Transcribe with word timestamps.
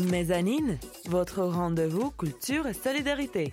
Mezzanine, 0.00 0.78
votre 1.06 1.42
rendez-vous 1.42 2.10
culture 2.10 2.66
et 2.66 2.72
solidarité. 2.72 3.52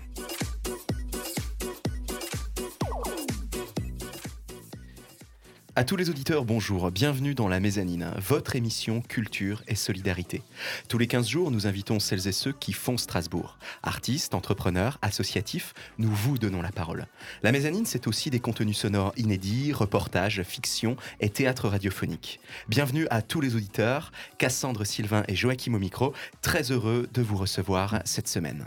À 5.77 5.83
tous 5.83 5.95
les 5.95 6.09
auditeurs, 6.09 6.43
bonjour, 6.43 6.89
bienvenue 6.89 7.35
dans 7.35 7.47
la 7.47 7.59
Mezzanine, 7.59 8.11
votre 8.17 8.55
émission 8.55 8.99
Culture 8.99 9.61
et 9.67 9.75
Solidarité. 9.75 10.41
Tous 10.89 10.97
les 10.97 11.05
15 11.05 11.27
jours, 11.27 11.51
nous 11.51 11.67
invitons 11.67 11.99
celles 11.99 12.27
et 12.27 12.31
ceux 12.31 12.51
qui 12.51 12.73
font 12.73 12.97
Strasbourg. 12.97 13.59
Artistes, 13.83 14.33
entrepreneurs, 14.33 14.97
associatifs, 15.03 15.75
nous 15.99 16.09
vous 16.09 16.39
donnons 16.39 16.63
la 16.63 16.71
parole. 16.71 17.05
La 17.43 17.51
Mezzanine, 17.51 17.85
c'est 17.85 18.07
aussi 18.07 18.31
des 18.31 18.39
contenus 18.39 18.75
sonores 18.75 19.13
inédits, 19.17 19.71
reportages, 19.71 20.41
fiction 20.41 20.97
et 21.19 21.29
théâtre 21.29 21.69
radiophonique. 21.69 22.39
Bienvenue 22.67 23.05
à 23.11 23.21
tous 23.21 23.39
les 23.39 23.55
auditeurs, 23.55 24.11
Cassandre 24.39 24.83
Sylvain 24.83 25.25
et 25.27 25.35
Joachim 25.35 25.75
au 25.75 25.79
micro, 25.79 26.11
très 26.41 26.71
heureux 26.71 27.07
de 27.13 27.21
vous 27.21 27.37
recevoir 27.37 28.01
cette 28.03 28.27
semaine. 28.27 28.65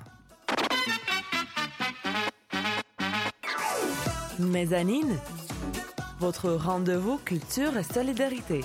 Votre 6.20 6.50
rendez-vous 6.50 7.16
culture 7.16 7.78
et 7.78 7.82
solidarité. 7.82 8.60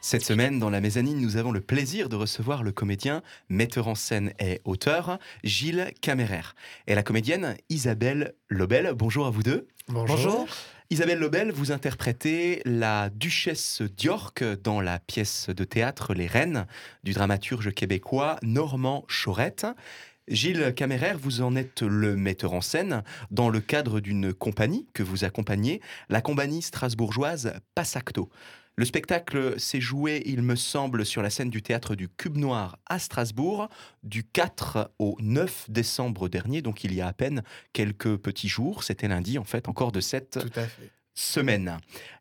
Cette 0.00 0.22
semaine, 0.22 0.60
dans 0.60 0.70
la 0.70 0.80
mezzanine, 0.80 1.20
nous 1.20 1.36
avons 1.36 1.50
le 1.50 1.60
plaisir 1.60 2.08
de 2.08 2.14
recevoir 2.14 2.62
le 2.62 2.70
comédien, 2.70 3.22
metteur 3.48 3.88
en 3.88 3.96
scène 3.96 4.32
et 4.38 4.60
auteur, 4.64 5.18
Gilles 5.42 5.90
Caméraire, 6.00 6.54
et 6.86 6.94
la 6.94 7.02
comédienne 7.02 7.56
Isabelle 7.68 8.34
Lobel. 8.48 8.92
Bonjour 8.94 9.26
à 9.26 9.30
vous 9.30 9.42
deux. 9.42 9.66
Bonjour. 9.88 10.46
Isabelle 10.88 11.18
Lobel, 11.18 11.50
vous 11.50 11.72
interprétez 11.72 12.62
la 12.64 13.10
duchesse 13.10 13.82
d'York 13.82 14.44
dans 14.62 14.80
la 14.80 15.00
pièce 15.00 15.48
de 15.48 15.64
théâtre 15.64 16.14
Les 16.14 16.28
Reines 16.28 16.68
du 17.02 17.12
dramaturge 17.12 17.74
québécois 17.74 18.36
Normand 18.44 19.04
Chaurette. 19.08 19.66
Gilles 20.28 20.74
Caméraire, 20.74 21.18
vous 21.18 21.40
en 21.40 21.54
êtes 21.54 21.82
le 21.82 22.16
metteur 22.16 22.52
en 22.52 22.60
scène 22.60 23.04
dans 23.30 23.48
le 23.48 23.60
cadre 23.60 24.00
d'une 24.00 24.34
compagnie 24.34 24.88
que 24.92 25.04
vous 25.04 25.24
accompagnez, 25.24 25.80
la 26.08 26.20
compagnie 26.20 26.62
strasbourgeoise 26.62 27.54
Passacto. 27.76 28.28
Le 28.74 28.84
spectacle 28.84 29.58
s'est 29.58 29.80
joué, 29.80 30.22
il 30.26 30.42
me 30.42 30.56
semble, 30.56 31.06
sur 31.06 31.22
la 31.22 31.30
scène 31.30 31.48
du 31.48 31.62
théâtre 31.62 31.94
du 31.94 32.08
Cube 32.08 32.36
Noir 32.36 32.78
à 32.86 32.98
Strasbourg 32.98 33.68
du 34.02 34.24
4 34.24 34.92
au 34.98 35.16
9 35.20 35.70
décembre 35.70 36.28
dernier, 36.28 36.60
donc 36.60 36.82
il 36.82 36.92
y 36.92 37.00
a 37.00 37.06
à 37.06 37.12
peine 37.12 37.42
quelques 37.72 38.16
petits 38.16 38.48
jours. 38.48 38.82
C'était 38.82 39.08
lundi, 39.08 39.38
en 39.38 39.44
fait, 39.44 39.68
encore 39.68 39.92
de 39.92 40.00
cette 40.00 40.40
semaine. 41.14 41.78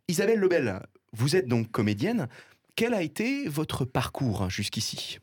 Isabelle 0.07 0.39
Lebel, 0.39 0.79
vous 1.11 1.35
êtes 1.35 1.47
donc 1.47 1.71
comédienne. 1.71 2.29
Quel 2.75 2.93
a 2.93 3.01
été 3.01 3.49
votre 3.49 3.83
parcours 3.83 4.49
jusqu'ici? 4.49 5.19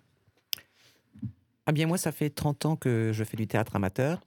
Ah 1.66 1.72
bien 1.72 1.86
moi, 1.86 1.96
ça 1.96 2.10
fait 2.10 2.30
30 2.30 2.66
ans 2.66 2.76
que 2.76 3.12
je 3.12 3.22
fais 3.22 3.36
du 3.36 3.46
théâtre 3.46 3.76
amateur 3.76 4.20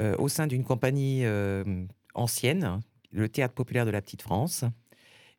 euh, 0.00 0.14
au 0.18 0.28
sein 0.28 0.46
d'une 0.46 0.64
compagnie 0.64 1.24
euh, 1.24 1.84
ancienne, 2.14 2.80
le 3.10 3.28
Théâtre 3.28 3.54
populaire 3.54 3.84
de 3.84 3.90
la 3.90 4.00
Petite 4.00 4.22
France. 4.22 4.64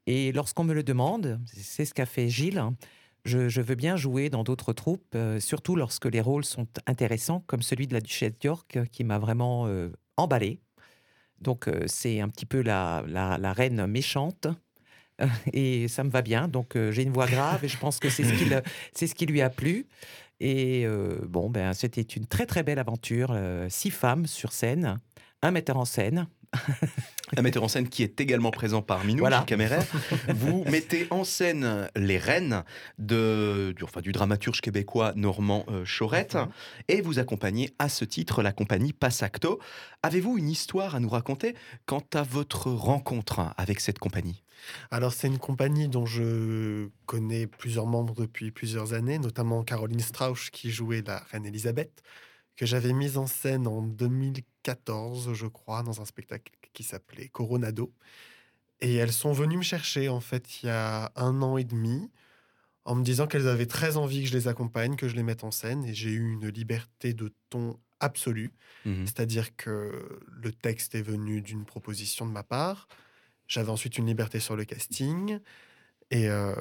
Et 0.05 0.31
lorsqu'on 0.31 0.63
me 0.63 0.73
le 0.73 0.83
demande, 0.83 1.39
c'est 1.47 1.85
ce 1.85 1.93
qu'a 1.93 2.05
fait 2.05 2.30
Gilles, 2.30 2.63
je, 3.25 3.61
veux 3.61 3.75
bien 3.75 3.95
jouer 3.95 4.30
dans 4.30 4.43
d'autres 4.43 4.73
troupes, 4.73 5.15
euh, 5.15 5.39
surtout 5.39 5.75
lorsque 5.75 6.05
les 6.05 6.21
rôles 6.21 6.45
sont 6.45 6.67
intéressants, 6.85 7.43
comme 7.47 7.61
celui 7.63 7.87
de 7.87 7.93
la 7.93 8.02
Duchesse 8.02 8.37
d'York, 8.39 8.80
qui 8.91 9.03
m'a 9.03 9.17
vraiment 9.17 9.67
emballé. 10.17 10.59
Donc 11.41 11.69
c'est 11.87 12.19
un 12.19 12.30
petit 12.30 12.45
peu 12.45 12.61
la, 12.61 13.03
la, 13.07 13.53
reine 13.53 13.87
méchante. 13.87 14.47
Et 15.53 15.87
ça 15.87 16.03
me 16.03 16.09
va 16.09 16.21
bien, 16.21 16.47
donc 16.47 16.77
j'ai 16.91 17.03
une 17.03 17.11
voix 17.11 17.27
grave 17.27 17.65
et 17.65 17.67
je 17.67 17.77
pense 17.77 17.99
que 17.99 18.09
c'est 18.09 18.23
ce 18.23 19.07
ce 19.07 19.15
qui 19.15 19.25
lui 19.25 19.41
a 19.41 19.49
plu. 19.49 19.85
Et 20.39 20.85
euh, 20.85 21.19
bon, 21.27 21.49
ben, 21.49 21.73
c'était 21.73 22.02
une 22.02 22.25
très 22.25 22.45
très 22.45 22.64
belle 22.64 22.80
aventure. 22.80 23.31
euh, 23.33 23.67
six 23.69 23.91
femmes 23.91 24.25
sur 24.25 24.52
scène, 24.53 24.99
un 25.41 25.52
metteur 25.52 25.77
en 25.77 25.86
scène. 25.86 26.27
Un 27.37 27.42
metteur 27.43 27.64
en 27.64 27.67
scène 27.67 27.87
qui 27.87 28.02
est 28.02 28.20
également 28.20 28.49
présent 28.49 28.82
parmi 28.82 29.14
nous, 29.14 29.20
Voilà. 29.20 29.43
Caméraire. 29.45 29.86
Vous 30.30 30.64
mettez 30.71 31.08
en 31.11 31.23
scène 31.23 31.87
les 31.95 32.17
reines 32.17 32.64
de, 32.98 33.73
du, 33.77 33.83
enfin, 33.83 34.02
du 34.02 34.11
dramaturge 34.11 34.61
québécois 34.61 35.14
Normand 35.15 35.65
euh, 35.70 35.86
Chaurette 35.86 36.38
et 36.88 37.02
vous 37.02 37.20
accompagnez 37.20 37.70
à 37.77 37.88
ce 37.88 38.04
titre 38.04 38.42
la 38.42 38.52
compagnie 38.52 38.93
Passacto. 38.93 39.59
Avez-vous 40.02 40.38
une 40.38 40.49
histoire 40.49 40.95
à 40.95 40.99
nous 40.99 41.09
raconter 41.09 41.55
quant 41.86 42.04
à 42.14 42.23
votre 42.23 42.71
rencontre 42.71 43.54
avec 43.58 43.80
cette 43.80 43.99
compagnie? 43.99 44.43
Alors, 44.92 45.14
c'est 45.14 45.27
une 45.27 45.38
compagnie 45.38 45.88
dont 45.88 46.05
je 46.05 46.89
connais 47.05 47.48
plusieurs 47.48 47.86
membres 47.86 48.15
depuis 48.15 48.52
plusieurs 48.52 48.93
années, 48.93 49.20
notamment 49.20 49.64
Caroline 49.64 49.99
Strauch 49.99 50.49
qui 50.52 50.71
jouait 50.71 51.04
la 51.05 51.20
reine 51.32 51.45
Elisabeth, 51.45 52.02
que 52.59 52.65
j'avais 52.65 52.92
mise 52.92 53.17
en 53.17 53.25
scène 53.25 53.67
en 53.67 53.81
2014, 53.81 55.33
je 55.33 55.47
crois, 55.47 55.81
dans 55.81 56.02
un 56.02 56.05
spectacle 56.05 56.52
qui 56.73 56.83
s'appelait 56.83 57.30
Coronado. 57.30 57.93
Et 58.81 58.95
elles 58.95 59.14
sont 59.14 59.31
venues 59.31 59.55
me 59.55 59.64
chercher, 59.64 60.09
en 60.09 60.20
fait, 60.20 60.61
il 60.61 60.65
y 60.65 60.70
a 60.70 61.09
un 61.15 61.42
an 61.42 61.55
et 61.55 61.64
demi, 61.64 62.11
en 62.83 62.95
me 62.95 63.03
disant 63.03 63.27
qu'elles 63.27 63.47
avaient 63.47 63.65
très 63.65 63.95
envie 63.95 64.23
que 64.23 64.27
je 64.27 64.33
les 64.33 64.49
accompagne, 64.49 64.97
que 64.97 65.08
je 65.08 65.15
les 65.15 65.23
mette 65.23 65.45
en 65.45 65.52
scène. 65.52 65.86
Et 65.86 65.93
j'ai 65.93 66.09
eu 66.09 66.33
une 66.33 66.49
liberté 66.49 67.14
de 67.14 67.33
ton 67.49 67.80
absolue. 68.02 68.52
Mhm. 68.83 69.08
C'est-à-dire 69.08 69.55
que 69.55 70.20
le 70.30 70.52
texte 70.52 70.95
est 70.95 71.02
venu 71.02 71.41
d'une 71.41 71.64
proposition 71.64 72.26
de 72.26 72.31
ma 72.33 72.43
part. 72.43 72.89
J'avais 73.47 73.70
ensuite 73.70 73.97
une 73.97 74.05
liberté 74.05 74.41
sur 74.41 74.58
le 74.58 74.65
casting 74.65 75.39
et 76.11 76.27
euh, 76.27 76.53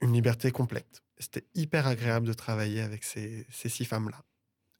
une 0.00 0.14
liberté 0.14 0.50
complète. 0.52 1.02
C'était 1.18 1.44
hyper 1.54 1.86
agréable 1.86 2.26
de 2.26 2.32
travailler 2.32 2.80
avec 2.80 3.04
ces, 3.04 3.46
ces 3.50 3.68
six 3.68 3.84
femmes-là. 3.84 4.24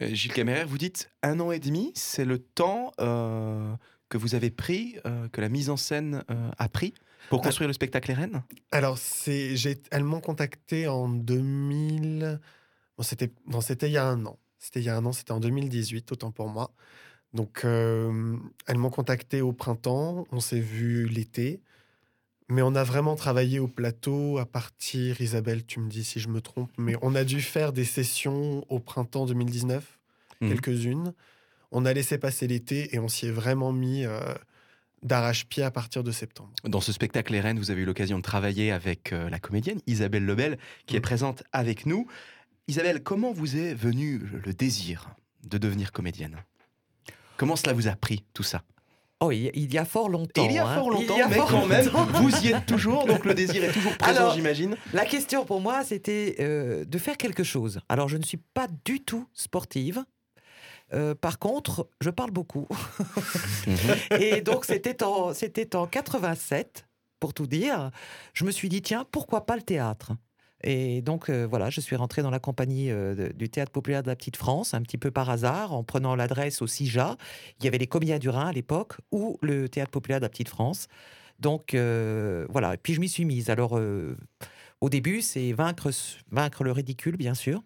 Euh, 0.03 0.15
Gilles 0.15 0.33
Caméraire, 0.33 0.67
vous 0.67 0.79
dites 0.79 1.11
un 1.23 1.41
an 1.41 1.53
et 1.53 1.59
demi, 1.59 1.93
c'est 1.95 2.25
le 2.25 2.39
temps 2.39 2.93
euh, 3.01 3.75
que 4.09 4.19
vous 4.19 4.35
avez 4.35 4.51
pris, 4.51 4.97
euh, 5.07 5.29
que 5.29 5.41
la 5.41 5.49
mise 5.49 5.71
en 5.71 5.77
scène 5.77 6.25
euh, 6.31 6.51
a 6.59 6.69
pris 6.69 6.95
pour 7.31 7.41
Ah. 7.41 7.45
construire 7.45 7.69
le 7.69 7.75
spectacle 7.75 8.09
Les 8.09 8.15
Reines? 8.15 8.43
Alors, 8.71 8.99
j'ai, 9.27 9.81
elles 9.91 10.05
m'ont 10.05 10.21
contacté 10.21 10.89
en 10.89 11.09
2000. 11.09 12.41
Bon, 12.97 13.03
c'était, 13.03 13.33
non, 13.47 13.61
c'était 13.61 13.89
il 13.89 13.93
y 13.93 13.97
a 13.99 14.07
un 14.07 14.25
an. 14.27 14.39
C'était 14.59 14.81
il 14.81 14.85
y 14.85 14.89
a 14.91 14.97
un 14.97 15.05
an, 15.07 15.13
c'était 15.13 15.33
en 15.33 15.41
2018, 15.41 16.13
autant 16.13 16.31
pour 16.31 16.49
moi. 16.49 16.73
Donc, 17.33 17.63
elles 17.65 18.77
m'ont 18.77 18.91
contacté 18.91 19.41
au 19.41 19.53
printemps. 19.53 20.27
On 20.31 20.41
s'est 20.41 20.61
vu 20.61 21.07
l'été. 21.09 21.63
Mais 22.53 22.61
on 22.61 22.75
a 22.75 22.85
vraiment 22.85 23.17
travaillé 23.17 23.59
au 23.61 23.67
plateau 23.67 24.37
à 24.37 24.45
partir, 24.45 25.23
Isabelle, 25.23 25.65
tu 25.65 25.81
me 25.81 25.89
dis 25.89 26.05
si 26.05 26.21
je 26.21 26.29
me 26.29 26.43
trompe, 26.43 26.71
mais 26.77 26.97
on 27.01 27.15
a 27.15 27.25
dû 27.25 27.41
faire 27.41 27.73
des 27.73 27.87
sessions 27.87 28.63
au 28.69 28.79
printemps 28.79 29.25
2019, 29.25 29.99
Mhm. 30.43 30.49
quelques-unes. 30.51 31.15
On 31.71 31.87
a 31.87 31.95
laissé 31.95 32.19
passer 32.19 32.47
l'été 32.47 32.95
et 32.95 32.99
on 32.99 33.09
s'y 33.09 33.27
est 33.27 33.31
vraiment 33.31 33.73
mis 33.73 34.05
euh, 34.05 34.21
d'arrache-pied 35.03 35.63
à 35.63 35.71
partir 35.71 36.05
de 36.05 36.11
septembre. 36.13 36.51
Dans 36.65 36.83
ce 36.83 36.93
spectacle 36.93 37.33
Les 37.33 37.41
Reines, 37.41 37.59
vous 37.59 37.71
avez 37.71 37.81
eu 37.81 37.85
l'occasion 37.87 38.19
de 38.19 38.23
travailler 38.23 38.71
avec 38.71 39.15
euh, 39.15 39.31
la 39.31 39.39
comédienne 39.39 39.81
Isabelle 39.87 40.27
Lebel, 40.27 40.59
qui 40.85 40.95
est 40.97 40.99
Mm. 40.99 41.03
présente 41.03 41.43
avec 41.53 41.87
nous. 41.87 42.07
Isabelle, 42.69 43.03
comment 43.03 43.33
vous 43.33 43.57
est 43.57 43.73
venu 43.73 44.19
le 44.45 44.53
désir 44.53 45.09
de 45.49 45.57
devenir 45.57 45.91
comédienne? 45.91 46.37
Comment 47.39 47.57
cela 47.57 47.73
vous 47.73 47.89
a 47.89 47.97
pris, 47.97 48.23
tout 48.35 48.43
ça? 48.43 48.63
Oh, 49.25 49.31
il 49.31 49.73
y 49.73 49.79
a, 49.79 49.85
fort 49.85 50.09
longtemps. 50.09 50.45
Il 50.45 50.53
y 50.53 50.59
a 50.59 50.67
hein. 50.67 50.75
fort 50.75 50.91
longtemps, 50.91 51.15
a 51.15 51.29
mais 51.29 51.37
fort 51.37 51.49
quand 51.49 51.67
même, 51.67 51.87
vous 51.87 52.45
y 52.45 52.49
êtes 52.49 52.67
toujours, 52.67 53.07
donc 53.07 53.25
le 53.25 53.35
désir 53.35 53.63
est 53.63 53.71
toujours 53.71 53.97
présent, 53.97 54.33
j'imagine. 54.33 54.77
La 54.93 55.05
question 55.05 55.45
pour 55.45 55.61
moi, 55.61 55.85
c'était 55.85 56.35
euh, 56.41 56.85
de 56.85 56.99
faire 56.99 57.17
quelque 57.17 57.45
chose. 57.45 57.79
Alors, 57.89 58.09
je 58.09 58.17
ne 58.17 58.25
suis 58.25 58.39
pas 58.39 58.67
du 58.85 59.01
tout 59.01 59.29
sportive. 59.33 60.05
Euh, 60.93 61.15
par 61.15 61.39
contre, 61.39 61.89
je 62.01 62.11
parle 62.11 62.33
beaucoup. 62.33 62.67
Et 64.19 64.41
donc, 64.41 64.65
c'était 64.65 65.05
en, 65.05 65.33
c'était 65.33 65.77
en 65.77 65.87
87, 65.87 66.87
pour 67.21 67.33
tout 67.33 67.47
dire. 67.47 67.93
Je 68.35 68.45
me 68.45 68.51
suis 68.51 68.69
dit, 68.69 68.83
tiens, 68.83 69.07
pourquoi 69.13 69.47
pas 69.47 69.55
le 69.55 69.63
théâtre? 69.63 70.13
Et 70.65 71.03
donc, 71.03 71.29
euh, 71.29 71.47
voilà, 71.49 71.71
je 71.71 71.81
suis 71.81 71.97
rentré 71.97 72.23
dans 72.23 72.31
la 72.31 72.39
compagnie 72.39 72.91
euh, 72.91 73.31
du 73.33 73.49
Théâtre 73.49 73.73
populaire 73.73 74.03
de 74.03 74.09
la 74.09 74.17
Petite 74.17 74.37
France, 74.37 74.75
un 74.75 74.83
petit 74.83 74.99
peu 74.99 75.11
par 75.11 75.31
hasard, 75.31 75.73
en 75.73 75.83
prenant 75.83 76.15
l'adresse 76.15 76.63
au 76.63 76.67
CIJA. 76.67 77.17
Il 77.59 77.65
y 77.65 77.69
avait 77.69 77.79
les 77.79 77.87
Comédiens 77.87 78.19
du 78.19 78.29
Rhin 78.29 78.47
à 78.47 78.53
l'époque, 78.53 78.95
ou 79.11 79.39
le 79.43 79.69
Théâtre 79.69 79.91
populaire 79.91 80.21
de 80.21 80.25
la 80.25 80.29
Petite 80.29 80.49
France. 80.49 80.89
Donc, 81.39 81.75
euh, 81.75 82.47
voilà. 82.51 82.75
Et 82.75 82.77
puis, 82.77 82.95
je 82.95 83.01
m'y 83.01 83.09
suis 83.09 83.25
mise. 83.25 83.51
Alors, 83.51 83.79
au 84.81 84.89
début, 84.89 85.21
c'est 85.21 85.53
vaincre, 85.53 85.91
vaincre 86.31 86.65
le 86.65 86.73
ridicule, 86.73 87.17
bien 87.17 87.35
sûr. 87.35 87.63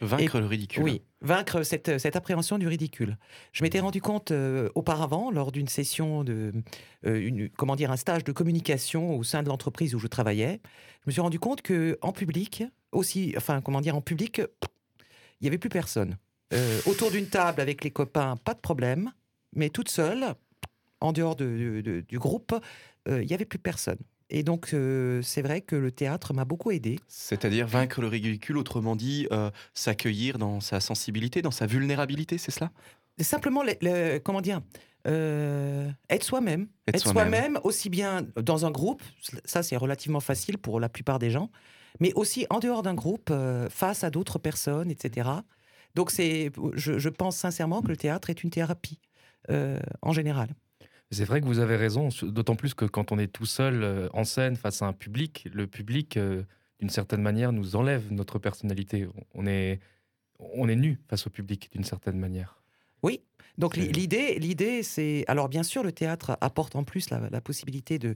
Vaincre 0.00 0.40
le 0.40 0.46
ridicule. 0.46 0.82
Oui, 0.82 1.02
vaincre 1.24 1.62
cette, 1.62 1.98
cette 1.98 2.16
appréhension 2.16 2.58
du 2.58 2.68
ridicule. 2.68 3.16
Je 3.52 3.64
m'étais 3.64 3.80
rendu 3.80 4.00
compte 4.00 4.30
euh, 4.30 4.68
auparavant, 4.74 5.30
lors 5.30 5.50
d'une 5.50 5.68
session 5.68 6.22
de, 6.22 6.52
euh, 7.06 7.18
une, 7.26 7.48
comment 7.48 7.76
dire, 7.76 7.90
un 7.90 7.96
stage 7.96 8.22
de 8.24 8.30
communication 8.32 9.16
au 9.16 9.24
sein 9.24 9.42
de 9.42 9.48
l'entreprise 9.48 9.94
où 9.94 9.98
je 9.98 10.06
travaillais, 10.06 10.60
je 11.00 11.06
me 11.06 11.12
suis 11.12 11.20
rendu 11.20 11.38
compte 11.38 11.62
que 11.62 11.98
en 12.02 12.12
public, 12.12 12.62
aussi, 12.92 13.34
enfin, 13.36 13.60
comment 13.60 13.80
dire, 13.80 13.96
en 13.96 14.02
public, 14.02 14.42
il 15.40 15.44
y 15.44 15.48
avait 15.48 15.58
plus 15.58 15.70
personne. 15.70 16.16
Euh, 16.52 16.80
autour 16.86 17.10
d'une 17.10 17.26
table 17.26 17.60
avec 17.60 17.82
les 17.82 17.90
copains, 17.90 18.36
pas 18.36 18.54
de 18.54 18.60
problème, 18.60 19.10
mais 19.56 19.70
toute 19.70 19.88
seule, 19.88 20.34
en 21.00 21.12
dehors 21.12 21.36
de- 21.36 22.04
du 22.06 22.18
groupe, 22.18 22.54
euh, 23.08 23.22
il 23.22 23.30
y 23.30 23.34
avait 23.34 23.44
plus 23.46 23.58
personne. 23.58 23.98
Et 24.30 24.42
donc, 24.42 24.70
euh, 24.72 25.20
c'est 25.22 25.42
vrai 25.42 25.60
que 25.60 25.76
le 25.76 25.92
théâtre 25.92 26.32
m'a 26.32 26.44
beaucoup 26.44 26.70
aidé. 26.70 26.98
C'est-à-dire 27.08 27.66
vaincre 27.66 28.00
le 28.00 28.08
ridicule, 28.08 28.56
autrement 28.56 28.96
dit, 28.96 29.26
euh, 29.32 29.50
s'accueillir 29.74 30.38
dans 30.38 30.60
sa 30.60 30.80
sensibilité, 30.80 31.42
dans 31.42 31.50
sa 31.50 31.66
vulnérabilité, 31.66 32.38
c'est 32.38 32.50
cela? 32.50 32.70
Simplement, 33.20 33.62
le- 33.62 33.74
le- 33.82 34.18
comment 34.18 34.40
dire 34.40 34.60
euh, 35.06 35.90
être 36.08 36.24
soi-même. 36.24 36.68
Être 36.88 36.96
Être 36.96 37.08
soi-même. 37.12 37.60
aussi 37.62 37.90
bien 37.90 38.22
dans 38.42 38.64
un 38.64 38.70
groupe, 38.70 39.02
ça 39.44 39.62
c'est 39.62 39.76
relativement 39.76 40.20
facile 40.20 40.56
pour 40.56 40.80
la 40.80 40.88
plupart 40.88 41.18
des 41.18 41.30
gens, 41.30 41.50
mais 42.00 42.12
aussi 42.14 42.46
en 42.48 42.58
dehors 42.58 42.82
d'un 42.82 42.94
groupe, 42.94 43.30
face 43.68 44.02
à 44.02 44.08
d'autres 44.10 44.38
personnes, 44.38 44.90
etc. 44.90 45.28
Donc 45.94 46.10
c'est, 46.10 46.50
je, 46.74 46.98
je 46.98 47.08
pense 47.10 47.36
sincèrement 47.36 47.82
que 47.82 47.88
le 47.88 47.98
théâtre 47.98 48.30
est 48.30 48.42
une 48.42 48.50
thérapie 48.50 48.98
en 50.00 50.12
général. 50.12 50.48
C'est 51.14 51.24
vrai 51.24 51.40
que 51.40 51.46
vous 51.46 51.60
avez 51.60 51.76
raison, 51.76 52.08
d'autant 52.22 52.56
plus 52.56 52.74
que 52.74 52.84
quand 52.84 53.12
on 53.12 53.18
est 53.18 53.28
tout 53.28 53.46
seul 53.46 53.82
euh, 53.82 54.08
en 54.12 54.24
scène 54.24 54.56
face 54.56 54.82
à 54.82 54.86
un 54.86 54.92
public, 54.92 55.46
le 55.52 55.66
public, 55.66 56.16
euh, 56.16 56.42
d'une 56.80 56.90
certaine 56.90 57.22
manière, 57.22 57.52
nous 57.52 57.76
enlève 57.76 58.12
notre 58.12 58.38
personnalité. 58.38 59.06
On 59.34 59.46
est, 59.46 59.80
on 60.38 60.68
est 60.68 60.76
nu 60.76 60.98
face 61.08 61.26
au 61.26 61.30
public, 61.30 61.70
d'une 61.72 61.84
certaine 61.84 62.18
manière. 62.18 62.62
Oui. 63.02 63.20
Donc 63.56 63.76
l'idée, 63.76 64.38
l'idée, 64.40 64.82
c'est 64.82 65.24
alors 65.28 65.48
bien 65.48 65.62
sûr 65.62 65.84
le 65.84 65.92
théâtre 65.92 66.36
apporte 66.40 66.74
en 66.74 66.82
plus 66.82 67.10
la, 67.10 67.30
la 67.30 67.40
possibilité 67.40 67.98
de 67.98 68.14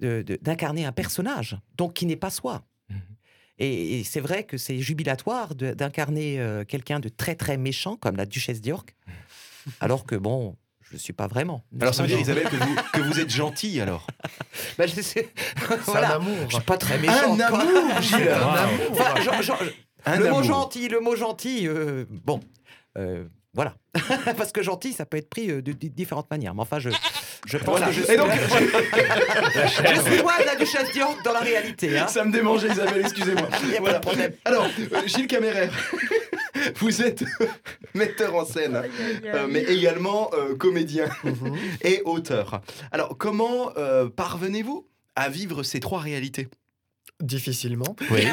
d'incarner 0.00 0.86
un 0.86 0.92
personnage, 0.92 1.58
donc 1.76 1.92
qui 1.92 2.06
n'est 2.06 2.16
pas 2.16 2.30
soi. 2.30 2.64
Mhm. 2.88 3.00
Et, 3.58 4.00
et 4.00 4.04
c'est 4.04 4.20
vrai 4.20 4.44
que 4.44 4.56
c'est 4.56 4.78
jubilatoire 4.78 5.54
d'incarner 5.54 6.40
euh, 6.40 6.64
quelqu'un 6.64 7.00
de 7.00 7.10
très 7.10 7.34
très 7.34 7.58
méchant 7.58 7.96
comme 7.96 8.16
la 8.16 8.24
duchesse 8.24 8.62
d'York, 8.62 8.96
alors 9.78 10.06
que 10.06 10.16
bon, 10.16 10.56
je 10.90 10.94
ne 10.96 10.98
suis 10.98 11.12
pas 11.12 11.26
vraiment. 11.28 11.64
Alors 11.80 11.94
ça 11.94 12.02
veut 12.02 12.08
dire. 12.08 12.18
Isabelle, 12.20 12.44
que 12.48 12.56
vous, 12.56 12.74
que 12.92 13.00
vous 13.00 13.20
êtes 13.20 13.30
gentille 13.30 13.80
alors 13.80 14.06
Bah, 14.78 14.86
je 14.86 15.00
sais- 15.00 15.28
voilà. 15.86 16.12
un 16.12 16.16
amour. 16.16 16.36
Je 16.48 16.56
suis 16.56 16.64
pas 16.64 16.76
très 16.76 16.98
méchant. 16.98 17.34
Un 17.34 17.48
quoi. 17.48 17.60
amour, 17.60 17.82
Gilles 18.02 18.28
Un 18.28 18.34
amour. 18.34 18.90
Enfin, 18.92 19.20
genre- 19.22 19.42
genre- 19.42 19.62
Un 20.04 20.16
le 20.18 20.30
mot 20.30 20.42
gentil, 20.42 20.88
le 20.88 21.00
mot 21.00 21.14
gentil, 21.16 21.68
euh, 21.68 22.04
bon, 22.10 22.40
euh, 22.98 23.24
voilà. 23.54 23.74
Parce 24.36 24.50
que 24.52 24.62
gentil, 24.62 24.92
ça 24.92 25.06
peut 25.06 25.16
être 25.16 25.28
pris 25.30 25.50
euh, 25.50 25.62
de, 25.62 25.72
de 25.72 25.88
différentes 25.88 26.30
manières. 26.30 26.54
Mais 26.54 26.62
enfin, 26.62 26.78
je, 26.80 26.90
je 27.46 27.58
pense 27.58 27.78
Voilà. 27.78 27.86
que 27.86 27.92
je 27.92 28.02
suis, 28.02 28.12
Et 28.12 28.16
donc, 28.16 28.30
je 28.32 30.00
suis 30.00 30.18
loin 30.18 30.38
de 30.40 30.44
la 30.46 30.56
duchesse 30.56 30.92
d'York 30.92 31.22
dans 31.24 31.32
la 31.32 31.40
réalité. 31.40 31.98
Hein. 31.98 32.06
ça 32.08 32.24
me 32.24 32.32
démangeait, 32.32 32.68
Isabelle, 32.68 33.00
excusez-moi. 33.02 33.48
Il 33.64 33.70
y 33.70 33.76
a 33.76 33.80
pas 33.82 33.92
de 33.94 33.98
problème. 33.98 34.32
Alors, 34.44 34.66
Gilles 35.06 35.26
Caméraire, 35.26 35.72
vous 36.76 37.02
êtes 37.02 37.24
metteur 37.94 38.34
en 38.34 38.44
scène, 38.44 38.82
euh, 39.24 39.46
mais 39.50 39.62
également 39.62 40.30
euh, 40.34 40.54
comédien 40.56 41.08
Mhm. 41.24 41.56
et 41.82 42.02
auteur. 42.04 42.60
Alors, 42.92 43.16
comment 43.18 43.72
euh, 43.76 44.08
parvenez-vous 44.08 44.86
à 45.16 45.28
vivre 45.28 45.62
ces 45.62 45.80
trois 45.80 46.00
réalités? 46.00 46.48
Difficilement. 47.20 47.94
Oui. 48.10 48.24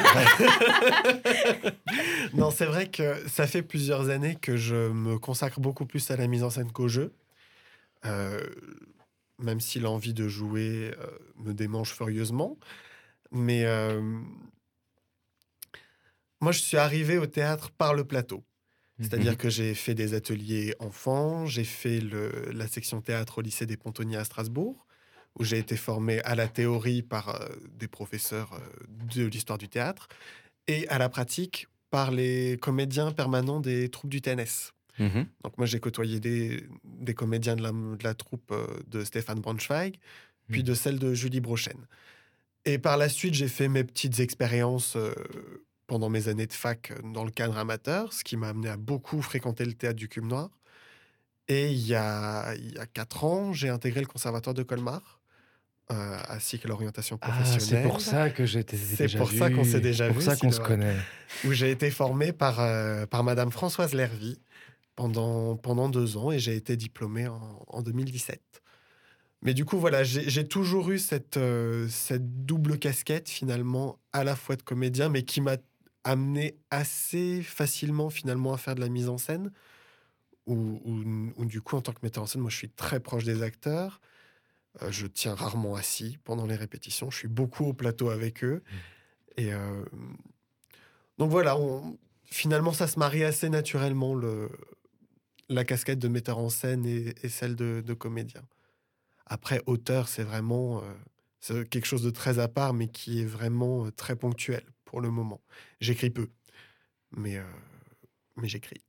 Non, 2.34 2.50
c'est 2.50 2.64
vrai 2.64 2.88
que 2.88 3.14
ça 3.28 3.46
fait 3.46 3.62
plusieurs 3.62 4.08
années 4.08 4.36
que 4.40 4.56
je 4.56 4.74
me 4.90 5.18
consacre 5.18 5.60
beaucoup 5.60 5.84
plus 5.86 6.10
à 6.10 6.16
la 6.16 6.26
mise 6.26 6.42
en 6.42 6.50
scène 6.50 6.72
qu'au 6.72 6.88
jeu. 6.88 7.12
Euh, 8.06 8.40
même 9.38 9.60
si 9.60 9.78
l'envie 9.80 10.14
de 10.14 10.26
jouer 10.28 10.92
euh, 10.98 11.06
me 11.36 11.52
démange 11.52 11.92
furieusement. 11.94 12.56
Mais 13.30 13.64
euh, 13.66 14.00
moi, 16.40 16.52
je 16.52 16.60
suis 16.60 16.76
arrivé 16.76 17.18
au 17.18 17.26
théâtre 17.26 17.70
par 17.70 17.94
le 17.94 18.04
plateau. 18.04 18.44
C'est-à-dire 19.00 19.36
que 19.38 19.48
j'ai 19.50 19.74
fait 19.74 19.94
des 19.94 20.14
ateliers 20.14 20.74
enfants, 20.80 21.46
j'ai 21.46 21.64
fait 21.64 22.00
le- 22.00 22.50
la 22.52 22.68
section 22.68 23.00
théâtre 23.00 23.38
au 23.38 23.42
lycée 23.42 23.66
des 23.66 23.76
Pontonniers 23.76 24.16
à 24.18 24.24
Strasbourg, 24.24 24.86
où 25.38 25.44
j'ai 25.44 25.58
été 25.58 25.76
formé 25.76 26.20
à 26.22 26.34
la 26.34 26.48
théorie 26.48 27.02
par 27.02 27.28
euh, 27.30 27.48
des 27.70 27.88
professeurs 27.88 28.54
euh, 28.54 28.60
de 29.16 29.24
l'histoire 29.26 29.58
du 29.58 29.68
théâtre, 29.68 30.08
et 30.68 30.88
à 30.88 30.98
la 30.98 31.08
pratique 31.08 31.68
par 31.90 32.10
les 32.12 32.58
comédiens 32.60 33.12
permanents 33.12 33.60
des 33.60 33.90
troupes 33.90 34.10
du 34.10 34.20
TNS. 34.22 34.72
Mhm. 34.98 35.32
Donc 35.44 35.58
moi, 35.58 35.66
j'ai 35.66 35.80
côtoyé 35.80 36.20
des, 36.20 36.64
des 36.84 37.14
comédiens 37.14 37.56
de 37.56 37.62
la, 37.62 37.72
de 37.72 38.04
la 38.04 38.14
troupe 38.14 38.50
euh, 38.52 38.66
de 38.88 39.04
Stéphane 39.04 39.40
Braunschweig, 39.40 39.98
puis 40.50 40.62
Mhm. 40.62 40.64
de 40.64 40.74
celle 40.74 40.98
de 40.98 41.14
Julie 41.14 41.40
Brochen. 41.40 41.86
Et 42.64 42.78
par 42.78 42.96
la 42.96 43.08
suite, 43.08 43.34
j'ai 43.34 43.48
fait 43.48 43.68
mes 43.68 43.84
petites 43.84 44.20
expériences 44.20 44.96
pendant 45.88 46.08
mes 46.08 46.28
années 46.28 46.46
de 46.46 46.52
fac 46.52 46.92
euh, 46.92 46.98
dans 47.12 47.24
le 47.24 47.32
cadre 47.32 47.58
amateur, 47.58 48.12
ce 48.12 48.22
qui 48.22 48.36
m'a 48.36 48.50
amené 48.50 48.68
à 48.68 48.76
beaucoup 48.76 49.20
fréquenter 49.20 49.64
le 49.64 49.72
théâtre 49.72 49.96
du 49.98 50.08
Cube 50.08 50.24
Noir. 50.26 50.50
Et 51.48 51.72
il 51.72 51.84
y 51.84 51.94
a, 51.96 52.54
il 52.54 52.74
y 52.74 52.78
a 52.78 52.86
quatre 52.86 53.24
ans, 53.24 53.52
j'ai 53.52 53.70
intégré 53.70 54.00
le 54.00 54.06
conservatoire 54.06 54.52
de 54.54 54.62
Colmar, 54.62 55.20
euh, 55.90 56.18
ainsi 56.28 56.58
que 56.58 56.68
l'orientation 56.68 57.18
Ah, 57.22 57.28
professionnelle. 57.30 57.82
c'est 57.84 57.88
pour 57.88 58.00
ça 58.02 58.28
que 58.28 58.44
j'étais 58.44 58.76
C'est 58.76 59.04
déjà 59.04 59.18
pour 59.18 59.30
ça 59.32 59.48
vu. 59.48 59.56
qu'on 59.56 59.64
s'est 59.64 59.80
déjà 59.80 60.04
C'est 60.06 60.12
pour 60.12 60.20
vu, 60.20 60.26
ça 60.26 60.36
qu'on 60.36 60.52
se 60.52 60.60
connaît. 60.60 60.96
où 61.46 61.52
j'ai 61.52 61.70
été 61.70 61.90
formé 61.90 62.32
par, 62.32 62.60
euh, 62.60 63.06
par 63.06 63.24
Madame 63.24 63.50
Françoise 63.50 63.94
Lervy 63.94 64.38
pendant, 64.94 65.56
pendant 65.56 65.88
deux 65.88 66.18
ans 66.18 66.30
et 66.30 66.38
j'ai 66.38 66.54
été 66.54 66.76
diplômé 66.76 67.26
en, 67.28 67.64
en 67.66 67.80
2017. 67.82 68.42
Mais 69.40 69.54
du 69.54 69.64
coup, 69.64 69.78
voilà, 69.78 70.02
j'ai 70.04 70.28
j'ai 70.28 70.46
toujours 70.46 70.90
eu 70.90 70.98
cette, 70.98 71.36
euh, 71.38 71.86
cette 71.88 72.44
double 72.44 72.78
casquette 72.78 73.28
finalement, 73.30 73.98
à 74.12 74.24
la 74.24 74.36
fois 74.36 74.56
de 74.56 74.62
comédien, 74.62 75.08
mais 75.08 75.22
qui 75.22 75.40
m'a 75.40 75.56
amené 76.08 76.56
assez 76.70 77.42
facilement 77.42 78.10
finalement 78.10 78.52
à 78.52 78.58
faire 78.58 78.74
de 78.74 78.80
la 78.80 78.88
mise 78.88 79.08
en 79.08 79.18
scène. 79.18 79.52
Où, 80.46 80.80
où- 80.84 81.32
où, 81.36 81.44
du 81.44 81.60
coup, 81.60 81.76
en 81.76 81.82
tant 81.82 81.92
que 81.92 81.98
metteur 82.02 82.22
en 82.22 82.26
scène, 82.26 82.40
moi 82.40 82.50
je 82.50 82.56
suis 82.56 82.70
très 82.70 83.00
proche 83.00 83.24
des 83.24 83.42
acteurs. 83.42 84.00
Euh, 84.82 84.90
je 84.90 85.06
tiens 85.06 85.34
rarement 85.34 85.74
assis 85.74 86.18
pendant 86.24 86.46
les 86.46 86.56
répétitions. 86.56 87.10
Je 87.10 87.18
suis 87.18 87.28
beaucoup 87.28 87.64
au 87.66 87.74
plateau 87.74 88.08
avec 88.08 88.42
eux. 88.44 88.62
Et 89.36 89.52
euh, 89.52 89.84
donc 91.18 91.30
voilà, 91.30 91.58
on- 91.58 91.98
finalement, 92.24 92.72
ça 92.72 92.86
se 92.86 92.98
marie 92.98 93.24
assez 93.24 93.50
naturellement, 93.50 94.14
le, 94.14 94.48
la 95.50 95.64
casquette 95.64 95.98
de 95.98 96.08
metteur 96.08 96.38
en 96.38 96.48
scène 96.48 96.86
et, 96.86 97.14
et 97.22 97.28
celle 97.28 97.54
de, 97.56 97.82
de 97.84 97.94
comédien. 97.94 98.42
Après, 99.26 99.62
auteur, 99.66 100.08
c'est 100.08 100.22
vraiment 100.22 100.82
euh, 101.50 101.64
quelque 101.64 101.86
chose 101.86 102.02
de 102.02 102.10
très 102.10 102.38
à 102.38 102.48
part, 102.48 102.72
mais 102.72 102.88
qui 102.88 103.20
est 103.20 103.26
vraiment 103.26 103.90
très 103.90 104.16
ponctuel 104.16 104.64
pour 104.88 105.02
le 105.02 105.10
moment. 105.10 105.40
J'écris 105.82 106.08
peu, 106.08 106.28
mais, 107.12 107.36
euh, 107.36 107.44
mais 108.36 108.48
j'écris. 108.48 108.80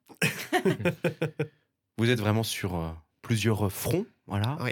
Vous 1.97 2.09
êtes 2.09 2.19
vraiment 2.21 2.43
sur 2.43 2.75
euh, 2.75 2.89
plusieurs 3.21 3.69
fronts, 3.71 4.05
voilà. 4.27 4.57
Oui. 4.61 4.71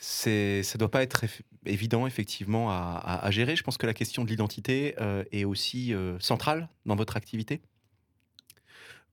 C'est, 0.00 0.64
ça 0.64 0.76
doit 0.78 0.90
pas 0.90 1.04
être 1.04 1.24
eff- 1.24 1.42
évident 1.64 2.08
effectivement 2.08 2.70
à, 2.72 3.00
à- 3.02 3.24
à 3.24 3.30
gérer. 3.30 3.54
Je 3.54 3.62
pense 3.62 3.78
que 3.78 3.86
la 3.86 3.94
question 3.94 4.24
de 4.24 4.28
l'identité 4.30 4.96
euh, 5.00 5.22
est 5.30 5.44
aussi 5.44 5.94
centrale 6.18 6.68
dans 6.84 6.96
votre 6.96 7.16
activité. 7.16 7.62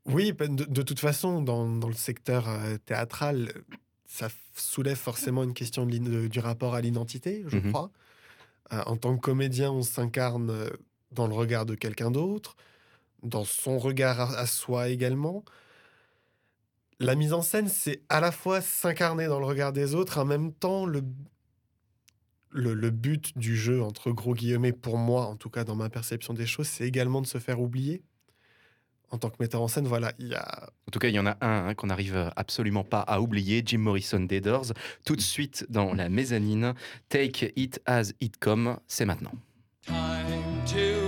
Oui, 0.05 0.33
de, 0.33 0.65
de 0.65 0.81
toute 0.81 1.00
façon, 1.00 1.41
dans, 1.43 1.69
dans 1.69 1.88
le 1.88 1.93
secteur 1.93 2.50
théâtral, 2.86 3.53
ça 4.07 4.27
soulève 4.55 4.98
forcément 4.98 5.43
une 5.43 5.53
question 5.53 5.86
de 5.86 6.27
du 6.27 6.39
rapport 6.39 6.74
à 6.74 6.81
l'identité, 6.81 7.43
je 7.48 7.57
Mhm. 7.57 7.69
crois. 7.72 7.91
Euh, 8.74 8.81
en 8.88 8.98
tant 8.98 9.15
que 9.15 9.22
comédien, 9.22 9.72
on 9.72 9.83
s'incarne 9.83 10.50
dans 11.13 11.27
le 11.27 11.34
regard 11.34 11.65
de 11.65 11.75
quelqu'un 11.75 12.12
d'autre, 12.12 12.55
dans 13.22 13.46
son 13.46 13.77
regard 13.77 14.20
à, 14.20 14.46
soi 14.46 14.89
également. 14.89 15.43
La 17.00 17.15
mise 17.15 17.34
en 17.34 17.41
scène, 17.41 17.67
c'est 17.67 18.01
à 18.10 18.20
la 18.20 18.32
fois 18.32 18.62
s'incarner 18.62 19.27
dans 19.27 19.39
le 19.39 19.46
regard 19.46 19.74
des 19.74 19.96
autres, 19.96 20.20
en 20.20 20.25
même 20.25 20.53
temps, 20.53 20.86
le, 20.86 21.01
le, 22.50 22.74
le 22.74 22.89
but 22.91 23.38
du 23.38 23.55
jeu, 23.55 23.82
entre 23.82 24.12
gros 24.12 24.34
guillemets, 24.34 24.74
pour 24.74 24.98
moi, 24.98 25.25
en 25.25 25.36
tout 25.36 25.50
cas 25.50 25.63
dans 25.63 25.75
ma 25.75 25.89
perception 25.89 26.34
des 26.34 26.46
choses, 26.46 26.67
c'est 26.67 26.88
également 26.88 27.22
de 27.22 27.27
se 27.27 27.39
faire 27.39 27.60
oublier 27.60 28.03
en 29.13 29.20
tant 29.20 29.29
que 29.29 29.36
metteur 29.39 29.62
en 29.62 29.67
scène, 29.67 29.86
voilà, 29.88 30.12
il 30.17 30.29
y 30.29 30.36
a. 30.36 30.70
En 30.88 30.91
tout 30.91 30.98
cas, 30.98 31.08
il 31.08 31.13
y 31.13 31.20
en 31.20 31.27
a 31.27 31.38
un 31.39 31.67
hein, 31.67 31.75
qu'on 31.75 31.88
n'arrive 31.88 32.32
absolument 32.36 32.84
pas 32.84 33.01
à 33.01 33.22
oublier, 33.22 33.62
Jim 33.63 33.77
Morrison 33.77 34.22
des 34.22 34.41
Doors. 34.41 34.74
Tout 35.05 35.15
de 35.15 35.22
suite 35.22 35.67
dans 35.70 35.93
la 35.93 36.10
mezzanine, 36.10 36.74
Take 37.10 37.53
It 37.55 37.79
As 37.86 38.12
It 38.20 38.38
Come, 38.39 38.79
c'est 38.88 39.05
maintenant. 39.05 39.34
Time 39.86 39.93
to 40.65 41.02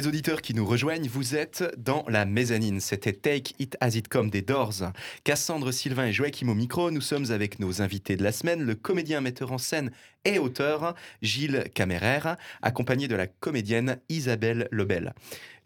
les 0.00 0.06
auditeurs 0.06 0.40
qui 0.40 0.54
nous 0.54 0.64
rejoignent, 0.64 1.06
vous 1.08 1.34
êtes 1.34 1.74
dans 1.76 2.06
la 2.08 2.24
mezzanine. 2.24 2.80
C'était 2.80 3.12
Take 3.12 3.54
It 3.58 3.76
As 3.82 3.96
It 3.96 4.08
Come 4.08 4.30
des 4.30 4.40
Doors. 4.40 4.92
Cassandre, 5.24 5.72
Sylvain 5.72 6.06
et 6.06 6.12
Joachim 6.12 6.48
au 6.48 6.54
micro. 6.54 6.90
Nous 6.90 7.02
sommes 7.02 7.30
avec 7.30 7.58
nos 7.58 7.82
invités 7.82 8.16
de 8.16 8.22
la 8.22 8.32
semaine, 8.32 8.62
le 8.62 8.74
comédien, 8.74 9.20
metteur 9.20 9.52
en 9.52 9.58
scène 9.58 9.90
et 10.24 10.38
auteur 10.38 10.94
Gilles 11.22 11.64
Caméraire, 11.74 12.36
accompagné 12.62 13.08
de 13.08 13.14
la 13.14 13.26
comédienne 13.26 13.98
Isabelle 14.08 14.68
Lebel. 14.70 15.14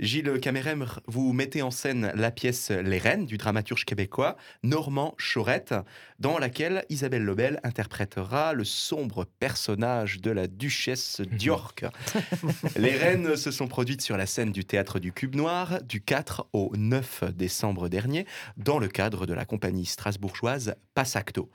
Gilles 0.01 0.41
Caméraire, 0.41 1.01
vous 1.07 1.33
mettez 1.33 1.63
en 1.63 1.71
scène 1.71 2.11
la 2.15 2.31
pièce 2.31 2.71
Les 2.71 2.99
Reines 2.99 3.27
du 3.27 3.37
dramaturge 3.37 3.85
québécois 3.85 4.37
Normand 4.63 5.15
Chaurette, 5.19 5.75
dans 6.19 6.39
laquelle 6.39 6.85
Isabelle 6.89 7.25
Lebel 7.25 7.61
interprétera 7.63 8.55
le 8.55 8.65
sombre 8.65 9.25
personnage 9.39 10.21
de 10.21 10.31
la 10.31 10.47
duchesse 10.47 11.21
d'York. 11.21 11.85
Les 12.77 12.97
Reines 12.97 13.37
se 13.37 13.51
sont 13.51 13.69
produites 13.69 14.03
sur 14.03 14.17
la 14.17 14.27
scène 14.27 14.53
du 14.53 14.65
théâtre 14.65 14.99
du 14.99 15.13
Cube 15.13 15.37
Noir 15.37 15.81
du 15.83 16.01
4 16.01 16.49
au 16.53 16.73
9 16.77 17.25
décembre 17.35 17.89
dernier, 17.89 18.27
dans 18.57 18.79
le 18.79 18.89
cadre 18.89 19.27
de 19.27 19.35
la 19.35 19.45
compagnie 19.45 19.87
strasbourgeoise 19.87 20.75
Passacto. 20.95 21.51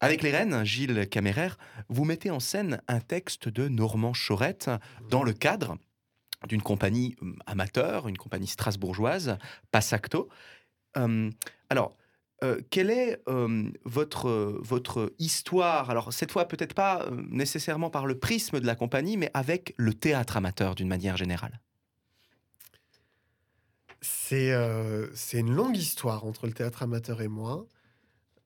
Avec 0.00 0.22
les 0.22 0.30
Reines, 0.30 0.64
Gilles 0.64 1.08
Caméraire, 1.08 1.58
vous 1.90 2.04
mettez 2.04 2.30
en 2.30 2.40
scène 2.40 2.80
un 2.88 3.00
texte 3.00 3.48
de 3.48 3.68
Normand 3.68 4.14
Chaurette 4.14 4.70
dans 5.10 5.22
le 5.22 5.34
cadre 5.34 5.76
d'une 6.48 6.62
compagnie 6.62 7.16
hum, 7.20 7.36
amateur, 7.44 8.08
une 8.08 8.16
compagnie 8.16 8.46
strasbourgeoise, 8.46 9.36
Passacto. 9.70 10.30
Hum, 10.96 11.30
alors, 11.68 11.96
euh, 12.42 12.62
quelle 12.70 12.90
est 12.90 13.20
hum, 13.26 13.74
votre, 13.84 14.30
votre 14.62 15.12
histoire? 15.18 15.90
Alors, 15.90 16.14
cette 16.14 16.32
fois, 16.32 16.46
peut-être 16.46 16.74
pas 16.74 17.02
euh, 17.02 17.22
nécessairement 17.28 17.90
par 17.90 18.06
le 18.06 18.18
prisme 18.18 18.58
de 18.58 18.66
la 18.66 18.74
compagnie, 18.74 19.18
mais 19.18 19.30
avec 19.34 19.74
le 19.76 19.92
théâtre 19.92 20.38
amateur 20.38 20.74
d'une 20.74 20.88
manière 20.88 21.18
générale. 21.18 21.60
Euh, 24.32 25.08
c'est 25.14 25.40
une 25.40 25.52
longue 25.52 25.76
histoire 25.76 26.24
entre 26.24 26.46
le 26.46 26.52
théâtre 26.52 26.82
amateur 26.82 27.20
et 27.20 27.28
moi. 27.28 27.66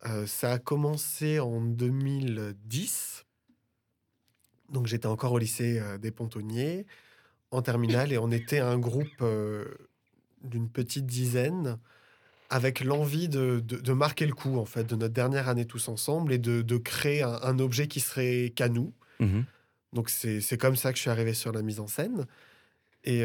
Euh, 0.06 0.26
ça 0.26 0.52
a 0.52 0.58
commencé 0.58 1.40
en 1.40 1.60
2010. 1.60 3.24
Donc 4.70 4.86
j'étais 4.86 5.06
encore 5.06 5.32
au 5.32 5.38
lycée 5.38 5.78
euh, 5.80 5.98
des 5.98 6.10
Pontonniers, 6.10 6.86
en 7.50 7.62
terminale, 7.62 8.12
et 8.12 8.18
on 8.18 8.30
était 8.30 8.58
un 8.58 8.78
groupe 8.78 9.06
euh, 9.22 9.64
d'une 10.42 10.68
petite 10.68 11.06
dizaine 11.06 11.78
avec 12.50 12.80
l'envie 12.84 13.28
de, 13.28 13.60
de- 13.64 13.78
de 13.78 13.92
marquer 13.92 14.26
le 14.26 14.34
coup, 14.34 14.58
en 14.58 14.64
fait, 14.64 14.84
de 14.84 14.96
notre 14.96 15.14
dernière 15.14 15.48
année 15.48 15.64
tous 15.64 15.88
ensemble 15.88 16.32
et 16.32 16.38
de, 16.38 16.62
de 16.62 16.76
créer 16.76 17.22
un, 17.22 17.38
un 17.42 17.58
objet 17.58 17.88
qui 17.88 18.00
serait 18.00 18.52
qu'à 18.54 18.68
nous. 18.68 18.92
Mhm. 19.20 19.44
Donc 19.92 20.10
c'est 20.10 20.40
c'est 20.40 20.58
comme 20.58 20.74
ça 20.76 20.90
que 20.90 20.96
je 20.96 21.02
suis 21.02 21.10
arrivé 21.10 21.34
sur 21.34 21.52
la 21.52 21.62
mise 21.62 21.78
en 21.80 21.86
scène. 21.86 22.26
Et 23.04 23.24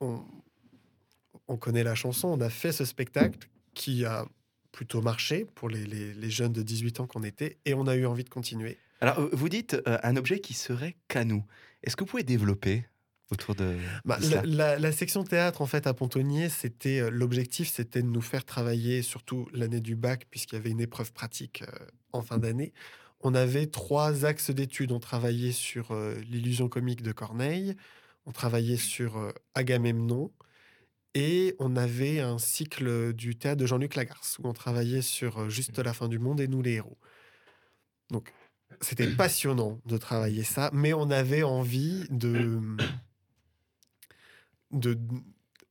on, 0.00 0.22
on 1.48 1.56
connaît 1.56 1.84
la 1.84 1.94
chanson, 1.94 2.28
on 2.28 2.40
a 2.40 2.50
fait 2.50 2.72
ce 2.72 2.84
spectacle 2.84 3.48
qui 3.74 4.04
a 4.04 4.26
plutôt 4.72 5.00
marché 5.02 5.46
pour 5.54 5.68
les, 5.68 5.84
les- 5.86 6.14
les 6.14 6.30
jeunes 6.30 6.52
de 6.52 6.62
18 6.62 7.00
ans 7.00 7.06
qu'on 7.06 7.22
était, 7.22 7.58
et 7.64 7.74
on 7.74 7.86
a 7.86 7.96
eu 7.96 8.06
envie 8.06 8.24
de 8.24 8.28
continuer. 8.30 8.78
Alors, 9.00 9.18
euh, 9.20 9.28
vous 9.32 9.48
dites 9.48 9.74
euh, 9.86 9.98
un 10.02 10.16
objet 10.16 10.40
qui 10.40 10.54
serait 10.54 10.96
canou. 11.08 11.44
Est-ce 11.82 11.96
que 11.96 12.02
vous 12.04 12.10
pouvez 12.10 12.22
développer 12.24 12.84
autour 13.30 13.54
de, 13.54 13.76
Bah, 14.04 14.18
de 14.18 14.28
la, 14.28 14.42
la- 14.44 14.78
la 14.78 14.92
section 14.92 15.22
théâtre, 15.24 15.62
en 15.62 15.66
fait, 15.66 15.86
à 15.86 15.94
Pontonnier, 15.94 16.48
c'était 16.48 17.00
euh, 17.00 17.10
l'objectif, 17.10 17.68
c'était 17.70 18.02
de 18.02 18.08
nous 18.08 18.20
faire 18.22 18.44
travailler, 18.44 19.02
surtout 19.02 19.48
l'année 19.52 19.80
du 19.80 19.96
bac, 19.96 20.26
puisqu'il 20.30 20.56
y 20.56 20.58
avait 20.58 20.70
une 20.70 20.80
épreuve 20.80 21.12
pratique 21.12 21.62
euh, 21.62 21.86
en 22.12 22.22
fin 22.22 22.38
d'année. 22.38 22.72
On 23.20 23.34
avait 23.34 23.66
trois 23.66 24.24
axes 24.24 24.50
d'études. 24.50 24.92
On 24.92 25.00
travaillait 25.00 25.52
sur 25.52 25.92
l'illusion 26.28 26.68
comique 26.68 27.02
de 27.02 27.10
Corneille, 27.12 27.74
on 28.26 28.32
travaillait 28.32 28.76
sur 28.76 29.32
Agamemnon, 29.54 30.30
et 31.14 31.54
on 31.58 31.76
avait 31.76 32.20
un 32.20 32.38
cycle 32.38 33.12
du 33.12 33.36
théâtre 33.36 33.60
de 33.60 33.66
Jean-Luc 33.66 33.94
Lagarce, 33.94 34.38
où 34.38 34.46
on 34.46 34.52
travaillait 34.52 35.02
sur 35.02 35.38
euh, 35.38 35.48
Juste 35.48 35.78
la 35.78 35.92
fin 35.92 36.08
du 36.08 36.18
monde 36.18 36.40
et 36.40 36.48
nous 36.48 36.62
les 36.62 36.74
héros. 36.74 36.98
Donc, 38.10 38.32
c'était 38.80 39.08
passionnant 39.08 39.80
de 39.86 39.96
travailler 39.96 40.44
ça, 40.44 40.70
mais 40.72 40.92
on 40.92 41.10
avait 41.10 41.42
envie 41.42 42.04
de 42.10 42.60
de 44.70 44.98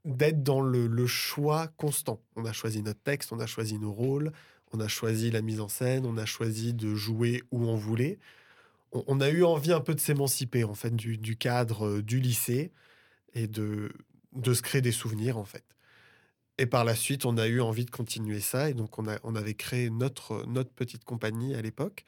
d'être 0.05 0.41
dans 0.41 0.61
le, 0.61 0.87
le 0.87 1.05
choix 1.05 1.67
constant. 1.75 2.21
On 2.37 2.45
a 2.45 2.53
choisi 2.53 2.81
notre 2.81 3.01
texte, 3.01 3.33
on 3.33 3.39
a 3.39 3.45
choisi 3.45 3.77
nos 3.77 3.91
rôles, 3.91 4.31
on 4.71 4.79
a 4.79 4.87
choisi 4.87 5.31
la 5.31 5.41
mise 5.41 5.59
en 5.59 5.67
scène, 5.67 6.05
on 6.05 6.17
a 6.17 6.25
choisi 6.25 6.73
de 6.73 6.95
jouer 6.95 7.43
où 7.51 7.65
on 7.65 7.75
voulait. 7.75 8.17
On, 8.93 9.03
on 9.07 9.19
a 9.19 9.29
eu 9.29 9.43
envie 9.43 9.73
un 9.73 9.81
peu 9.81 9.93
de 9.93 9.99
s'émanciper 9.99 10.63
en 10.63 10.75
fait 10.75 10.95
du, 10.95 11.17
du 11.17 11.35
cadre 11.35 11.87
euh, 11.87 12.01
du 12.01 12.21
lycée 12.21 12.71
et 13.33 13.47
de, 13.47 13.91
de 14.33 14.53
se 14.53 14.61
créer 14.61 14.81
des 14.81 14.91
souvenirs 14.91 15.37
en 15.37 15.45
fait. 15.45 15.63
Et 16.57 16.65
par 16.65 16.83
la 16.85 16.95
suite, 16.95 17.25
on 17.25 17.37
a 17.37 17.47
eu 17.47 17.61
envie 17.61 17.85
de 17.85 17.91
continuer 17.91 18.39
ça 18.39 18.69
et 18.69 18.73
donc 18.73 18.97
on, 18.97 19.07
a, 19.07 19.17
on 19.23 19.35
avait 19.35 19.53
créé 19.53 19.89
notre, 19.89 20.45
notre 20.47 20.71
petite 20.71 21.05
compagnie 21.05 21.55
à 21.55 21.61
l'époque. 21.61 22.05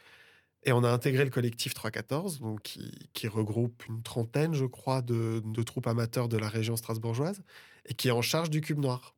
Et 0.63 0.73
on 0.73 0.83
a 0.83 0.89
intégré 0.89 1.23
le 1.23 1.29
collectif 1.29 1.73
314, 1.73 2.41
donc 2.41 2.61
qui, 2.63 3.09
qui 3.13 3.27
regroupe 3.27 3.85
une 3.88 4.03
trentaine, 4.03 4.53
je 4.53 4.65
crois, 4.65 5.01
de, 5.01 5.41
de 5.45 5.63
troupes 5.63 5.88
amateurs 5.88 6.27
de 6.27 6.38
la 6.38 6.49
région 6.49 6.75
strasbourgeoise 6.75 7.41
et 7.85 7.93
qui 7.93 8.09
est 8.09 8.11
en 8.11 8.21
charge 8.21 8.49
du 8.49 8.61
Cube 8.61 8.79
Noir. 8.79 9.15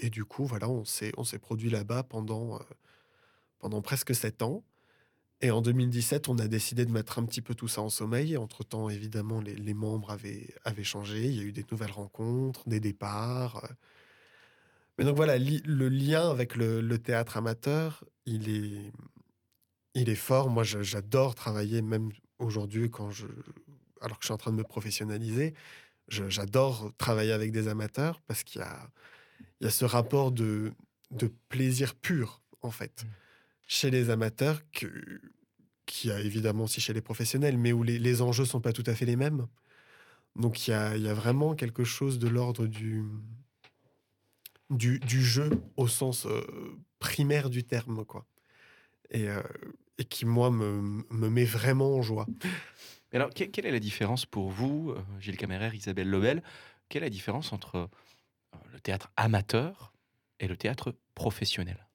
Et 0.00 0.10
du 0.10 0.24
coup, 0.24 0.46
voilà, 0.46 0.68
on 0.68 0.84
s'est, 0.84 1.12
on 1.16 1.24
s'est 1.24 1.38
produit 1.38 1.70
là-bas 1.70 2.02
pendant, 2.02 2.56
euh, 2.56 2.62
pendant 3.58 3.82
presque 3.82 4.14
sept 4.14 4.42
ans. 4.42 4.64
Et 5.40 5.52
en 5.52 5.62
2017, 5.62 6.28
on 6.28 6.38
a 6.38 6.48
décidé 6.48 6.84
de 6.84 6.90
mettre 6.90 7.18
un 7.20 7.24
petit 7.24 7.42
peu 7.42 7.54
tout 7.54 7.68
ça 7.68 7.80
en 7.80 7.90
sommeil. 7.90 8.36
Entre-temps, 8.36 8.88
évidemment, 8.88 9.40
les, 9.40 9.74
membres 9.74 10.10
avaient, 10.10 10.84
changé. 10.84 11.26
Il 11.26 11.36
y 11.36 11.40
a 11.40 11.42
eu 11.42 11.52
des 11.52 11.64
nouvelles 11.70 11.92
rencontres, 11.92 12.68
des 12.68 12.80
départs. 12.80 13.64
euh. 13.64 13.68
Mais 14.98 15.04
donc 15.04 15.14
voilà, 15.14 15.38
le 15.38 15.88
lien 15.88 16.28
avec 16.28 16.56
le, 16.56 16.96
théâtre 16.96 17.36
amateur, 17.36 18.04
il 18.26 18.48
est, 19.94 20.14
fort. 20.16 20.50
Moi, 20.50 20.64
j'adore 20.64 21.36
travailler, 21.36 21.82
même 21.82 22.10
aujourd'hui, 22.40 22.90
quand 22.90 23.12
je, 23.12 23.28
alors 24.00 24.18
que 24.18 24.24
je 24.24 24.26
suis 24.26 24.34
en 24.34 24.38
train 24.38 24.50
de 24.50 24.56
me 24.56 24.64
professionnaliser, 24.64 25.54
j'adore 26.08 26.90
travailler 26.98 27.32
avec 27.32 27.52
des 27.52 27.68
amateurs 27.68 28.20
parce 28.22 28.42
qu'il 28.42 28.60
y 28.60 29.64
a, 29.64 29.70
ce 29.70 29.84
rapport 29.84 30.32
de, 30.32 30.72
de 31.12 31.30
plaisir 31.48 31.94
pur, 31.94 32.42
en 32.62 32.72
fait, 32.72 33.06
chez 33.68 33.90
les 33.90 34.10
amateurs, 34.10 34.60
que, 34.72 35.20
qui 35.86 36.10
a 36.10 36.20
évidemment 36.20 36.64
aussi 36.64 36.80
chez 36.80 36.92
les 36.92 37.02
professionnels, 37.02 37.56
mais 37.56 37.72
où 37.72 37.84
les, 37.84 37.98
les 38.00 38.22
enjeux 38.22 38.44
sont 38.44 38.60
pas 38.60 38.72
tout 38.72 38.84
à 38.86 38.94
fait 38.94 39.04
les 39.04 39.16
mêmes. 39.16 39.46
Donc, 40.34 40.66
il 40.66 40.72
y 40.72 40.74
a, 40.74 40.96
y 40.96 41.06
vraiment 41.08 41.54
quelque 41.54 41.84
chose 41.84 42.18
de 42.18 42.28
l'ordre 42.28 42.66
du, 42.66 43.04
du, 44.70 45.22
jeu 45.22 45.50
au 45.76 45.86
sens 45.86 46.26
euh, 46.26 46.42
primaire 46.98 47.50
du 47.50 47.64
terme, 47.64 48.04
quoi. 48.04 48.26
Et, 49.10 49.28
euh, 49.28 49.42
et 49.98 50.04
qui, 50.04 50.24
moi, 50.24 50.50
me, 50.50 51.04
me 51.10 51.28
met 51.28 51.44
vraiment 51.44 51.96
en 51.96 52.02
joie. 52.02 52.26
Alors, 53.12 53.30
que- 53.30 53.44
quelle 53.44 53.66
est 53.66 53.72
la 53.72 53.80
différence 53.80 54.26
pour 54.26 54.50
vous, 54.50 54.90
euh, 54.90 55.02
Gilles 55.20 55.36
Caméraire, 55.36 55.74
Isabelle 55.74 56.10
Lebel 56.10 56.42
Quelle 56.88 57.02
est 57.02 57.06
la 57.06 57.10
différence 57.10 57.52
entre 57.52 57.90
le 58.72 58.80
théâtre 58.80 59.10
amateur 59.16 59.92
et 60.40 60.46
le 60.48 60.56
théâtre 60.56 60.94
professionnel? 61.14 61.87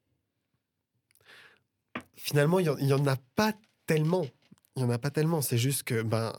Finalement, 2.15 2.59
il 2.59 2.69
n'y 2.81 2.93
en 2.93 3.07
a 3.07 3.17
pas 3.35 3.53
tellement. 3.87 4.25
Il 4.75 4.83
n'y 4.83 4.89
en 4.89 4.91
a 4.91 4.97
pas 4.97 5.11
tellement. 5.11 5.41
C'est 5.41 5.57
juste 5.57 5.83
que 5.83 6.01
ben, 6.01 6.33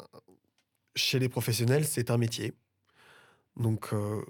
chez 0.95 1.19
les 1.19 1.29
professionnels, 1.29 1.85
c'est 1.85 2.11
un 2.11 2.17
métier. 2.19 2.53
Donc, 3.57 3.93
euh, 3.93 4.23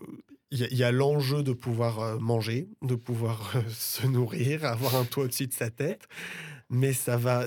il 0.50 0.76
y 0.76 0.84
a- 0.84 0.92
l'enjeu 0.92 1.42
de 1.42 1.52
pouvoir 1.52 2.00
euh, 2.00 2.18
manger, 2.18 2.68
de 2.82 2.94
pouvoir 2.94 3.56
euh, 3.56 3.62
se 3.70 4.06
nourrir, 4.06 4.64
avoir 4.64 4.96
un 4.96 5.04
toit 5.04 5.24
au-dessus 5.24 5.46
de 5.46 5.54
sa 5.54 5.70
tête. 5.70 6.06
Mais 6.70 6.92
ça 6.92 7.16
va. 7.16 7.46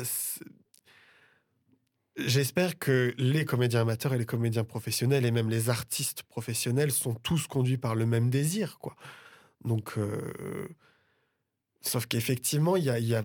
J'espère 2.18 2.80
que 2.80 3.14
les 3.20 3.46
comédiens 3.46 3.82
amateurs 3.82 4.14
et 4.14 4.18
les 4.18 4.26
comédiens 4.26 4.64
professionnels 4.64 5.24
et 5.26 5.32
même 5.32 5.50
les 5.50 5.70
artistes 5.70 6.24
professionnels 6.24 6.92
sont 6.92 7.14
tous 7.14 7.46
conduits 7.46 7.78
par 7.78 7.94
le 7.94 8.08
même 8.08 8.32
désir, 8.32 8.80
quoi. 8.80 8.96
Donc, 9.64 9.94
sauf 11.82 12.06
qu'effectivement, 12.08 12.76
il 12.76 12.86
y 12.86 12.90
a- 13.16 13.24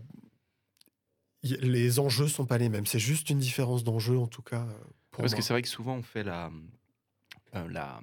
les 1.43 1.99
enjeux 1.99 2.29
sont 2.29 2.47
pas 2.47 2.59
les 2.59 2.69
mêmes. 2.69 2.87
C'est 2.87 2.99
juste 2.99 3.31
une 3.31 3.39
différence 3.39 3.85
d'enjeu, 3.85 4.19
en 4.19 4.27
tout 4.29 4.43
cas. 4.43 4.63
euh, 4.63 4.73
Pour 5.11 5.23
Parce 5.23 5.33
moi. 5.33 5.39
que 5.39 5.45
c'est 5.45 5.53
vrai 5.53 5.63
que 5.63 5.69
souvent 5.69 5.97
on 5.97 6.03
fait 6.03 6.23
la, 6.25 6.51
euh, 7.57 7.69
la, 7.69 8.01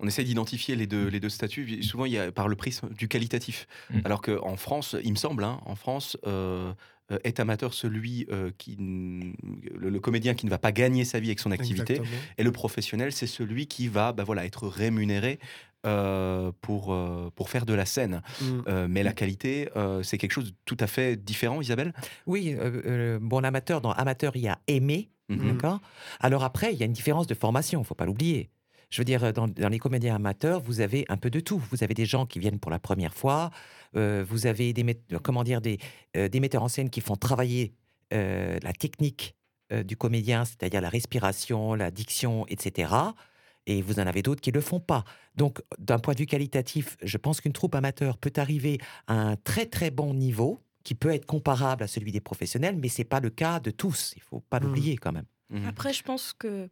On 0.00 0.06
essaie 0.06 0.24
d'identifier 0.24 0.76
les 0.76 0.86
deux, 0.86 1.08
les 1.08 1.20
deux 1.20 1.28
statuts. 1.28 1.82
Souvent, 1.82 2.04
il 2.04 2.12
y 2.12 2.18
a 2.18 2.30
par 2.30 2.46
le 2.48 2.54
prisme 2.56 2.88
du 2.94 3.08
qualitatif. 3.08 3.66
Mm. 3.90 4.00
Alors 4.04 4.22
qu'en 4.22 4.56
France, 4.56 4.94
il 5.02 5.10
me 5.10 5.16
semble, 5.16 5.42
hein, 5.44 5.60
en 5.66 5.74
France, 5.74 6.16
euh, 6.26 6.72
est 7.24 7.40
amateur 7.40 7.72
celui 7.74 8.26
euh, 8.30 8.50
qui, 8.58 8.76
le, 8.78 9.88
le 9.90 9.98
comédien 10.00 10.34
qui 10.34 10.44
ne 10.46 10.50
va 10.50 10.58
pas 10.58 10.72
gagner 10.72 11.04
sa 11.06 11.18
vie 11.20 11.28
avec 11.28 11.40
son 11.40 11.50
activité, 11.50 11.94
Exactement. 11.94 12.22
et 12.36 12.42
le 12.44 12.52
professionnel, 12.52 13.12
c'est 13.12 13.26
celui 13.26 13.66
qui 13.66 13.88
va, 13.88 14.12
bah 14.12 14.24
voilà, 14.24 14.44
être 14.44 14.68
rémunéré 14.68 15.38
euh, 15.86 16.50
pour 16.60 16.92
euh, 16.92 17.30
pour 17.34 17.50
faire 17.50 17.64
de 17.66 17.74
la 17.74 17.86
scène. 17.86 18.22
Mm. 18.40 18.44
Euh, 18.66 18.86
mais 18.90 19.02
la 19.02 19.12
qualité, 19.12 19.68
euh, 19.76 20.02
c'est 20.02 20.18
quelque 20.18 20.32
chose 20.32 20.50
de 20.50 20.56
tout 20.64 20.76
à 20.80 20.86
fait 20.86 21.16
différent, 21.16 21.60
Isabelle? 21.60 21.92
Oui, 22.26 22.56
bon, 23.20 23.40
l'amateur, 23.40 23.80
dans 23.80 23.92
amateur, 23.92 24.32
il 24.36 24.42
y 24.42 24.48
a 24.48 24.58
aimer, 24.66 25.10
Mhm. 25.28 25.52
d'accord? 25.52 25.80
Alors 26.20 26.42
après, 26.42 26.72
il 26.72 26.78
y 26.78 26.82
a 26.82 26.86
une 26.86 26.92
différence 26.92 27.26
de 27.26 27.34
formation, 27.34 27.84
faut 27.84 27.94
pas 27.94 28.06
l'oublier. 28.06 28.50
Je 28.90 29.00
veux 29.00 29.04
dire, 29.04 29.32
dans, 29.34 29.46
dans 29.46 29.68
les 29.68 29.78
comédiens 29.78 30.14
amateurs, 30.14 30.60
vous 30.62 30.80
avez 30.80 31.04
un 31.10 31.18
peu 31.18 31.28
de 31.28 31.40
tout. 31.40 31.62
Vous 31.70 31.84
avez 31.84 31.92
des 31.92 32.06
gens 32.06 32.24
qui 32.24 32.38
viennent 32.38 32.58
pour 32.58 32.70
la 32.70 32.78
première 32.78 33.12
fois, 33.12 33.50
vous 33.94 34.46
avez 34.46 34.72
des, 34.72 34.98
comment 35.22 35.44
dire, 35.44 35.60
des, 35.60 35.78
des 36.14 36.40
metteurs 36.40 36.62
en 36.62 36.68
scène 36.68 36.88
qui 36.88 37.02
font 37.02 37.16
travailler 37.16 37.74
la 38.10 38.72
technique 38.72 39.34
du 39.84 39.98
comédien, 39.98 40.46
c'est-à-dire 40.46 40.80
la 40.80 40.88
respiration, 40.88 41.74
la 41.74 41.90
diction, 41.90 42.46
etc. 42.48 42.90
Et 43.68 43.82
vous 43.82 44.00
en 44.00 44.06
avez 44.06 44.22
d'autres 44.22 44.40
qui 44.40 44.50
ne 44.50 44.54
le 44.56 44.60
font 44.62 44.80
pas. 44.80 45.04
Donc, 45.36 45.60
d'un 45.78 45.98
point 46.00 46.14
de 46.14 46.18
vue 46.18 46.26
qualitatif, 46.26 46.96
je 47.02 47.18
pense 47.18 47.40
qu'une 47.40 47.52
troupe 47.52 47.74
amateur 47.76 48.16
peut 48.18 48.32
arriver 48.36 48.78
à 49.06 49.14
un 49.14 49.36
très 49.36 49.66
très 49.66 49.90
bon 49.90 50.14
niveau, 50.14 50.58
qui 50.84 50.94
peut 50.94 51.12
être 51.12 51.26
comparable 51.26 51.82
à 51.84 51.86
celui 51.86 52.12
des 52.12 52.20
professionnels, 52.20 52.76
mais 52.76 52.88
c'est 52.88 53.04
pas 53.04 53.20
le 53.20 53.28
cas 53.28 53.60
de 53.60 53.70
tous. 53.70 54.14
Il 54.16 54.22
faut 54.22 54.40
pas 54.40 54.58
Mm. 54.58 54.62
l'oublier 54.64 54.96
quand 54.96 55.12
même. 55.12 55.26
Mhm. 55.50 55.66
Après, 55.66 55.92
je 55.92 56.02
pense 56.02 56.32
que 56.32 56.70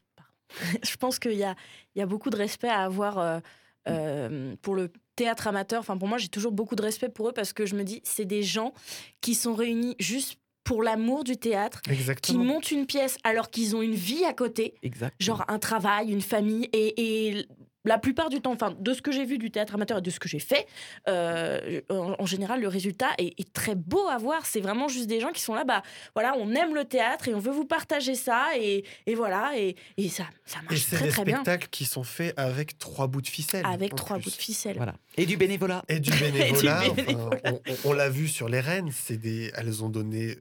je 0.82 0.96
pense 0.96 1.18
qu'il 1.18 1.34
y 1.34 1.44
a, 1.44 1.54
il 1.94 1.98
y 1.98 2.02
a 2.02 2.06
beaucoup 2.06 2.30
de 2.30 2.36
respect 2.36 2.68
à 2.70 2.84
avoir 2.84 3.18
euh, 3.18 3.40
euh, 3.88 4.56
pour 4.62 4.74
le 4.74 4.90
théâtre 5.16 5.48
amateur. 5.48 5.80
Enfin, 5.80 5.98
pour 5.98 6.08
moi, 6.08 6.16
j'ai 6.18 6.28
toujours 6.28 6.52
beaucoup 6.52 6.76
de 6.76 6.82
respect 6.82 7.10
pour 7.10 7.28
eux 7.28 7.32
parce 7.32 7.52
que 7.52 7.66
je 7.66 7.74
me 7.74 7.84
dis, 7.84 8.00
c'est 8.04 8.25
des 8.25 8.42
gens 8.42 8.73
qui 9.21 9.34
sont 9.34 9.54
réunis 9.54 9.97
juste 9.99 10.38
pour 10.66 10.82
l'amour 10.82 11.24
du 11.24 11.36
théâtre, 11.38 11.80
qui 12.20 12.36
montent 12.36 12.70
une 12.72 12.84
pièce 12.86 13.16
alors 13.24 13.50
qu'ils 13.50 13.74
ont 13.76 13.82
une 13.82 13.94
vie 13.94 14.24
à 14.24 14.34
côté, 14.34 14.74
genre 15.18 15.44
un 15.48 15.58
travail, 15.58 16.10
une 16.12 16.20
famille, 16.20 16.68
et, 16.72 17.28
et 17.38 17.46
la 17.84 17.98
plupart 17.98 18.30
du 18.30 18.40
temps, 18.40 18.50
enfin, 18.50 18.74
de 18.76 18.92
ce 18.92 19.00
que 19.00 19.12
j'ai 19.12 19.24
vu 19.24 19.38
du 19.38 19.52
théâtre 19.52 19.76
amateur 19.76 19.98
et 19.98 20.02
de 20.02 20.10
ce 20.10 20.18
que 20.18 20.28
j'ai 20.28 20.40
fait, 20.40 20.66
euh, 21.08 21.80
en, 21.88 22.16
en 22.18 22.26
général, 22.26 22.60
le 22.60 22.66
résultat 22.66 23.10
est, 23.16 23.38
est 23.38 23.52
très 23.52 23.76
beau 23.76 24.08
à 24.08 24.18
voir. 24.18 24.44
C'est 24.44 24.58
vraiment 24.60 24.88
juste 24.88 25.06
des 25.06 25.20
gens 25.20 25.30
qui 25.30 25.40
sont 25.40 25.54
là, 25.54 25.62
bah 25.62 25.82
voilà, 26.14 26.34
on 26.36 26.52
aime 26.54 26.74
le 26.74 26.84
théâtre 26.84 27.28
et 27.28 27.34
on 27.34 27.38
veut 27.38 27.52
vous 27.52 27.64
partager 27.64 28.16
ça, 28.16 28.46
et, 28.58 28.84
et 29.06 29.14
voilà, 29.14 29.52
et, 29.56 29.76
et 29.98 30.08
ça, 30.08 30.24
ça 30.44 30.58
Et 30.58 30.64
marche 30.64 30.80
c'est 30.84 30.96
très 30.96 31.04
des 31.06 31.10
très 31.12 31.24
bien. 31.24 31.36
spectacles 31.36 31.68
qui 31.70 31.84
sont 31.84 32.02
faits 32.02 32.34
avec 32.36 32.76
trois 32.78 33.06
bouts 33.06 33.22
de 33.22 33.28
ficelle. 33.28 33.64
Avec 33.64 33.94
trois 33.94 34.16
plus. 34.16 34.24
bouts 34.24 34.36
de 34.36 34.42
ficelle. 34.42 34.76
Voilà. 34.76 34.94
Et 35.16 35.24
du 35.26 35.36
bénévolat. 35.36 35.84
Et 35.88 36.00
du 36.00 36.10
bénévolat. 36.20 36.82
enfin, 36.90 37.02
on 37.44 37.52
on- 37.52 37.60
on 37.84 37.92
l'a 37.92 38.08
vu 38.08 38.26
sur 38.26 38.48
les 38.48 38.58
Rennes, 38.60 38.90
c'est 38.92 39.16
des, 39.16 39.52
elles 39.56 39.84
ont 39.84 39.90
donné, 39.90 40.36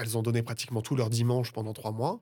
elles 0.00 0.16
ont 0.18 0.22
donné 0.22 0.42
pratiquement 0.42 0.82
tout 0.82 0.96
leur 0.96 1.10
dimanche 1.10 1.52
pendant 1.52 1.72
trois 1.72 1.92
mois. 1.92 2.20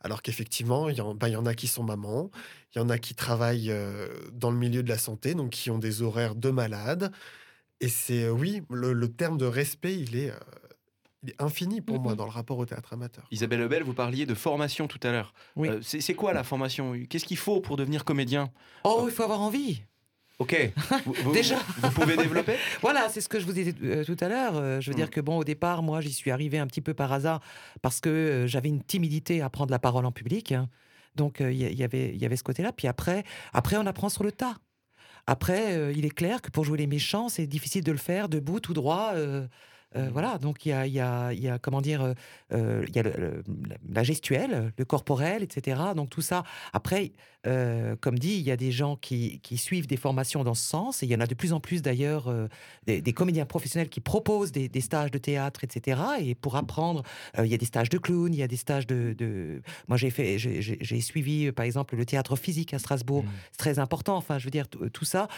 Alors 0.00 0.22
qu'effectivement, 0.22 0.88
il 0.88 0.96
y, 0.96 1.00
en- 1.00 1.14
bah, 1.14 1.28
il 1.28 1.32
y 1.32 1.36
en 1.36 1.44
a 1.46 1.54
qui 1.54 1.66
sont 1.66 1.82
mamans, 1.82 2.30
il 2.74 2.78
y 2.78 2.80
en 2.80 2.88
a 2.88 2.98
qui 2.98 3.14
travaillent 3.16 3.70
euh, 3.72 4.06
dans 4.32 4.50
le 4.52 4.56
milieu 4.56 4.82
de 4.84 4.88
la 4.88 4.98
santé, 4.98 5.34
donc 5.34 5.50
qui 5.50 5.70
ont 5.70 5.78
des 5.78 6.02
horaires 6.02 6.36
de 6.36 6.50
malades. 6.50 7.10
Et 7.80 7.88
c'est, 7.88 8.24
euh, 8.24 8.30
oui, 8.30 8.62
le, 8.70 8.92
le 8.92 9.08
terme 9.08 9.38
de 9.38 9.44
respect, 9.46 9.98
il 9.98 10.16
est, 10.16 10.30
euh, 10.30 10.38
il 11.24 11.30
est 11.30 11.42
infini 11.42 11.80
pour 11.80 12.00
moi 12.00 12.12
Mhm. 12.12 12.18
dans 12.18 12.24
le 12.26 12.30
rapport 12.30 12.58
au 12.58 12.64
théâtre 12.64 12.92
amateur. 12.92 13.26
Isabelle 13.32 13.58
Lebel, 13.58 13.82
vous 13.82 13.92
parliez 13.92 14.24
de 14.24 14.34
formation 14.34 14.86
tout 14.86 15.00
à 15.02 15.10
l'heure. 15.10 15.34
Oui. 15.56 15.68
Euh, 15.68 15.80
c'est 15.82 16.00
c'est 16.00 16.14
quoi 16.14 16.32
la 16.32 16.44
formation? 16.44 16.94
Qu'est-ce 17.10 17.24
qu'il 17.24 17.36
faut 17.36 17.60
pour 17.60 17.76
devenir 17.76 18.04
comédien? 18.04 18.50
Oh, 18.84 19.06
il 19.08 19.12
faut 19.12 19.24
avoir 19.24 19.40
envie. 19.40 19.82
Ok. 20.38 20.54
Vous, 21.04 21.32
Déjà. 21.32 21.56
vous 21.78 21.90
pouvez 21.90 22.16
développer? 22.16 22.54
Voilà, 22.80 23.08
c'est 23.08 23.20
ce 23.20 23.28
que 23.28 23.40
je 23.40 23.44
vous 23.46 23.52
disais 23.52 23.74
euh, 23.82 24.04
tout 24.04 24.16
à 24.20 24.28
l'heure. 24.28 24.52
Euh, 24.56 24.80
je 24.80 24.90
veux 24.90 24.94
Mm. 24.94 24.96
dire 25.00 25.10
que 25.10 25.20
bon, 25.20 25.36
au 25.38 25.44
départ, 25.44 25.82
moi, 25.82 26.00
j'y 26.00 26.12
suis 26.12 26.30
arrivé 26.30 26.58
un 26.58 26.66
petit 26.68 26.80
peu 26.80 26.94
par 26.94 27.12
hasard 27.12 27.40
parce 27.82 28.00
que 28.00 28.08
euh, 28.08 28.46
j'avais 28.46 28.68
une 28.68 28.82
timidité 28.82 29.42
à 29.42 29.50
prendre 29.50 29.72
la 29.72 29.80
parole 29.80 30.06
en 30.06 30.12
public. 30.12 30.52
hein. 30.52 30.68
Donc, 31.16 31.40
il 31.40 31.54
y, 31.56 31.82
avait, 31.82 32.10
il 32.14 32.22
y 32.22 32.24
avait 32.26 32.36
ce 32.36 32.44
côté-là. 32.44 32.70
Puis 32.72 32.86
après, 32.86 33.24
après, 33.52 33.76
on 33.76 33.86
apprend 33.86 34.08
sur 34.08 34.22
le 34.22 34.30
tas. 34.30 34.54
Après, 35.26 35.92
il 35.92 36.04
est 36.06 36.14
clair 36.14 36.40
que 36.40 36.50
pour 36.50 36.64
jouer 36.64 36.78
les 36.78 36.86
méchants, 36.86 37.28
c'est 37.28 37.46
difficile 37.48 37.82
de 37.82 37.90
le 37.90 37.98
faire 37.98 38.28
debout, 38.28 38.60
tout 38.60 38.72
droit. 38.72 39.14
Euh, 39.96 40.06
euh, 40.06 40.08
voilà, 40.12 40.38
donc 40.38 40.66
il 40.66 40.70
y 40.70 40.72
a, 40.72 40.86
il 40.86 40.92
y, 40.92 41.00
a, 41.00 41.32
y 41.32 41.48
a, 41.48 41.58
comment 41.58 41.80
dire, 41.80 42.14
euh, 42.52 42.84
il 42.88 42.94
y 42.94 42.98
a 42.98 43.02
le- 43.02 43.12
le- 43.16 43.42
la- 43.90 44.02
gestuelle, 44.02 44.72
le 44.76 44.84
corporel, 44.84 45.42
etc. 45.42 45.80
Donc 45.96 46.10
tout 46.10 46.20
ça. 46.20 46.44
Après, 46.72 47.12
euh, 47.46 47.96
comme 48.00 48.18
dit, 48.18 48.34
il 48.34 48.42
y 48.42 48.50
a 48.50 48.56
des 48.56 48.70
gens 48.72 48.96
qui, 48.96 49.40
qui 49.40 49.56
suivent 49.56 49.86
des 49.86 49.96
formations 49.96 50.44
dans 50.44 50.54
ce 50.54 50.62
sens, 50.68 51.02
et 51.02 51.06
il 51.06 51.12
y 51.12 51.16
en 51.16 51.20
a 51.20 51.26
de 51.26 51.34
plus 51.34 51.52
en 51.52 51.60
plus 51.60 51.80
d'ailleurs, 51.82 52.30
des, 52.86 53.00
des 53.00 53.12
comédiens 53.12 53.46
professionnels 53.46 53.88
qui 53.88 54.00
proposent 54.00 54.52
des, 54.52 54.68
des 54.68 54.80
stages 54.80 55.10
de 55.10 55.18
théâtre, 55.18 55.64
etc. 55.64 56.00
Et 56.20 56.34
pour 56.34 56.56
apprendre, 56.56 57.02
il 57.38 57.46
y 57.46 57.54
a 57.54 57.58
des 57.58 57.66
stages 57.66 57.88
de 57.88 57.98
clown, 57.98 58.32
il 58.32 58.38
y 58.38 58.42
a 58.42 58.48
des 58.48 58.56
stages 58.56 58.86
de... 58.86 59.14
de- 59.16 59.62
Moi, 59.88 59.96
j'ai 59.96 60.10
fait, 60.10 60.38
j'ai- 60.38 61.00
suivi, 61.00 61.50
par 61.52 61.64
exemple, 61.64 61.96
le 61.96 62.04
théâtre 62.04 62.36
physique 62.36 62.74
à 62.74 62.78
Strasbourg. 62.78 63.24
Mm. 63.24 63.28
C'est 63.52 63.58
très 63.58 63.78
important. 63.78 64.16
Enfin, 64.16 64.38
je 64.38 64.44
veux 64.44 64.50
dire, 64.50 64.66
tout 64.68 65.04
ça, 65.04 65.28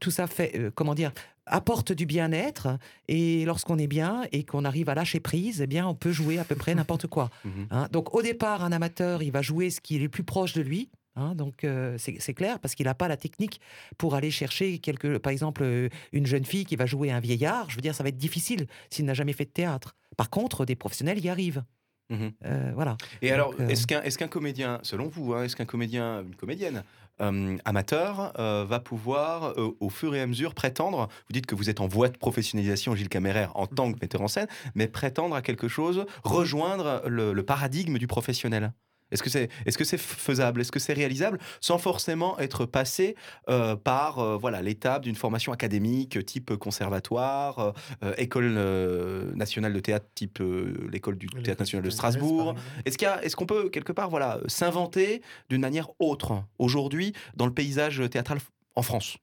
tout 0.00 0.10
ça 0.10 0.26
fait, 0.26 0.70
comment 0.74 0.94
dire, 0.94 1.12
apporte 1.50 1.92
du 1.92 2.06
bien-être. 2.06 2.78
Et 3.08 3.44
lorsqu'on 3.44 3.78
est 3.78 3.86
bien 3.86 4.22
et 4.32 4.44
qu'on 4.44 4.64
arrive 4.64 4.88
à 4.88 4.94
lâcher 4.94 5.20
prise, 5.20 5.60
eh 5.60 5.66
bien, 5.66 5.86
on 5.86 5.94
peut 5.94 6.12
jouer 6.12 6.38
à 6.38 6.44
peu 6.44 6.54
près 6.54 6.74
n'importe 6.74 7.06
quoi. 7.06 7.30
Mhm. 7.44 7.66
hein. 7.70 7.88
Donc, 7.92 8.14
au 8.14 8.22
départ, 8.22 8.64
un 8.64 8.72
amateur, 8.72 9.22
il 9.22 9.32
va 9.32 9.42
jouer 9.42 9.70
ce 9.70 9.80
qui 9.80 9.96
est 9.96 9.98
le 9.98 10.08
plus 10.08 10.24
proche 10.24 10.52
de 10.54 10.62
lui. 10.62 10.90
hein. 11.16 11.34
donc, 11.34 11.64
euh, 11.64 11.96
c'est 11.98 12.34
clair 12.34 12.58
parce 12.60 12.74
qu'il 12.74 12.86
n'a 12.86 12.94
pas 12.94 13.08
la 13.08 13.16
technique 13.16 13.60
pour 13.98 14.14
aller 14.14 14.30
chercher, 14.30 14.78
quelque, 14.78 15.18
par 15.18 15.32
exemple, 15.32 15.62
euh, 15.64 15.88
une 16.12 16.26
jeune 16.26 16.44
fille 16.44 16.64
qui 16.64 16.76
va 16.76 16.86
jouer 16.86 17.10
un 17.10 17.20
vieillard. 17.20 17.68
Je 17.70 17.76
veux 17.76 17.82
dire, 17.82 17.94
ça 17.94 18.02
va 18.02 18.08
être 18.10 18.16
difficile 18.16 18.66
s'il 18.90 19.04
n'a 19.04 19.14
jamais 19.14 19.32
fait 19.32 19.44
de 19.44 19.50
théâtre. 19.50 19.96
Par 20.16 20.30
contre, 20.30 20.64
des 20.64 20.76
professionnels 20.76 21.18
y 21.24 21.28
arrivent. 21.28 21.62
Mhm. 22.10 22.32
Euh, 22.44 22.72
voilà. 22.74 22.96
Et 23.22 23.28
Donc, 23.28 23.34
alors, 23.34 23.54
est-ce 23.70 23.86
qu'un 23.86 24.02
est 24.02 24.28
comédien, 24.28 24.80
selon 24.82 25.08
vous, 25.08 25.32
hein, 25.34 25.44
est-ce 25.44 25.56
qu'un 25.56 25.64
comédien, 25.66 26.22
une 26.22 26.34
comédienne 26.34 26.82
euh, 27.20 27.56
amateur 27.64 28.32
euh, 28.38 28.64
va 28.68 28.80
pouvoir, 28.80 29.52
euh, 29.58 29.76
au 29.80 29.90
fur 29.90 30.14
et 30.14 30.20
à 30.20 30.26
mesure, 30.26 30.54
prétendre, 30.54 31.08
vous 31.28 31.32
dites 31.32 31.46
que 31.46 31.54
vous 31.54 31.70
êtes 31.70 31.80
en 31.80 31.88
voie 31.88 32.08
de 32.08 32.16
professionnalisation, 32.16 32.94
Gilles 32.94 33.08
Caméraire, 33.08 33.52
en 33.56 33.66
tant 33.66 33.92
que 33.92 33.98
metteur 34.00 34.22
en 34.22 34.28
scène, 34.28 34.48
mais 34.74 34.88
prétendre 34.88 35.34
à 35.34 35.42
quelque 35.42 35.68
chose, 35.68 36.06
rejoindre 36.24 37.02
le, 37.06 37.32
le 37.32 37.42
paradigme 37.42 37.98
du 37.98 38.06
professionnel 38.06 38.72
est-ce 39.10 39.22
que 39.22 39.30
c'est 39.30 39.48
est 39.66 39.70
-ce 39.76 39.84
c'est 39.84 39.98
faisable? 39.98 40.60
Est-ce 40.60 40.72
que 40.72 40.78
c'est 40.78 40.92
réalisable? 40.92 41.38
Sans 41.60 41.78
forcément 41.78 42.38
être 42.38 42.66
passé 42.66 43.16
euh, 43.48 43.76
par 43.76 44.18
euh, 44.18 44.36
voilà 44.36 44.62
l'étape 44.62 45.02
d'une 45.02 45.16
formation 45.16 45.52
académique 45.52 46.24
type 46.26 46.54
conservatoire, 46.56 47.58
euh, 47.58 47.72
euh, 48.04 48.14
école 48.16 48.54
euh, 48.56 49.32
nationale 49.34 49.72
de 49.72 49.80
théâtre 49.80 50.06
type 50.14 50.40
euh, 50.40 50.88
l'école 50.92 51.16
du 51.16 51.26
théâtre 51.28 51.60
national 51.62 51.84
de 51.84 51.90
Strasbourg 51.90 52.54
est-ce 52.84 53.36
qu'on 53.36 53.46
peut 53.46 53.68
quelque 53.70 53.92
part 53.92 54.10
voilà 54.10 54.40
s'inventer 54.46 55.22
d'une 55.48 55.60
manière 55.60 55.88
autre 55.98 56.42
aujourd'hui 56.58 57.12
dans 57.36 57.46
le 57.46 57.54
paysage 57.54 58.02
théâtral 58.10 58.38
en 58.74 58.82
France? 58.82 59.16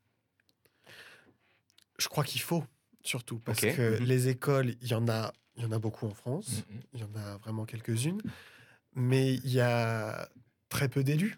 Je 1.99 2.07
crois 2.07 2.23
qu'il 2.23 2.41
faut, 2.41 2.63
surtout, 3.03 3.39
parce 3.39 3.61
que 3.61 3.99
Mhm. 3.99 4.05
les 4.05 4.27
écoles, 4.27 4.75
il 4.81 4.87
y 4.87 4.93
en 4.93 5.07
a, 5.07 5.33
il 5.55 5.63
y 5.63 5.65
en 5.65 5.71
a 5.71 5.79
beaucoup 5.79 6.05
en 6.05 6.13
France. 6.13 6.63
Il 6.93 6.99
y 6.99 7.03
en 7.03 7.13
a 7.15 7.37
vraiment 7.37 7.65
quelques-unes. 7.65 8.21
Mais 8.99 9.35
il 9.35 9.51
y 9.51 9.59
a 9.61 10.27
très 10.69 10.89
peu 10.89 11.03
d'élus. 11.03 11.37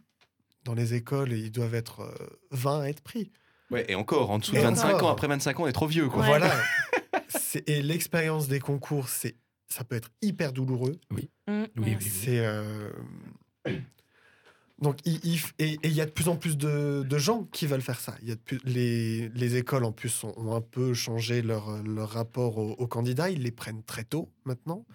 Dans 0.63 0.73
les 0.73 0.93
écoles, 0.93 1.33
ils 1.33 1.51
doivent 1.51 1.75
être 1.75 2.01
euh, 2.01 2.27
20 2.51 2.81
à 2.81 2.85
être 2.89 3.01
pris. 3.01 3.31
Ouais, 3.69 3.85
et 3.89 3.95
encore, 3.95 4.31
en 4.31 4.39
dessous 4.39 4.53
de 4.53 4.57
Et 4.57 4.61
25 4.61 4.95
encore. 4.95 5.09
ans, 5.09 5.11
après 5.11 5.27
25 5.27 5.59
ans, 5.59 5.63
on 5.63 5.67
est 5.67 5.71
trop 5.73 5.87
vieux, 5.87 6.07
quoi. 6.07 6.21
Ouais. 6.21 6.27
Voilà. 6.27 6.51
C'est- 7.27 7.67
et 7.69 7.81
l'expérience 7.81 8.47
des 8.47 8.59
concours, 8.59 9.09
c'est, 9.09 9.35
ça 9.67 9.83
peut 9.83 9.95
être 9.95 10.09
hyper 10.21 10.51
douloureux. 10.53 10.95
Oui, 11.11 11.29
mm. 11.47 11.63
oui, 11.77 11.95
oui. 11.99 12.07
C'est 12.09 12.39
euh, 12.39 12.89
donc 14.81 14.97
il, 15.05 15.19
et 15.59 15.73
et 15.73 15.79
il 15.83 15.91
y 15.93 16.01
a 16.01 16.05
de 16.05 16.11
plus 16.11 16.29
en 16.29 16.37
plus 16.37 16.57
de, 16.57 17.03
de 17.07 17.17
gens 17.17 17.43
qui 17.51 17.67
veulent 17.67 17.81
faire 17.81 17.99
ça. 17.99 18.15
Il 18.21 18.29
y 18.29 18.31
a 18.31 18.35
de 18.35 18.39
plus- 18.39 18.61
les, 18.63 19.27
les 19.29 19.55
écoles 19.57 19.83
en 19.83 19.91
plus 19.91 20.23
ont, 20.23 20.33
ont 20.37 20.55
un 20.55 20.61
peu 20.61 20.93
changé 20.93 21.41
leur, 21.41 21.83
leur 21.83 22.09
rapport 22.09 22.57
aux, 22.57 22.71
aux 22.71 22.87
candidats. 22.87 23.29
Ils 23.29 23.43
les 23.43 23.51
prennent 23.51 23.83
très 23.83 24.03
tôt 24.05 24.31
maintenant. 24.45 24.85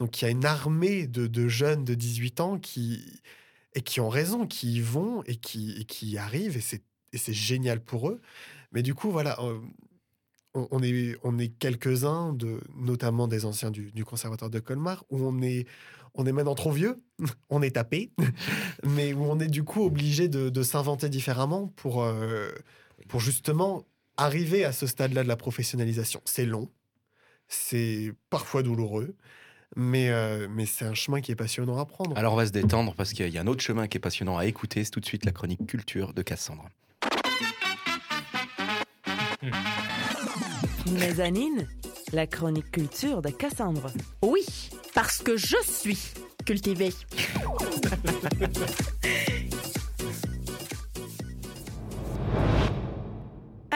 Donc 0.00 0.20
il 0.20 0.24
y 0.24 0.28
a 0.28 0.30
une 0.30 0.44
armée 0.44 1.06
de, 1.06 1.26
de 1.26 1.48
jeunes 1.48 1.84
de 1.84 1.94
18 1.94 2.40
ans 2.40 2.58
qui 2.58 3.20
et 3.74 3.82
qui 3.82 4.00
ont 4.00 4.08
raison, 4.08 4.46
qui 4.46 4.74
y 4.74 4.80
vont 4.80 5.22
et 5.24 5.36
qui, 5.36 5.84
qui 5.86 6.10
y 6.10 6.18
arrivent 6.18 6.56
et 6.56 7.18
c'est 7.18 7.32
génial 7.32 7.80
pour 7.82 8.08
eux. 8.08 8.20
Mais 8.72 8.82
du 8.82 8.94
coup 8.94 9.10
voilà. 9.10 9.38
euh, 9.40 9.58
on, 10.54 10.68
on 10.70 10.82
est, 10.82 11.16
on 11.22 11.38
est 11.38 11.48
quelques-uns, 11.48 12.32
de, 12.32 12.60
notamment 12.76 13.28
des 13.28 13.44
anciens 13.44 13.70
du, 13.70 13.92
du 13.92 14.04
conservatoire 14.04 14.50
de 14.50 14.60
Colmar, 14.60 15.04
où 15.10 15.18
on 15.24 15.42
est, 15.42 15.66
on 16.14 16.26
est 16.26 16.32
maintenant 16.32 16.54
trop 16.54 16.70
vieux, 16.72 17.02
on 17.50 17.62
est 17.62 17.72
tapé, 17.72 18.12
mais 18.84 19.12
où 19.12 19.24
on 19.24 19.40
est 19.40 19.48
du 19.48 19.64
coup 19.64 19.82
obligé 19.84 20.28
de, 20.28 20.50
de 20.50 20.62
s'inventer 20.62 21.08
différemment 21.08 21.68
pour, 21.76 22.04
euh, 22.04 22.50
pour 23.08 23.20
justement 23.20 23.84
arriver 24.16 24.64
à 24.64 24.72
ce 24.72 24.86
stade-là 24.86 25.22
de 25.24 25.28
la 25.28 25.36
professionnalisation. 25.36 26.20
C'est 26.24 26.46
long, 26.46 26.70
c'est 27.48 28.12
parfois 28.30 28.62
douloureux, 28.62 29.16
mais, 29.76 30.10
euh, 30.10 30.46
mais 30.50 30.66
c'est 30.66 30.84
un 30.84 30.94
chemin 30.94 31.20
qui 31.20 31.32
est 31.32 31.36
passionnant 31.36 31.78
à 31.78 31.84
prendre. 31.84 32.16
Alors 32.16 32.34
on 32.34 32.36
va 32.36 32.46
se 32.46 32.52
détendre 32.52 32.94
parce 32.94 33.12
qu'il 33.12 33.28
y 33.28 33.38
a 33.38 33.40
un 33.40 33.46
autre 33.46 33.62
chemin 33.62 33.88
qui 33.88 33.98
est 33.98 34.00
passionnant 34.00 34.38
à 34.38 34.46
écouter. 34.46 34.84
C'est 34.84 34.90
tout 34.90 35.00
de 35.00 35.06
suite 35.06 35.24
la 35.24 35.32
chronique 35.32 35.66
culture 35.66 36.12
de 36.12 36.22
Cassandre. 36.22 36.68
Mmh. 39.42 40.98
Mezzanine, 40.98 41.68
la 42.12 42.26
chronique 42.26 42.70
culture 42.70 43.20
de 43.20 43.30
Cassandre. 43.30 43.90
Oui, 44.22 44.44
parce 44.94 45.22
que 45.22 45.36
je 45.36 45.56
suis 45.64 45.98
cultivée. 46.44 46.92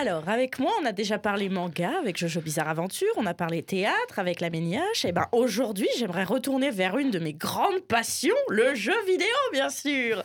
Alors, 0.00 0.28
avec 0.28 0.61
moi, 0.61 0.70
on 0.80 0.84
a 0.84 0.92
déjà 0.92 1.18
parlé 1.18 1.48
manga 1.48 1.90
avec 1.98 2.16
Jojo 2.16 2.40
Bizarre 2.40 2.68
Aventure, 2.68 3.12
on 3.16 3.26
a 3.26 3.34
parlé 3.34 3.64
théâtre 3.64 4.20
avec 4.20 4.40
la 4.40 4.48
Méniache. 4.48 5.04
Et 5.04 5.11
ben 5.11 5.26
aujourd'hui, 5.32 5.88
j'aimerais 5.98 6.22
retourner 6.22 6.70
vers 6.70 6.98
une 6.98 7.11
de 7.11 7.18
mes 7.18 7.32
grandes 7.32 7.80
passions, 7.80 8.37
le 8.48 8.76
jeu 8.76 8.94
vidéo, 9.08 9.26
bien 9.52 9.68
sûr. 9.70 10.22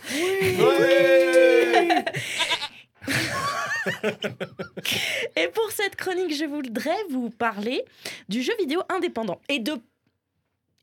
Et 5.35 5.47
pour 5.47 5.71
cette 5.71 5.95
chronique, 5.95 6.35
je 6.35 6.45
voudrais 6.45 7.03
vous 7.09 7.31
parler 7.31 7.83
du 8.29 8.43
jeu 8.43 8.53
vidéo 8.59 8.83
indépendant 8.89 9.41
et 9.49 9.57
de 9.57 9.73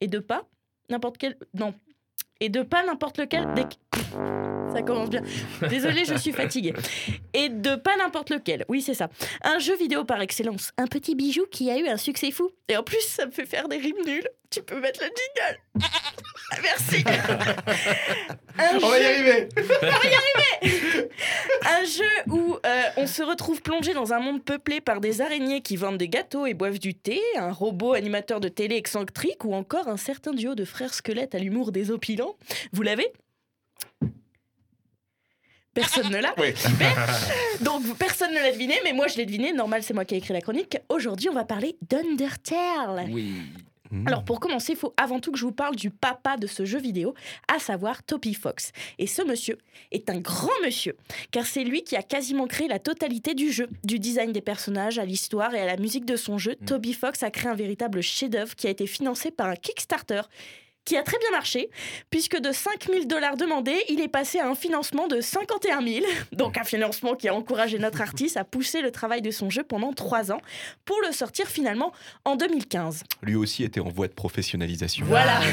et 0.01 0.09
de 0.09 0.19
pas 0.19 0.43
n'importe 0.89 1.17
quel 1.17 1.37
non 1.55 1.75
et 2.41 2.49
de 2.49 2.63
pas 2.63 2.85
n'importe 2.85 3.19
lequel 3.19 3.55
des... 3.55 3.67
ça 4.73 4.83
commence 4.83 5.11
bien. 5.11 5.23
Désolée 5.69 6.05
je 6.05 6.15
suis 6.15 6.33
fatiguée. 6.33 6.73
Et 7.35 7.49
de 7.49 7.77
pas 7.77 7.97
n'importe 7.97 8.31
lequel. 8.31 8.65
Oui 8.69 8.83
c'est 8.83 8.95
ça. 8.95 9.09
Un 9.43 9.59
jeu 9.59 9.77
vidéo 9.77 10.05
par 10.05 10.21
excellence. 10.21 10.73
Un 10.79 10.87
petit 10.87 11.15
bijou 11.15 11.45
qui 11.51 11.71
a 11.71 11.79
eu 11.79 11.89
un 11.89 11.97
succès 11.97 12.31
fou. 12.31 12.51
Et 12.69 12.77
en 12.77 12.83
plus 12.83 13.01
ça 13.03 13.27
me 13.27 13.31
fait 13.31 13.47
faire 13.47 13.69
des 13.69 13.77
rimes 13.79 14.03
nulles. 14.07 14.29
Tu 14.51 14.63
peux 14.63 14.81
mettre 14.81 15.01
le 15.01 15.07
jingle. 15.07 15.89
Merci. 16.63 17.05
Un 18.59 18.77
On 18.83 18.89
va 18.89 18.99
y 18.99 19.03
jeu- 19.03 19.09
arriver. 19.09 19.49
Un 21.67 21.85
jeu 21.85 22.05
où 22.33 22.57
euh, 22.67 22.83
on 22.97 23.07
se 23.07 23.23
retrouve 23.23 23.63
plongé 23.63 23.95
dans 23.95 24.13
un 24.13 24.19
monde 24.19 24.43
peuplé 24.45 24.81
par 24.81 25.01
des 25.01 25.21
araignées 25.21 25.61
qui 25.63 25.77
vendent 25.77 25.99
des 25.99 26.09
gâteaux 26.09 26.47
et 26.47 26.55
boivent 26.55 26.81
du 26.81 26.95
thé, 26.95 27.21
un 27.37 27.53
robot 27.53 27.93
animateur 27.95 28.41
de 28.41 28.49
télé 28.49 28.75
excentrique 28.77 29.45
ou 29.45 29.55
encore 29.55 29.87
un 29.89 29.97
certain 29.97 30.33
duo 30.33 30.55
de 30.57 30.65
frères 30.65 30.95
squelettes 30.95 31.35
à 31.35 31.39
l'humour 31.39 31.71
désopilant. 31.71 32.37
Vous 32.73 32.83
l'avez? 32.83 33.13
Personne 35.75 36.11
ne 36.11 36.19
l'a. 36.19 36.35
Oui. 36.39 36.53
Donc 37.61 37.97
personne 37.97 38.33
ne 38.33 38.39
l'a 38.39 38.53
deviné, 38.53 38.75
mais 38.85 38.93
moi 38.93 39.07
je 39.07 39.17
l'ai 39.17 39.27
deviné. 39.27 39.53
Normal, 39.53 39.83
c'est 39.83 39.95
moi 39.95 40.05
qui 40.05 40.15
ai 40.15 40.19
écrit 40.19 40.33
la 40.33 40.41
chronique. 40.41 40.79
Aujourd'hui, 40.89 41.29
on 41.29 41.35
va 41.35 41.45
parler 41.45 41.77
d'Undertale. 41.89 43.09
Oui. 43.11 43.35
Mmh. 43.91 44.07
Alors 44.07 44.25
pour 44.25 44.41
commencer, 44.41 44.73
il 44.73 44.79
faut 44.79 44.95
avant 44.97 45.21
tout 45.21 45.33
que 45.33 45.39
je 45.39 45.45
vous 45.45 45.53
parle 45.53 45.75
du 45.75 45.91
papa 45.91 46.37
de 46.37 46.47
ce 46.47 46.65
jeu 46.65 46.79
vidéo, 46.79 47.15
à 47.53 47.59
savoir 47.59 48.03
Toby 48.03 48.35
Fox. 48.35 48.73
Et 48.99 49.07
ce 49.07 49.23
monsieur 49.23 49.59
est 49.91 50.11
un 50.11 50.19
grand 50.19 50.49
monsieur, 50.65 50.97
car 51.31 51.45
c'est 51.45 51.65
lui 51.65 51.83
qui 51.83 51.97
a 51.97 52.03
quasiment 52.03 52.47
créé 52.47 52.69
la 52.69 52.79
totalité 52.79 53.35
du 53.35 53.51
jeu, 53.51 53.69
du 53.85 53.99
design 53.99 54.33
des 54.33 54.41
personnages 54.41 54.99
à 54.99 55.05
l'histoire 55.05 55.55
et 55.55 55.61
à 55.61 55.67
la 55.67 55.77
musique 55.77 56.05
de 56.05 56.17
son 56.17 56.39
jeu. 56.39 56.57
Mm. 56.61 56.65
Toby 56.67 56.93
Fox 56.93 57.23
a 57.23 57.31
créé 57.31 57.51
un 57.51 57.55
véritable 57.55 58.01
chef-d'œuvre 58.01 58.55
qui 58.55 58.69
a 58.69 58.71
été 58.71 58.87
financé 58.87 59.31
par 59.33 59.49
un 59.49 59.57
Kickstarter 59.57 60.23
qui 60.85 60.97
a 60.97 61.03
très 61.03 61.19
bien 61.19 61.31
marché, 61.31 61.71
puisque 62.11 62.39
de 62.39 62.53
5 62.53 62.87
000 62.87 63.05
dollars 63.05 63.37
demandés, 63.37 63.85
il 63.89 64.01
est 64.01 64.09
passé 64.09 64.39
à 64.39 64.49
un 64.49 64.55
financement 64.55 65.09
de 65.09 65.21
51 65.21 65.83
000. 65.83 66.07
Donc 66.33 66.59
un 66.59 66.65
financement 66.65 67.15
qui 67.15 67.29
a 67.29 67.35
encouragé 67.35 67.79
notre 67.79 68.01
artiste 68.01 68.37
à 68.37 68.45
pousser 68.45 68.81
le 68.81 68.91
travail 68.91 69.23
de 69.23 69.31
son 69.31 69.51
jeu 69.51 69.63
pendant 69.63 69.93
3 69.93 70.33
ans, 70.33 70.41
pour 70.85 71.01
le 71.07 71.13
sortir 71.13 71.47
finalement 71.47 71.93
en 72.25 72.37
2015. 72.37 73.05
Lui 73.23 73.37
aussi 73.37 73.65
était 73.65 73.81
en 73.81 73.89
voie 73.89 74.09
de 74.09 74.15
professionnalisation. 74.15 75.07
Voilà. 75.07 75.41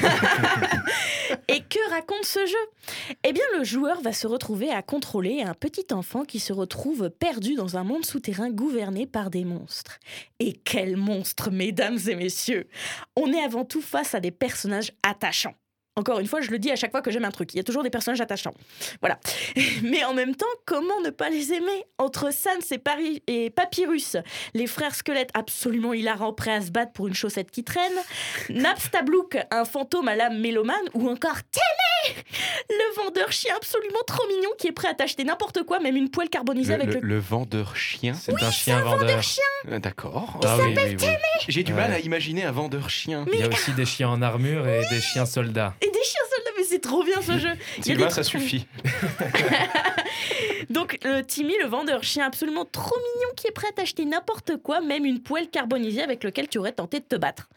Et 1.48 1.62
que 1.62 1.90
raconte 1.90 2.26
ce 2.26 2.46
jeu? 2.46 2.96
Eh 3.24 3.34
bien, 3.34 3.44
le 3.58 3.63
joueur 3.63 4.02
va 4.02 4.13
se 4.13 4.28
retrouver 4.28 4.70
à 4.72 4.82
contrôler 4.82 5.42
un 5.42 5.54
petit 5.54 5.86
enfant 5.92 6.24
qui 6.24 6.40
se 6.40 6.54
retrouve 6.54 7.10
perdu 7.10 7.56
dans 7.56 7.78
un 7.78 7.84
monde 7.84 8.06
souterrain 8.06 8.50
gouverné 8.50 9.06
par 9.06 9.30
des 9.30 9.44
monstres. 9.44 10.00
Et 10.40 10.54
quels 10.54 10.98
monstres, 10.98 11.52
mesdames 11.52 11.98
et 12.08 12.16
messieurs 12.16 12.68
On 13.16 13.32
est 13.34 13.42
avant 13.42 13.66
tout 13.66 13.82
face 13.82 14.16
à 14.16 14.20
des 14.20 14.32
personnages 14.32 14.92
attachants. 15.17 15.66
Encore 15.98 16.20
une 16.20 16.28
fois, 16.28 16.42
je 16.42 16.52
le 16.52 16.60
dis 16.60 16.72
à 16.72 16.76
chaque 16.76 16.92
fois 16.92 17.02
que 17.02 17.12
j'aime 17.12 17.26
un 17.26 17.32
truc. 17.32 17.54
Il 17.54 17.58
y 17.58 17.60
a 17.60 17.64
toujours 17.64 17.84
des 17.84 17.90
personnages 17.90 18.22
attachants. 18.22 18.54
Voilà. 19.02 19.20
Mais 19.84 20.04
en 20.06 20.14
même 20.14 20.36
temps, 20.36 20.46
comment 20.66 21.02
ne 21.02 21.10
pas 21.10 21.30
les 21.30 21.52
aimer? 21.54 21.86
Entre 21.98 22.32
Sans 22.32 22.72
et, 22.72 22.78
Paris 22.78 23.24
et 23.28 23.50
Papyrus, 23.50 24.16
les 24.54 24.68
frères 24.68 24.94
squelettes 24.96 25.32
absolument 25.34 25.94
hilarants 25.94 26.34
prêts 26.34 26.54
à 26.54 26.62
se 26.62 26.70
battre 26.72 26.94
pour 26.94 27.08
une 27.08 27.14
chaussette 27.16 27.50
qui 27.52 27.64
traîne, 27.64 27.92
Naps 28.50 28.92
Tablouk, 28.92 29.38
un 29.52 29.66
fantôme 29.66 30.08
à 30.08 30.16
l'âme 30.16 30.40
mélomane, 30.40 30.76
ou 30.94 31.10
encore 31.10 31.38
Témé, 31.52 32.16
le 32.70 33.04
vendeur 33.04 33.32
chien 33.32 33.54
absolument 33.58 34.00
trop 34.06 34.26
mignon 34.28 34.50
qui 34.58 34.68
est 34.68 34.72
prêt 34.72 34.88
à 34.90 34.94
t'acheter 34.94 35.24
n'importe 35.24 35.64
quoi, 35.64 35.80
même 35.80 35.96
une 35.96 36.10
poêle 36.10 36.30
carbonisée 36.30 36.76
Le, 36.78 36.84
avec 36.84 37.02
le- 37.02 37.08
le... 37.08 37.20
vendeur 37.20 37.76
chien? 37.76 38.14
C'est 38.14 38.34
un 38.42 38.52
chien 38.52 38.82
vendeur. 38.82 39.20
Euh, 39.70 39.80
D'accord. 39.80 40.40
Ah 40.46 40.58
oui, 40.60 40.76
oui, 40.78 40.96
oui. 41.00 41.08
J'ai 41.48 41.64
du 41.64 41.74
Ouais. 41.74 41.82
mal 41.82 41.94
à 41.94 42.00
imaginer 42.00 42.44
un 42.44 42.52
vendeur 42.52 42.90
chien. 42.90 43.26
Il 43.34 43.40
y 43.40 43.44
a 43.44 43.48
aussi 43.48 43.72
des 43.74 43.86
chiens 43.86 44.10
en 44.10 44.22
armure 44.22 44.68
et 44.68 44.84
des 44.90 45.02
chiens 45.02 45.26
soldats. 45.26 45.74
Et 45.82 45.87
des 45.91 46.04
chiens 46.04 46.21
soldats, 46.30 46.52
mais 46.58 46.63
c'est 46.63 46.80
trop 46.80 47.04
bien 47.04 47.21
ce 47.21 47.38
jeu 47.38 47.50
Il 47.78 47.84
Sylvain, 47.84 48.08
des 48.08 48.13
ça 48.13 48.23
suffit. 48.23 48.67
Donc, 50.69 50.97
le 51.04 51.21
Timmy, 51.21 51.56
le 51.62 51.67
vendeur 51.67 52.04
chien 52.04 52.26
absolument 52.26 52.65
trop 52.65 52.95
mignon 52.95 53.30
qui 53.36 53.47
est 53.47 53.52
prêt 53.52 53.67
à 53.69 53.71
t'acheter 53.71 54.06
n'importe 54.06 54.58
quoi, 54.58 54.82
même 54.82 55.06
une 55.06 55.21
poêle 55.21 55.50
carbonisée 55.50 56.02
avec 56.02 56.23
laquelle 56.23 56.47
tu 56.47 56.58
aurais 56.58 56.73
tenté 56.73 57.00
de 57.00 57.06
te 57.06 57.15
battre. 57.15 57.50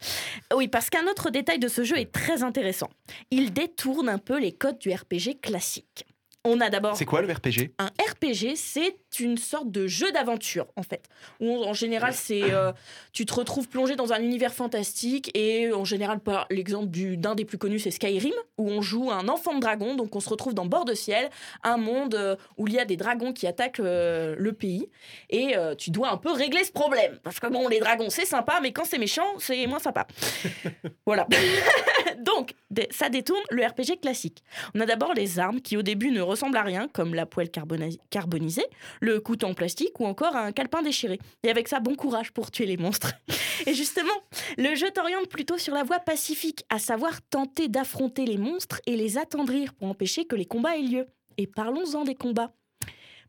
Oui, 0.53 0.67
parce 0.67 0.89
qu'un 0.89 1.07
autre 1.07 1.29
détail 1.29 1.59
de 1.59 1.67
ce 1.67 1.83
jeu 1.83 1.97
est 1.97 2.11
très 2.11 2.43
intéressant. 2.43 2.89
Il 3.31 3.53
détourne 3.53 4.09
un 4.09 4.17
peu 4.17 4.39
les 4.39 4.51
codes 4.51 4.79
du 4.79 4.91
RPG 4.91 5.39
classique. 5.41 6.05
On 6.43 6.59
a 6.59 6.69
d'abord 6.71 6.95
C'est 6.95 7.05
quoi 7.05 7.21
le 7.21 7.31
RPG 7.31 7.71
un 7.77 7.85
RPG, 7.87 8.55
c'est 8.55 8.95
une 9.19 9.37
sorte 9.37 9.69
de 9.69 9.85
jeu 9.87 10.11
d'aventure, 10.11 10.65
en 10.75 10.81
fait. 10.83 11.07
Où 11.39 11.47
on- 11.47 11.67
en 11.67 11.73
général, 11.73 12.13
c'est 12.13 12.41
euh, 12.51 12.71
tu 13.13 13.25
te 13.27 13.33
retrouves 13.33 13.67
plongé 13.67 13.95
dans 13.95 14.11
un 14.13 14.21
univers 14.21 14.53
fantastique 14.53 15.29
et 15.37 15.71
en 15.71 15.85
général, 15.85 16.19
par 16.19 16.47
l'exemple 16.49 16.87
du- 16.87 17.15
d'un 17.17 17.35
des 17.35 17.45
plus 17.45 17.57
connus, 17.59 17.79
c'est 17.79 17.91
Skyrim, 17.91 18.33
où 18.57 18.69
on 18.69 18.81
joue 18.81 19.11
un 19.11 19.27
enfant 19.27 19.53
de 19.53 19.59
dragon, 19.59 19.93
donc 19.95 20.15
on 20.15 20.19
se 20.19 20.29
retrouve 20.29 20.53
dans 20.55 20.65
Bord 20.65 20.85
de 20.85 20.93
Ciel, 20.95 21.29
un 21.63 21.77
monde 21.77 22.15
euh, 22.15 22.35
où 22.57 22.67
il 22.67 22.73
y 22.73 22.79
a 22.79 22.85
des 22.85 22.97
dragons 22.97 23.33
qui 23.33 23.45
attaquent 23.45 23.79
euh, 23.79 24.35
le 24.37 24.53
pays 24.53 24.89
et 25.29 25.53
tu 25.77 25.91
dois 25.91 26.11
un 26.11 26.17
peu 26.17 26.31
régler 26.31 26.63
ce 26.63 26.71
problème. 26.71 27.19
Parce 27.23 27.39
que 27.39 27.47
bon, 27.47 27.67
les 27.67 27.79
dragons, 27.79 28.09
c'est 28.09 28.25
sympa, 28.25 28.59
mais 28.61 28.71
quand 28.71 28.85
c'est 28.85 28.97
méchant, 28.97 29.25
c'est 29.37 29.67
moins 29.67 29.79
sympa. 29.79 30.07
voilà. 31.05 31.27
donc, 32.19 32.53
ça 32.91 33.09
détourne 33.09 33.41
le 33.51 33.65
RPG 33.65 33.99
classique. 34.01 34.43
On 34.75 34.79
a 34.79 34.85
d'abord 34.85 35.13
les 35.13 35.39
armes 35.39 35.61
qui 35.61 35.77
au 35.77 35.81
début 35.81 36.11
ne 36.11 36.21
ressemblent 36.31 36.57
à 36.57 36.63
rien, 36.63 36.87
comme 36.87 37.13
la 37.13 37.25
poêle 37.25 37.49
carbonisée, 37.51 38.65
le 38.99 39.19
couteau 39.19 39.47
en 39.47 39.53
plastique 39.53 39.99
ou 39.99 40.05
encore 40.05 40.35
un 40.35 40.51
calepin 40.51 40.81
déchiré. 40.81 41.19
Et 41.43 41.49
avec 41.49 41.67
ça, 41.67 41.79
bon 41.79 41.95
courage 41.95 42.31
pour 42.31 42.49
tuer 42.51 42.65
les 42.65 42.77
monstres. 42.77 43.13
Et 43.67 43.73
justement, 43.73 44.09
le 44.57 44.73
jeu 44.75 44.89
t'oriente 44.91 45.27
plutôt 45.27 45.57
sur 45.57 45.73
la 45.73 45.83
voie 45.83 45.99
pacifique, 45.99 46.65
à 46.69 46.79
savoir 46.79 47.21
tenter 47.29 47.67
d'affronter 47.67 48.25
les 48.25 48.37
monstres 48.37 48.81
et 48.87 48.95
les 48.95 49.17
attendrir 49.17 49.73
pour 49.75 49.87
empêcher 49.87 50.25
que 50.25 50.35
les 50.35 50.45
combats 50.45 50.77
aient 50.77 50.81
lieu. 50.81 51.07
Et 51.37 51.45
parlons-en 51.45 52.03
des 52.03 52.15
combats. 52.15 52.53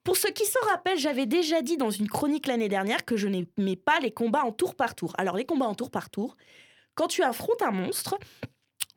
Pour 0.05 0.17
ceux 0.17 0.31
qui 0.31 0.45
s'en 0.47 0.67
rappellent, 0.69 0.99
j'avais 0.99 1.27
déjà 1.27 1.63
dit 1.63 1.77
dans 1.77 1.91
une 1.91 2.09
chronique 2.09 2.47
l'année 2.47 2.69
dernière 2.69 3.05
que 3.05 3.17
je 3.17 3.29
n'aimais 3.29 3.77
pas 3.77 4.01
les 4.01 4.11
combats 4.11 4.45
en 4.45 4.53
tour 4.53 4.75
par 4.75 4.95
tour. 4.95 5.13
Alors 5.19 5.37
les 5.37 5.45
combats 5.45 5.67
en 5.67 5.75
tour 5.75 5.91
par 5.91 6.09
tour, 6.11 6.37
quand 6.95 7.07
tu 7.07 7.23
affrontes 7.23 7.63
un 7.63 7.71
monstre, 7.71 8.17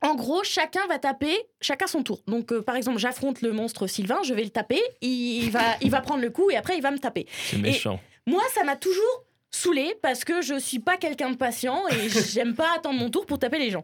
en 0.06 0.16
gros, 0.16 0.44
chacun 0.44 0.86
va 0.88 1.00
taper, 1.00 1.36
chacun 1.62 1.88
son 1.88 2.04
tour. 2.04 2.22
Donc, 2.28 2.52
euh, 2.52 2.62
par 2.62 2.76
exemple, 2.76 3.00
j'affronte 3.00 3.42
le 3.42 3.52
monstre 3.52 3.88
Sylvain, 3.88 4.20
je 4.24 4.34
vais 4.34 4.44
le 4.44 4.50
taper, 4.50 4.82
il 5.02 5.50
va, 5.50 5.62
il 5.82 5.90
va 5.92 6.02
prendre 6.02 6.22
le 6.22 6.30
coup 6.30 6.50
et 6.52 6.56
après 6.58 6.76
il 6.78 6.82
va 6.82 6.92
me 6.92 7.00
taper. 7.00 7.26
C'est 7.50 7.58
méchant. 7.58 8.00
Moi, 8.28 8.42
ça 8.54 8.64
m'a 8.64 8.76
toujours 8.76 9.24
saoulé 9.52 9.96
parce 10.02 10.24
que 10.24 10.42
je 10.42 10.60
suis 10.60 10.80
pas 10.80 10.98
quelqu'un 10.98 11.30
de 11.32 11.38
patient 11.38 11.82
et 11.90 12.10
j'aime 12.10 12.56
pas 12.56 12.76
attendre 12.76 13.00
mon 13.00 13.10
tour 13.10 13.26
pour 13.26 13.40
taper 13.40 13.60
les 13.60 13.70
gens. 13.72 13.84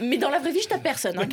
Mais 0.00 0.16
dans 0.16 0.30
la 0.30 0.40
vraie 0.40 0.50
vie, 0.50 0.62
je 0.62 0.66
tape 0.68 0.82
personne. 0.82 1.16
hein, 1.16 1.26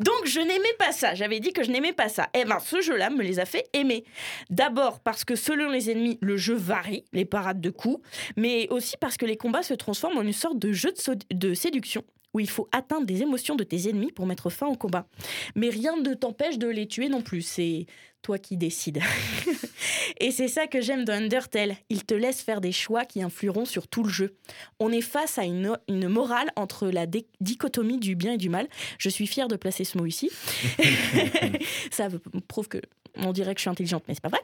Donc, 0.00 0.24
je 0.24 0.40
n'aimais 0.40 0.72
pas 0.78 0.92
ça. 0.92 1.14
J'avais 1.14 1.38
dit 1.38 1.52
que 1.52 1.62
je 1.64 1.70
n'aimais 1.70 1.92
pas 1.92 2.08
ça. 2.08 2.28
Eh 2.32 2.44
ben, 2.46 2.58
ce 2.60 2.80
jeu-là 2.80 3.10
me 3.10 3.22
les 3.22 3.40
a 3.40 3.44
fait 3.44 3.66
aimer. 3.74 4.04
D'abord 4.48 5.00
parce 5.00 5.22
que 5.24 5.34
selon 5.34 5.68
les 5.68 5.90
ennemis, 5.90 6.18
le 6.22 6.38
jeu 6.38 6.54
varie, 6.54 7.04
les 7.12 7.26
parades 7.26 7.60
de 7.60 7.68
coups, 7.68 8.00
mais 8.36 8.68
aussi 8.70 8.96
parce 8.98 9.18
que 9.18 9.26
les 9.26 9.36
combats 9.36 9.62
se 9.62 9.74
transforment 9.74 10.18
en 10.18 10.22
une 10.22 10.32
sorte 10.32 10.58
de 10.58 10.72
jeu 10.72 10.92
de, 10.92 10.98
so- 10.98 11.12
de 11.30 11.52
séduction 11.52 12.04
où 12.36 12.40
il 12.40 12.50
faut 12.50 12.68
atteindre 12.70 13.06
des 13.06 13.22
émotions 13.22 13.56
de 13.56 13.64
tes 13.64 13.88
ennemis 13.88 14.12
pour 14.12 14.26
mettre 14.26 14.50
fin 14.50 14.66
au 14.66 14.74
combat. 14.74 15.08
Mais 15.54 15.70
rien 15.70 15.96
ne 15.96 16.12
t'empêche 16.12 16.58
de 16.58 16.68
les 16.68 16.86
tuer 16.86 17.08
non 17.08 17.22
plus. 17.22 17.40
C'est 17.40 17.86
toi 18.20 18.38
qui 18.38 18.58
décides. 18.58 19.00
Et 20.20 20.30
c'est 20.30 20.48
ça 20.48 20.66
que 20.66 20.82
j'aime 20.82 21.04
dans 21.06 21.14
Undertale. 21.14 21.76
Il 21.88 22.04
te 22.04 22.12
laisse 22.12 22.42
faire 22.42 22.60
des 22.60 22.72
choix 22.72 23.06
qui 23.06 23.22
influeront 23.22 23.64
sur 23.64 23.88
tout 23.88 24.02
le 24.02 24.10
jeu. 24.10 24.36
On 24.80 24.92
est 24.92 25.00
face 25.00 25.38
à 25.38 25.44
une, 25.44 25.78
une 25.88 26.08
morale 26.08 26.50
entre 26.56 26.88
la 26.88 27.06
dichotomie 27.40 27.98
du 27.98 28.16
bien 28.16 28.34
et 28.34 28.38
du 28.38 28.50
mal. 28.50 28.68
Je 28.98 29.08
suis 29.08 29.26
fière 29.26 29.48
de 29.48 29.56
placer 29.56 29.84
ce 29.84 29.96
mot 29.96 30.04
ici. 30.04 30.30
ça 31.90 32.08
prouve 32.48 32.68
que 32.68 32.82
On 33.18 33.32
dirait 33.32 33.54
que 33.54 33.58
je 33.58 33.62
suis 33.62 33.70
intelligente, 33.70 34.04
mais 34.08 34.14
c'est 34.14 34.20
pas 34.22 34.28
vrai. 34.28 34.40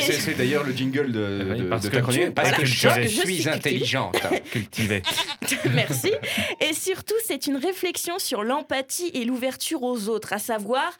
c'est- 0.00 0.12
c'est 0.12 0.34
d'ailleurs 0.34 0.64
le 0.64 0.72
jingle 0.72 1.12
de, 1.12 1.46
Oui, 1.50 1.58
de- 1.60 1.64
parce 1.64 1.82
de 1.84 1.88
que 1.88 1.94
ta 1.96 2.00
chronique. 2.02 2.22
tu- 2.24 2.30
Parce 2.32 2.48
voilà, 2.48 2.60
que 2.62 2.66
je, 2.66 2.88
suis 2.88 3.08
suis 3.08 3.20
cultivée. 3.22 3.50
intelligente. 3.50 4.16
Cultivé. 4.52 5.02
Merci. 5.74 6.12
Et 6.60 6.74
surtout, 6.74 7.14
c'est 7.26 7.46
une 7.46 7.56
réflexion 7.56 8.18
sur 8.18 8.42
l'empathie 8.42 9.10
et 9.14 9.24
l'ouverture 9.24 9.82
aux 9.82 10.08
autres, 10.08 10.32
à 10.32 10.38
savoir 10.38 10.98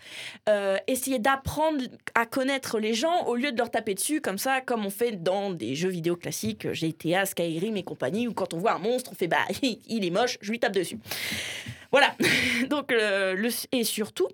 euh, 0.49 0.77
essayer 0.87 1.19
d'apprendre 1.19 1.83
à 2.15 2.27
connaître 2.27 2.79
les 2.79 2.95
gens 2.95 3.27
au 3.27 3.37
lieu 3.37 3.53
de 3.53 3.59
leur 3.59 3.71
taper 3.71 3.95
dessus, 3.95 4.21
comme 4.21 4.39
ça, 4.39 4.61
comme 4.61 4.85
on 4.87 4.91
fait 4.91 5.23
dans 5.23 5.51
des 5.51 5.75
jeux 5.75 5.89
vidéo 5.91 6.17
classiques, 6.17 6.73
GTA, 6.73 7.27
Skyrim 7.27 7.77
et 7.77 7.83
compagnie, 7.83 8.27
où 8.29 8.33
quand 8.33 8.55
on 8.55 8.59
voit 8.59 8.73
un 8.73 8.79
monstre, 8.79 9.11
on 9.13 9.15
fait 9.15 9.29
bah, 9.29 9.39
il 9.63 10.05
est 10.05 10.11
moche, 10.11 10.39
je 10.41 10.51
lui 10.51 10.59
tape 10.59 10.73
dessus. 10.73 10.99
Voilà. 11.91 12.15
Donc, 12.71 12.91
euh, 12.91 13.35
le, 13.35 13.51
et 13.73 13.85
surtout, 13.85 14.27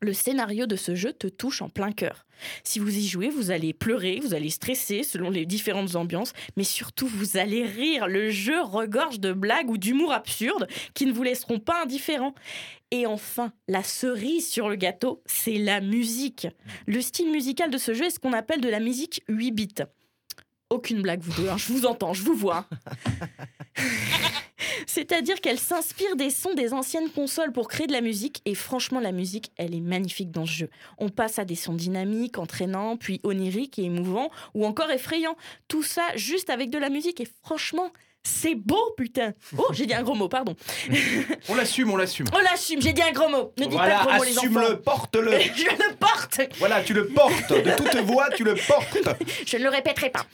le 0.00 0.12
scénario 0.12 0.66
de 0.66 0.76
ce 0.76 0.94
jeu 0.94 1.12
te 1.12 1.26
touche 1.26 1.62
en 1.62 1.68
plein 1.68 1.92
cœur. 1.92 2.26
Si 2.62 2.78
vous 2.78 2.96
y 2.96 3.06
jouez, 3.06 3.28
vous 3.28 3.50
allez 3.50 3.72
pleurer, 3.72 4.20
vous 4.20 4.34
allez 4.34 4.50
stresser 4.50 5.02
selon 5.02 5.30
les 5.30 5.44
différentes 5.44 5.96
ambiances, 5.96 6.32
mais 6.56 6.64
surtout 6.64 7.06
vous 7.06 7.36
allez 7.36 7.64
rire. 7.64 8.06
Le 8.06 8.30
jeu 8.30 8.60
regorge 8.62 9.20
de 9.20 9.32
blagues 9.32 9.70
ou 9.70 9.78
d'humour 9.78 10.12
absurde 10.12 10.68
qui 10.94 11.06
ne 11.06 11.12
vous 11.12 11.22
laisseront 11.22 11.58
pas 11.58 11.82
indifférents. 11.82 12.34
Et 12.90 13.06
enfin, 13.06 13.52
la 13.66 13.82
cerise 13.82 14.48
sur 14.48 14.68
le 14.68 14.76
gâteau, 14.76 15.22
c'est 15.26 15.58
la 15.58 15.80
musique. 15.80 16.46
Le 16.86 17.00
style 17.00 17.30
musical 17.30 17.70
de 17.70 17.78
ce 17.78 17.92
jeu 17.92 18.06
est 18.06 18.10
ce 18.10 18.20
qu'on 18.20 18.32
appelle 18.32 18.60
de 18.60 18.68
la 18.68 18.80
musique 18.80 19.22
8 19.28 19.50
bits. 19.50 19.74
Aucune 20.70 21.02
blague, 21.02 21.20
vous 21.20 21.42
deux, 21.42 21.48
hein, 21.48 21.56
je 21.56 21.72
vous 21.72 21.86
entends, 21.86 22.12
je 22.12 22.22
vous 22.22 22.34
vois. 22.34 22.68
C'est-à-dire 24.86 25.40
qu'elle 25.40 25.58
s'inspire 25.58 26.16
des 26.16 26.30
sons 26.30 26.54
des 26.54 26.72
anciennes 26.72 27.10
consoles 27.10 27.52
pour 27.52 27.68
créer 27.68 27.86
de 27.86 27.92
la 27.92 28.00
musique, 28.00 28.42
et 28.44 28.54
franchement, 28.54 29.00
la 29.00 29.12
musique, 29.12 29.52
elle 29.56 29.74
est 29.74 29.80
magnifique 29.80 30.30
dans 30.30 30.46
ce 30.46 30.52
jeu. 30.52 30.70
On 30.98 31.08
passe 31.08 31.38
à 31.38 31.44
des 31.44 31.54
sons 31.54 31.74
dynamiques, 31.74 32.38
entraînants, 32.38 32.96
puis 32.96 33.20
oniriques 33.22 33.78
et 33.78 33.84
émouvants, 33.84 34.30
ou 34.54 34.66
encore 34.66 34.90
effrayants. 34.90 35.36
Tout 35.68 35.82
ça 35.82 36.02
juste 36.16 36.50
avec 36.50 36.70
de 36.70 36.78
la 36.78 36.90
musique, 36.90 37.20
et 37.20 37.28
franchement, 37.42 37.90
c'est 38.22 38.54
beau, 38.54 38.94
putain. 38.96 39.32
Oh, 39.56 39.66
j'ai 39.72 39.86
dit 39.86 39.94
un 39.94 40.02
gros 40.02 40.14
mot, 40.14 40.28
pardon. 40.28 40.54
On 41.48 41.54
l'assume, 41.54 41.90
on 41.90 41.96
l'assume. 41.96 42.26
Oh, 42.34 42.38
l'assume, 42.42 42.80
j'ai 42.82 42.92
dit 42.92 43.02
un 43.02 43.12
gros 43.12 43.28
mot. 43.28 43.52
Ne 43.58 43.64
dites 43.64 43.72
Voilà, 43.72 43.98
pas 43.98 44.04
de 44.04 44.08
gros 44.08 44.16
mots, 44.18 44.24
les 44.24 44.38
enfants. 44.38 44.46
assume-le, 44.60 44.80
porte-le. 44.80 45.30
Je 45.56 45.64
le 45.64 45.94
porte. 45.96 46.40
Voilà, 46.58 46.82
tu 46.82 46.92
le 46.94 47.08
portes. 47.08 47.52
De 47.52 47.76
toute 47.76 47.96
voix, 48.04 48.28
tu 48.36 48.44
le 48.44 48.54
portes. 48.54 48.98
Je 49.46 49.56
ne 49.56 49.62
le 49.64 49.70
répéterai 49.70 50.10
pas. 50.10 50.26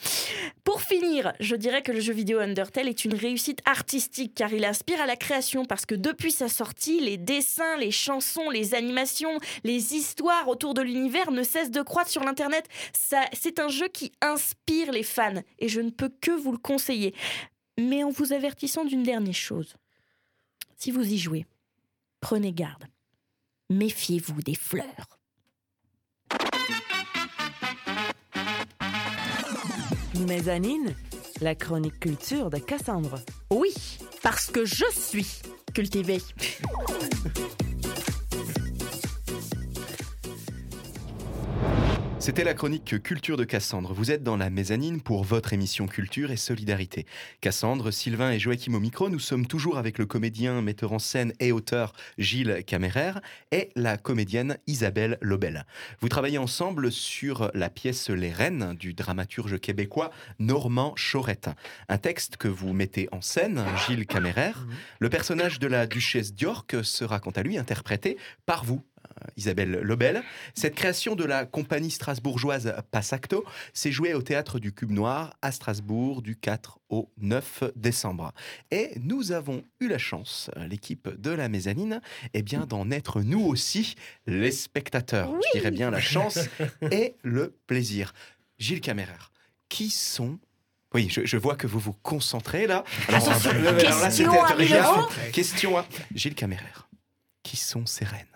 Pour 0.64 0.80
finir, 0.82 1.32
je 1.40 1.56
dirais 1.56 1.82
que 1.82 1.92
le 1.92 2.00
jeu 2.00 2.12
vidéo 2.12 2.38
Undertale 2.40 2.88
est 2.88 3.04
une 3.04 3.14
réussite 3.14 3.60
artistique 3.66 4.34
car 4.34 4.52
il 4.52 4.64
aspire 4.64 5.00
à 5.00 5.06
la 5.06 5.16
création 5.16 5.64
parce 5.64 5.86
que 5.86 5.94
depuis 5.94 6.32
sa 6.32 6.48
sortie, 6.48 7.00
les 7.00 7.16
dessins, 7.18 7.76
les 7.76 7.90
chansons, 7.90 8.50
les 8.50 8.74
animations, 8.74 9.38
les 9.62 9.94
histoires 9.94 10.48
autour 10.48 10.74
de 10.74 10.82
l'univers 10.82 11.30
ne 11.30 11.42
cessent 11.42 11.70
de 11.70 11.82
croître 11.82 12.10
sur 12.10 12.24
l'internet. 12.24 12.66
Ça, 12.92 13.20
c'est 13.32 13.60
un 13.60 13.68
jeu 13.68 13.88
qui 13.88 14.12
inspire 14.22 14.90
les 14.90 15.02
fans 15.02 15.42
et 15.58 15.68
je 15.68 15.80
ne 15.80 15.90
peux 15.90 16.10
que 16.20 16.30
vous 16.30 16.52
le 16.52 16.58
conseiller. 16.58 17.14
Mais 17.78 18.04
en 18.04 18.10
vous 18.10 18.32
avertissant 18.32 18.84
d'une 18.84 19.02
dernière 19.02 19.34
chose. 19.34 19.74
Si 20.76 20.90
vous 20.90 21.04
y 21.04 21.18
jouez, 21.18 21.46
prenez 22.20 22.52
garde. 22.52 22.84
Méfiez-vous 23.70 24.42
des 24.42 24.54
fleurs. 24.54 25.18
Mezzanine, 30.26 30.94
la 31.40 31.54
chronique 31.54 31.98
culture 32.00 32.50
de 32.50 32.58
Cassandre. 32.58 33.20
Oui, 33.50 33.74
parce 34.22 34.50
que 34.50 34.64
je 34.64 34.84
suis 34.92 35.42
cultivée. 35.74 36.20
C'était 42.20 42.44
la 42.44 42.54
chronique 42.54 43.02
Culture 43.02 43.36
de 43.36 43.44
Cassandre. 43.44 43.92
Vous 43.92 44.10
êtes 44.10 44.22
dans 44.22 44.38
la 44.38 44.48
mezzanine 44.48 45.02
pour 45.02 45.24
votre 45.24 45.52
émission 45.52 45.86
Culture 45.86 46.30
et 46.30 46.36
Solidarité. 46.36 47.04
Cassandre, 47.42 47.90
Sylvain 47.90 48.30
et 48.30 48.38
Joachim 48.38 48.74
au 48.74 48.80
micro, 48.80 49.10
nous 49.10 49.18
sommes 49.18 49.46
toujours 49.46 49.76
avec 49.76 49.98
le 49.98 50.06
comédien, 50.06 50.62
metteur 50.62 50.92
en 50.92 50.98
scène 50.98 51.34
et 51.38 51.52
auteur 51.52 51.92
Gilles 52.16 52.62
Caméraire 52.66 53.20
et 53.52 53.68
la 53.76 53.98
comédienne 53.98 54.56
Isabelle 54.66 55.18
Lobel. 55.20 55.66
Vous 56.00 56.08
travaillez 56.08 56.38
ensemble 56.38 56.90
sur 56.90 57.50
la 57.52 57.68
pièce 57.68 58.08
Les 58.08 58.32
Reines 58.32 58.74
du 58.74 58.94
dramaturge 58.94 59.60
québécois 59.60 60.10
Normand 60.38 60.94
Chaurette. 60.96 61.50
Un 61.88 61.98
texte 61.98 62.38
que 62.38 62.48
vous 62.48 62.72
mettez 62.72 63.08
en 63.12 63.20
scène, 63.20 63.62
Gilles 63.86 64.06
Caméraire. 64.06 64.66
Le 64.98 65.10
personnage 65.10 65.58
de 65.58 65.66
la 65.66 65.86
duchesse 65.86 66.32
d'York 66.32 66.76
sera 66.84 67.20
quant 67.20 67.32
à 67.32 67.42
lui 67.42 67.58
interprété 67.58 68.16
par 68.46 68.64
vous. 68.64 68.82
Isabelle 69.36 69.80
Lobel. 69.82 70.22
Cette 70.54 70.74
création 70.74 71.14
de 71.14 71.24
la 71.24 71.46
compagnie 71.46 71.90
strasbourgeoise 71.90 72.74
Passacto 72.90 73.44
s'est 73.72 73.92
jouée 73.92 74.14
au 74.14 74.22
théâtre 74.22 74.58
du 74.58 74.72
Cube 74.72 74.90
Noir 74.90 75.36
à 75.42 75.52
Strasbourg 75.52 76.22
du 76.22 76.36
4 76.36 76.78
au 76.88 77.10
9 77.18 77.64
décembre. 77.76 78.32
Et 78.70 78.92
nous 79.00 79.32
avons 79.32 79.64
eu 79.80 79.88
la 79.88 79.98
chance, 79.98 80.50
l'équipe 80.68 81.08
de 81.08 81.30
la 81.30 81.48
mezzanine, 81.48 82.00
eh 82.32 82.42
bien 82.42 82.66
d'en 82.66 82.90
être 82.90 83.22
nous 83.22 83.44
aussi 83.44 83.94
les 84.26 84.52
spectateurs. 84.52 85.30
Je 85.52 85.58
dirais 85.58 85.70
bien 85.70 85.90
la 85.90 86.00
chance 86.00 86.38
et 86.90 87.16
le 87.22 87.56
plaisir. 87.66 88.12
Gilles 88.58 88.80
Caméraire, 88.80 89.32
qui 89.68 89.90
sont 89.90 90.38
oui, 90.94 91.08
je, 91.10 91.24
je 91.24 91.36
vois 91.36 91.56
que 91.56 91.66
vous 91.66 91.80
vous 91.80 91.92
concentrez 91.92 92.68
là. 92.68 92.84
Attention, 93.08 93.50
alors 93.50 93.72
là, 93.72 93.72
question 93.74 94.44
à. 94.44 94.52
Question 95.32 95.76
à 95.76 95.86
Gilles 96.14 96.36
Caméraire. 96.36 96.88
Qui 97.42 97.56
sont 97.56 97.84
ces 97.84 98.04
reines? 98.04 98.33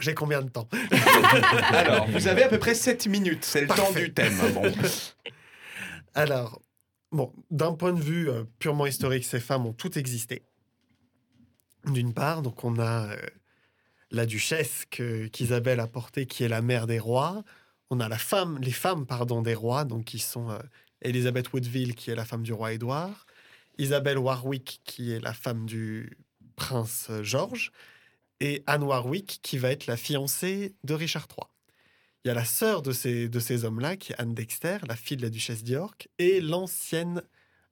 J'ai 0.00 0.14
combien 0.14 0.42
de 0.42 0.48
temps 0.48 0.68
Alors, 1.70 2.08
vous 2.08 2.26
avez 2.28 2.42
à 2.44 2.48
peu 2.48 2.58
près 2.58 2.74
7 2.74 3.06
minutes, 3.06 3.44
c'est 3.44 3.62
le 3.62 3.68
temps 3.68 3.92
du 3.92 4.12
thème. 4.12 4.34
Bon. 4.54 4.62
Alors, 6.14 6.60
bon, 7.12 7.32
d'un 7.50 7.74
point 7.74 7.92
de 7.92 8.00
vue 8.00 8.28
euh, 8.28 8.44
purement 8.58 8.86
historique, 8.86 9.24
ces 9.24 9.40
femmes 9.40 9.66
ont 9.66 9.72
toutes 9.72 9.96
existé. 9.96 10.42
D'une 11.86 12.12
part, 12.12 12.42
donc 12.42 12.64
on 12.64 12.78
a 12.78 13.08
euh, 13.12 13.16
la 14.10 14.26
duchesse 14.26 14.84
que- 14.90 15.26
qu'Isabelle 15.28 15.80
a 15.80 15.86
portée, 15.86 16.26
qui 16.26 16.44
est 16.44 16.48
la 16.48 16.62
mère 16.62 16.86
des 16.86 16.98
rois. 16.98 17.42
On 17.90 18.00
a 18.00 18.08
la 18.08 18.18
femme, 18.18 18.58
les 18.60 18.70
femmes 18.72 19.06
pardon, 19.06 19.42
des 19.42 19.54
rois, 19.54 19.84
donc 19.84 20.04
qui 20.04 20.18
sont 20.18 20.50
euh, 20.50 20.58
Elizabeth 21.02 21.52
Woodville, 21.52 21.94
qui 21.94 22.10
est 22.10 22.14
la 22.14 22.24
femme 22.24 22.42
du 22.42 22.52
roi 22.52 22.72
Édouard, 22.72 23.26
Isabelle 23.78 24.18
Warwick, 24.18 24.80
qui 24.84 25.12
est 25.12 25.20
la 25.20 25.32
femme 25.32 25.64
du 25.66 26.16
prince 26.56 27.06
euh, 27.10 27.22
George, 27.22 27.72
et 28.40 28.62
Anne 28.66 28.82
Warwick, 28.82 29.40
qui 29.42 29.58
va 29.58 29.70
être 29.70 29.86
la 29.86 29.96
fiancée 29.96 30.74
de 30.84 30.94
Richard 30.94 31.28
III. 31.30 31.46
Il 32.24 32.28
y 32.28 32.30
a 32.30 32.34
la 32.34 32.44
sœur 32.44 32.82
de 32.82 32.92
ces, 32.92 33.28
de 33.28 33.40
ces 33.40 33.64
hommes-là, 33.64 33.96
qui 33.96 34.12
est 34.12 34.20
Anne 34.20 34.34
Dexter, 34.34 34.78
la 34.86 34.96
fille 34.96 35.16
de 35.16 35.22
la 35.22 35.30
duchesse 35.30 35.64
d'York, 35.64 36.08
et 36.18 36.40
l'ancienne 36.40 37.22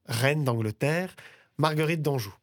reine 0.07 0.45
d'Angleterre, 0.45 1.15
Marguerite 1.59 2.03
d'Anjou. 2.03 2.35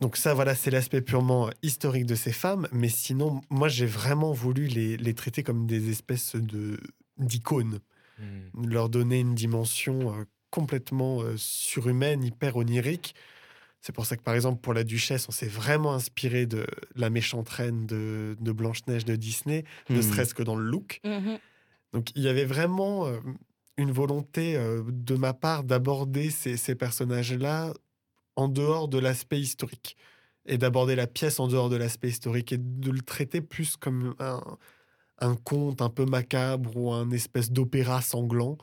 Donc 0.00 0.16
ça, 0.16 0.34
voilà, 0.34 0.54
c'est 0.54 0.70
l'aspect 0.70 1.02
purement 1.02 1.50
historique 1.62 2.06
de 2.06 2.14
ces 2.14 2.32
femmes. 2.32 2.68
Mais 2.72 2.88
sinon, 2.88 3.42
moi, 3.50 3.68
j'ai 3.68 3.86
vraiment 3.86 4.32
voulu 4.32 4.66
les, 4.66 4.96
les 4.96 5.14
traiter 5.14 5.42
comme 5.42 5.66
des 5.66 5.90
espèces 5.90 6.36
de 6.36 6.78
d'icônes, 7.18 7.80
Hmm. 8.20 8.66
leur 8.66 8.90
donner 8.90 9.20
une 9.20 9.34
dimension 9.34 10.12
euh, 10.12 10.24
complètement 10.50 11.22
euh, 11.22 11.36
surhumaine, 11.38 12.22
hyper 12.22 12.56
onirique. 12.56 13.14
C'est 13.80 13.94
pour 13.94 14.04
ça 14.06 14.16
que, 14.16 14.22
par 14.22 14.34
exemple, 14.34 14.60
pour 14.60 14.74
la 14.74 14.84
duchesse, 14.84 15.26
on 15.28 15.32
s'est 15.32 15.46
vraiment 15.48 15.94
inspiré 15.94 16.46
de 16.46 16.66
la 16.96 17.08
méchante 17.10 17.48
reine 17.48 17.86
de, 17.86 18.36
de 18.38 18.52
Blanche-Neige 18.52 19.04
de 19.06 19.16
Disney, 19.16 19.64
ne 19.94 20.00
Hmm. 20.00 20.02
serait-ce 20.02 20.34
que 20.34 20.42
dans 20.42 20.56
le 20.56 20.64
look. 20.64 21.00
Mhm. 21.04 21.38
Donc 21.92 22.10
il 22.14 22.22
y 22.22 22.28
avait 22.28 22.44
vraiment 22.44 23.06
euh, 23.06 23.18
une 23.76 23.90
volonté 23.92 24.56
euh, 24.56 24.82
de 24.86 25.14
ma 25.16 25.32
part 25.34 25.64
d'aborder 25.64 26.30
ces, 26.30 26.56
ces 26.56 26.74
personnages-là 26.74 27.72
en 28.36 28.48
dehors 28.48 28.88
de 28.88 28.98
l'aspect 28.98 29.40
historique 29.40 29.96
et 30.46 30.58
d'aborder 30.58 30.96
la 30.96 31.06
pièce 31.06 31.40
en 31.40 31.48
dehors 31.48 31.70
de 31.70 31.76
l'aspect 31.76 32.08
historique 32.08 32.52
et 32.52 32.58
de 32.58 32.90
le 32.90 33.02
traiter 33.02 33.40
plus 33.40 33.76
comme 33.76 34.14
un, 34.20 34.40
un 35.18 35.36
conte 35.36 35.82
un 35.82 35.90
peu 35.90 36.04
macabre 36.06 36.76
ou 36.76 36.92
un 36.92 37.10
espèce 37.10 37.50
d'opéra 37.52 38.02
sanglant, 38.02 38.58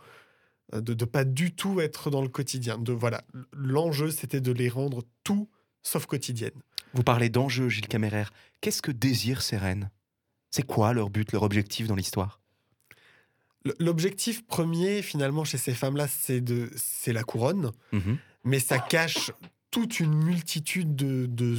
de 0.73 0.93
ne 0.93 1.06
pas 1.06 1.23
du 1.23 1.53
tout 1.53 1.80
être 1.82 2.10
dans 2.10 2.21
le 2.21 2.27
quotidien. 2.30 2.77
De, 2.77 2.91
voilà, 2.93 3.23
L'enjeu, 3.53 4.12
c'était 4.12 4.41
de 4.41 4.51
les 4.51 4.69
rendre 4.69 5.03
tout 5.23 5.49
sauf 5.84 6.06
quotidiennes. 6.06 6.60
Vous 6.93 7.03
parlez 7.03 7.30
d'enjeux, 7.30 7.69
Gilles 7.69 7.88
Caméraire. 7.88 8.32
Qu'est-ce 8.62 8.82
que 8.82 8.91
désirent 8.91 9.41
ces 9.41 9.58
reines? 9.58 9.89
C'est 10.51 10.63
quoi 10.65 10.93
leur 10.93 11.10
but, 11.10 11.32
leur 11.32 11.43
objectif 11.43 11.88
dans 11.88 11.95
l'histoire? 11.95 12.41
L'objectif 13.80 14.45
premier, 14.45 15.01
finalement, 15.01 15.43
chez 15.43 15.58
ces 15.58 15.73
femmes-là, 15.73 16.08
c'est 16.08 16.39
de- 16.41 16.69
c'est 16.75 17.13
la 17.13 17.23
couronne. 17.23 17.71
Mhm. 17.91 18.17
mais 18.43 18.60
ça 18.60 18.80
cache 18.80 19.32
toute 19.71 19.99
une 19.99 20.13
multitude 20.23 20.95
de, 20.95 21.25
de, 21.25 21.58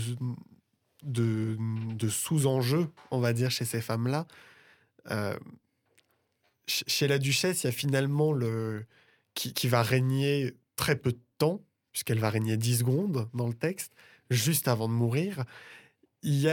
de, 1.03 1.59
de 1.95 2.09
sous-enjeux, 2.09 2.89
on 3.11 3.21
va 3.21 3.35
dire, 3.35 3.51
chez 3.51 3.67
ces 3.67 3.83
femmes-là. 3.83 4.27
Euh, 5.11 5.37
ch- 6.67 6.85
chez 6.87 7.07
la 7.07 7.19
duchesse, 7.19 7.63
il 7.63 7.67
y 7.67 7.69
a 7.69 7.73
finalement 7.73 8.33
le 8.33 8.87
qui, 9.39 9.69
va 9.69 9.83
régner 9.83 10.55
très 10.77 10.97
peu 10.97 11.13
de 11.13 11.21
temps, 11.39 11.63
puisqu'elle 11.93 12.19
va 12.19 12.31
régner 12.31 12.57
10 12.57 12.79
secondes 12.79 13.29
dans 13.35 13.47
le 13.47 13.55
texte, 13.55 13.93
juste 14.31 14.69
avant 14.69 14.89
de 14.89 14.93
mourir. 14.93 15.45
Il 16.23 16.41
y 16.41 16.49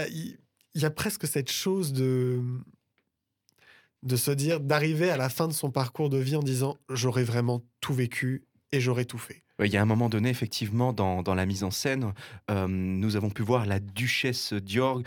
a, 0.85 0.89
presque 0.91 1.27
cette 1.27 1.51
chose 1.51 1.93
de 1.93 2.41
se 4.15 4.31
dire 4.31 4.59
d'arriver 4.59 5.09
à 5.09 5.17
la 5.17 5.29
fin 5.29 5.47
de 5.47 5.53
son 5.53 5.71
parcours 5.71 6.09
de 6.09 6.17
vie 6.17 6.35
en 6.35 6.43
disant 6.43 6.77
j'aurais 6.89 7.23
vraiment 7.23 7.63
tout 7.81 7.93
vécu 7.93 8.45
et 8.71 8.79
j'aurais 8.79 9.05
tout 9.05 9.17
fait. 9.17 9.45
Il 9.63 9.71
y 9.71 9.77
a 9.77 9.81
un 9.81 9.85
moment 9.85 10.09
donné, 10.09 10.29
effectivement, 10.29 10.91
dans, 10.91 11.23
la 11.33 11.45
mise 11.45 11.63
en 11.63 11.71
scène, 11.71 12.13
euh, 12.51 12.67
nous 12.67 13.15
avons 13.15 13.29
pu 13.29 13.41
voir 13.41 13.65
la 13.65 13.79
duchesse 13.79 14.51
d'York 14.51 15.05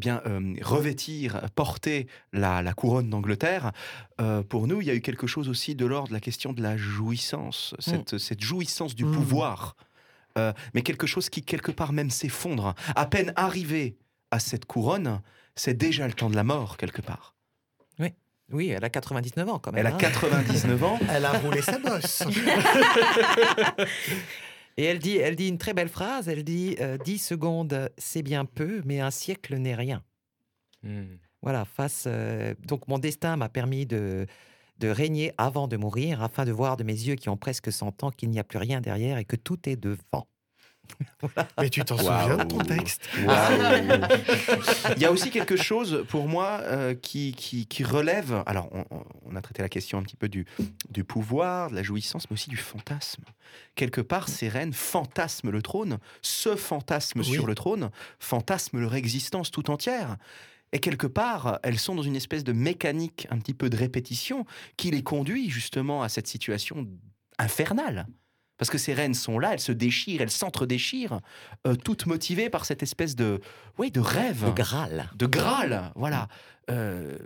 eh 0.00 0.06
bien, 0.08 0.22
euh, 0.24 0.54
revêtir, 0.62 1.42
porter 1.54 2.06
la, 2.32 2.62
la 2.62 2.72
couronne 2.72 3.10
d'Angleterre. 3.10 3.72
Euh, 4.18 4.42
pour 4.42 4.66
nous, 4.66 4.80
il 4.80 4.86
y 4.86 4.90
a 4.90 4.94
eu 4.94 5.02
quelque 5.02 5.26
chose 5.26 5.50
aussi 5.50 5.74
de 5.74 5.84
l'ordre 5.84 6.08
de 6.08 6.14
la 6.14 6.20
question 6.20 6.54
de 6.54 6.62
la 6.62 6.78
jouissance, 6.78 7.74
cette, 7.78 8.16
cette 8.16 8.40
jouissance 8.40 8.94
du 8.94 9.04
Mm. 9.04 9.12
pouvoir, 9.12 9.76
Euh, 10.38 10.52
mais 10.74 10.82
quelque 10.82 11.08
chose 11.08 11.28
qui, 11.28 11.42
quelque 11.42 11.72
part, 11.72 11.92
même 11.92 12.08
s'effondre. 12.08 12.74
À 12.94 13.04
peine 13.06 13.32
arrivé 13.34 13.96
à 14.30 14.38
cette 14.38 14.64
couronne, 14.64 15.20
c'est 15.56 15.74
déjà 15.76 16.06
le 16.06 16.12
temps 16.12 16.30
de 16.30 16.36
la 16.36 16.44
mort, 16.44 16.76
quelque 16.76 17.02
part. 17.02 17.34
Oui, 18.52 18.68
elle 18.70 18.84
a 18.84 18.90
99 18.90 19.48
ans 19.48 19.58
quand 19.58 19.72
même. 19.72 19.80
Elle 19.80 19.92
a 19.92 19.94
hein. 19.94 19.98
99 19.98 20.84
ans. 20.84 20.98
Elle 21.10 21.24
a 21.24 21.32
roulé 21.32 21.62
sa 21.62 21.78
bosse. 21.78 22.24
Et 24.80 24.84
elle 24.84 24.98
dit, 24.98 25.18
elle 25.18 25.36
dit 25.36 25.48
une 25.48 25.58
très 25.58 25.74
belle 25.74 25.90
phrase. 25.90 26.26
Elle 26.26 26.42
dit 26.42 26.76
euh, 26.80 26.96
10 26.96 27.18
secondes, 27.18 27.90
c'est 27.98 28.22
bien 28.22 28.46
peu, 28.46 28.80
mais 28.86 28.98
un 28.98 29.10
siècle 29.10 29.54
n'est 29.56 29.74
rien. 29.74 30.02
Hmm. 30.82 31.16
Voilà, 31.42 31.66
face. 31.66 32.04
euh, 32.06 32.54
donc, 32.66 32.88
mon 32.88 32.98
destin 32.98 33.36
m'a 33.36 33.50
permis 33.50 33.84
de, 33.84 34.24
de 34.78 34.88
régner 34.88 35.34
avant 35.36 35.68
de 35.68 35.76
mourir, 35.76 36.22
afin 36.22 36.46
de 36.46 36.52
voir 36.52 36.78
de 36.78 36.84
mes 36.84 36.94
yeux 36.94 37.16
qui 37.16 37.28
ont 37.28 37.36
presque 37.36 37.70
100 37.70 38.04
ans 38.04 38.10
qu'il 38.10 38.30
n'y 38.30 38.38
a 38.38 38.44
plus 38.44 38.56
rien 38.56 38.80
derrière 38.80 39.18
et 39.18 39.26
que 39.26 39.36
tout 39.36 39.68
est 39.68 39.76
devant. 39.76 40.26
Mais 41.60 41.68
tu 41.70 41.84
t'en 41.84 41.96
souviens 41.96 42.36
de 42.38 42.44
ton 42.44 42.58
texte 42.58 43.08
Il 44.96 45.02
y 45.02 45.04
a 45.04 45.12
aussi 45.12 45.30
quelque 45.30 45.56
chose 45.56 46.04
pour 46.08 46.28
moi 46.28 46.60
euh, 46.62 46.94
qui, 46.94 47.32
qui, 47.32 47.66
qui 47.66 47.84
relève. 47.84 48.42
Alors, 48.46 48.68
on, 48.72 48.84
on- 48.90 49.04
on 49.32 49.36
a 49.36 49.42
traité 49.42 49.62
la 49.62 49.68
question 49.68 49.98
un 49.98 50.02
petit 50.02 50.16
peu 50.16 50.28
du, 50.28 50.44
du 50.90 51.04
pouvoir, 51.04 51.70
de 51.70 51.76
la 51.76 51.82
jouissance, 51.84 52.28
mais 52.30 52.34
aussi 52.34 52.50
du 52.50 52.56
fantasme. 52.56 53.22
Quelque 53.76 54.00
part, 54.00 54.28
ces 54.28 54.48
reines 54.48 54.72
fantasment 54.72 55.50
le 55.52 55.62
trône, 55.62 55.98
se 56.22 56.56
fantasment 56.56 57.22
Oui. 57.24 57.32
sur 57.34 57.46
le 57.46 57.54
trône, 57.54 57.90
fantasment 58.18 58.80
leur 58.80 58.94
existence 58.96 59.50
tout 59.52 59.70
entière. 59.70 60.16
Et 60.72 60.78
quelque 60.80 61.06
part, 61.06 61.58
elles 61.62 61.78
sont 61.78 61.94
dans 61.94 62.02
une 62.02 62.16
espèce 62.16 62.44
de 62.44 62.52
mécanique 62.52 63.26
un 63.30 63.38
petit 63.38 63.54
peu 63.54 63.70
de 63.70 63.76
répétition 63.76 64.44
qui 64.76 64.90
les 64.90 65.02
conduit 65.02 65.48
justement 65.50 66.02
à 66.02 66.08
cette 66.08 66.26
situation 66.26 66.86
infernale. 67.38 68.06
Parce 68.60 68.68
que 68.68 68.76
ces 68.76 68.92
reines 68.92 69.14
sont 69.14 69.38
là, 69.38 69.54
elles 69.54 69.58
se 69.60 69.72
déchirent, 69.72 70.20
elles 70.20 70.30
s'entre-déchirent, 70.30 71.20
euh, 71.66 71.74
toutes 71.74 72.04
motivées 72.04 72.50
par 72.50 72.66
cette 72.66 72.82
espèce 72.82 73.16
de, 73.16 73.40
oui, 73.78 73.90
de 73.90 74.00
rêve, 74.00 74.44
Le 74.44 74.52
Graal. 74.52 75.08
de 75.16 75.24
Graal, 75.26 75.90
voilà. 75.96 76.28
Euh, 76.70 77.16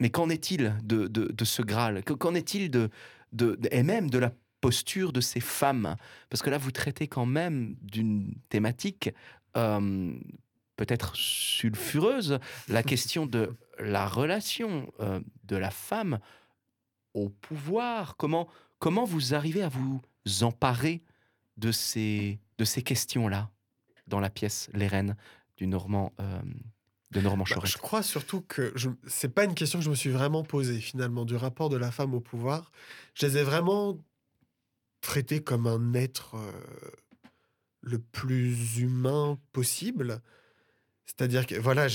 mais 0.00 0.08
qu'en 0.08 0.30
est-il 0.30 0.74
de, 0.82 1.06
de, 1.06 1.26
de 1.30 1.44
ce 1.44 1.60
Graal 1.60 2.02
Que- 2.02 2.14
Qu'en 2.14 2.34
est-il 2.34 2.70
de, 2.70 2.88
de, 3.32 3.56
de- 3.56 3.68
et 3.72 3.82
même 3.82 4.08
de 4.08 4.18
la 4.18 4.32
posture 4.62 5.12
de 5.12 5.20
ces 5.20 5.40
femmes? 5.40 5.96
Parce 6.30 6.40
que 6.42 6.48
là, 6.48 6.56
vous 6.56 6.70
traitez 6.70 7.06
quand 7.06 7.26
même 7.26 7.76
d'une 7.82 8.34
thématique 8.48 9.10
euh, 9.58 10.14
peut-être 10.76 11.14
sulfureuse, 11.14 12.38
la 12.68 12.82
question 12.82 13.26
de 13.26 13.54
la 13.78 14.06
relation 14.08 14.90
euh, 15.00 15.20
de 15.44 15.56
la 15.56 15.70
femme 15.70 16.18
au 17.12 17.28
pouvoir. 17.28 18.16
Comment, 18.16 18.48
comment 18.80 19.04
vous 19.04 19.34
arrivez 19.34 19.62
à 19.62 19.68
vous 19.68 20.02
emparer 20.42 21.04
de 21.56 21.70
ces, 21.70 22.40
de 22.58 22.64
ces 22.64 22.82
questions-là 22.82 23.50
dans 24.08 24.18
la 24.18 24.30
pièce 24.30 24.68
Les 24.72 24.88
Reines 24.88 25.16
du 25.56 25.68
Normand, 25.68 26.12
euh, 26.18 26.40
de 27.12 27.20
Normand 27.20 27.44
Bah, 27.48 27.60
je 27.64 27.78
crois 27.78 28.02
surtout 28.02 28.40
que 28.40 28.72
je... 28.74 28.88
c'est 29.06 29.32
pas 29.32 29.44
une 29.44 29.54
question 29.54 29.78
que 29.78 29.84
je 29.84 29.90
me 29.90 29.94
suis 29.94 30.10
vraiment 30.10 30.42
posée 30.42 30.80
finalement 30.80 31.24
du 31.24 31.36
rapport 31.36 31.68
de 31.68 31.76
la 31.76 31.92
femme 31.92 32.14
au 32.14 32.20
pouvoir. 32.20 32.72
Je 33.14 33.26
les 33.26 33.38
ai 33.38 33.42
vraiment 33.44 33.98
traités 35.00 35.42
comme 35.42 35.66
un 35.66 35.94
être 35.94 36.34
euh, 36.34 36.90
le 37.82 37.98
plus 37.98 38.78
humain 38.78 39.38
possible. 39.52 40.20
C'est-à-dire 41.06 41.46
que 41.46 41.56
voilà, 41.56 41.88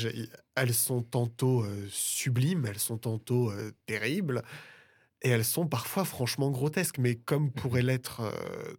elles 0.55 0.73
sont 0.73 1.01
tantôt 1.01 1.63
euh, 1.63 1.87
sublimes, 1.89 2.65
elles 2.65 2.79
sont 2.79 2.97
tantôt 2.97 3.51
euh, 3.51 3.71
terribles, 3.85 4.43
et 5.21 5.29
elles 5.29 5.45
sont 5.45 5.67
parfois 5.67 6.05
franchement 6.05 6.51
grotesques, 6.51 6.97
mais 6.97 7.15
comme 7.15 7.51
pourrait 7.51 7.81
l'être 7.81 8.21
euh, 8.21 8.73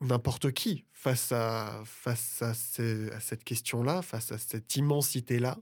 n'importe 0.00 0.52
qui 0.52 0.84
face 0.92 1.32
à, 1.32 1.82
face 1.84 2.40
à, 2.42 2.54
ces- 2.54 3.10
à 3.10 3.20
cette 3.20 3.44
question-là, 3.44 4.02
face 4.02 4.32
à 4.32 4.38
cette 4.38 4.74
immensité-là. 4.76 5.58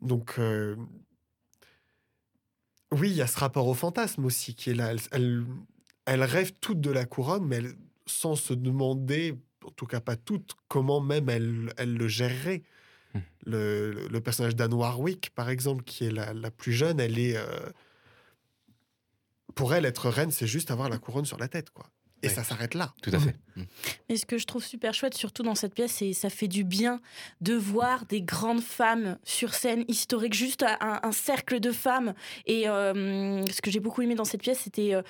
Donc, 0.00 0.36
euh, 0.38 0.76
oui, 2.90 3.10
il 3.10 3.16
y 3.16 3.22
a 3.22 3.26
ce 3.26 3.38
rapport 3.38 3.66
au 3.68 3.74
fantasme 3.74 4.24
aussi 4.24 4.54
qui 4.54 4.70
est 4.70 4.74
là. 4.74 4.90
Elles, 4.92 5.00
elles- 5.12 5.44
elles 6.06 6.24
rêvent 6.24 6.52
toutes 6.60 6.80
de 6.80 6.90
la 6.90 7.04
couronne, 7.04 7.46
mais 7.46 7.56
elles- 7.56 7.74
sans 8.06 8.34
se 8.36 8.52
demander, 8.52 9.38
en 9.64 9.70
tout 9.70 9.86
cas 9.86 10.00
pas 10.00 10.16
toutes, 10.16 10.52
comment 10.68 11.00
même 11.00 11.28
elles, 11.28 11.72
elles 11.76 11.94
le 11.94 12.08
géreraient. 12.08 12.62
Hmm. 13.14 13.20
Le, 13.46 13.92
le- 13.92 14.08
le 14.08 14.20
personnage 14.20 14.56
d'Anne 14.56 14.74
Warwick, 14.74 15.30
par 15.34 15.48
exemple, 15.50 15.84
qui 15.84 16.06
est 16.06 16.10
la, 16.10 16.32
la 16.34 16.50
plus 16.50 16.72
jeune, 16.72 16.98
elle 17.00 17.18
est. 17.18 17.36
euh, 17.36 17.70
pour 19.54 19.74
elle, 19.74 19.84
être 19.84 20.08
reine, 20.08 20.30
c'est 20.30 20.46
juste 20.46 20.70
avoir 20.70 20.88
la 20.88 20.98
couronne 20.98 21.24
sur 21.24 21.38
la 21.38 21.48
tête, 21.48 21.70
quoi. 21.70 21.86
Et 22.24 22.28
Ouais. 22.28 22.34
ça 22.34 22.44
s'arrête 22.44 22.74
là. 22.74 22.94
Tout 23.02 23.10
à 23.12 23.18
fait. 23.18 23.34
Et 24.08 24.16
ce 24.16 24.24
que 24.26 24.38
je 24.38 24.46
trouve 24.46 24.62
super 24.64 24.94
chouette, 24.94 25.14
surtout 25.14 25.42
dans 25.42 25.56
cette 25.56 25.74
pièce, 25.74 25.90
c'est 25.92 26.12
ça 26.12 26.30
fait 26.30 26.46
du 26.46 26.62
bien 26.62 27.00
de 27.40 27.54
voir 27.54 28.06
des 28.06 28.22
grandes 28.22 28.62
femmes 28.62 29.18
sur 29.24 29.54
scène 29.54 29.84
historique, 29.88 30.32
juste 30.32 30.62
un, 30.62 31.00
un 31.02 31.10
cercle 31.12 31.58
de 31.58 31.72
femmes. 31.72 32.14
Et 32.46 32.68
euh, 32.68 33.44
ce 33.46 33.60
que 33.60 33.72
j'ai 33.72 33.80
beaucoup 33.80 34.02
aimé 34.02 34.14
dans 34.14 34.24
cette 34.24 34.42
pièce, 34.42 34.60
c'était. 34.60 34.94
euh, 34.94 35.02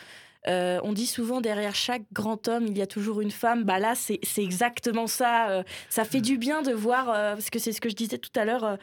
euh, 0.48 0.80
on 0.82 0.92
dit 0.92 1.06
souvent 1.06 1.40
derrière 1.40 1.74
chaque 1.74 2.02
grand 2.12 2.48
homme, 2.48 2.66
il 2.66 2.76
y 2.76 2.82
a 2.82 2.86
toujours 2.86 3.20
une 3.20 3.30
femme. 3.30 3.62
Bah 3.62 3.78
là, 3.78 3.94
c'est 3.94 4.18
c'est 4.22 4.42
exactement 4.42 5.06
ça. 5.06 5.50
euh, 5.50 5.62
ça 5.90 6.04
fait 6.04 6.20
du 6.22 6.36
bien 6.38 6.62
de 6.62 6.72
voir, 6.72 7.10
euh, 7.10 7.34
parce 7.34 7.50
que 7.50 7.58
c'est 7.58 7.72
ce 7.72 7.80
que 7.80 7.88
je 7.90 7.94
disais 7.94 8.18
tout 8.18 8.32
à 8.40 8.44
l'heure, 8.46 8.78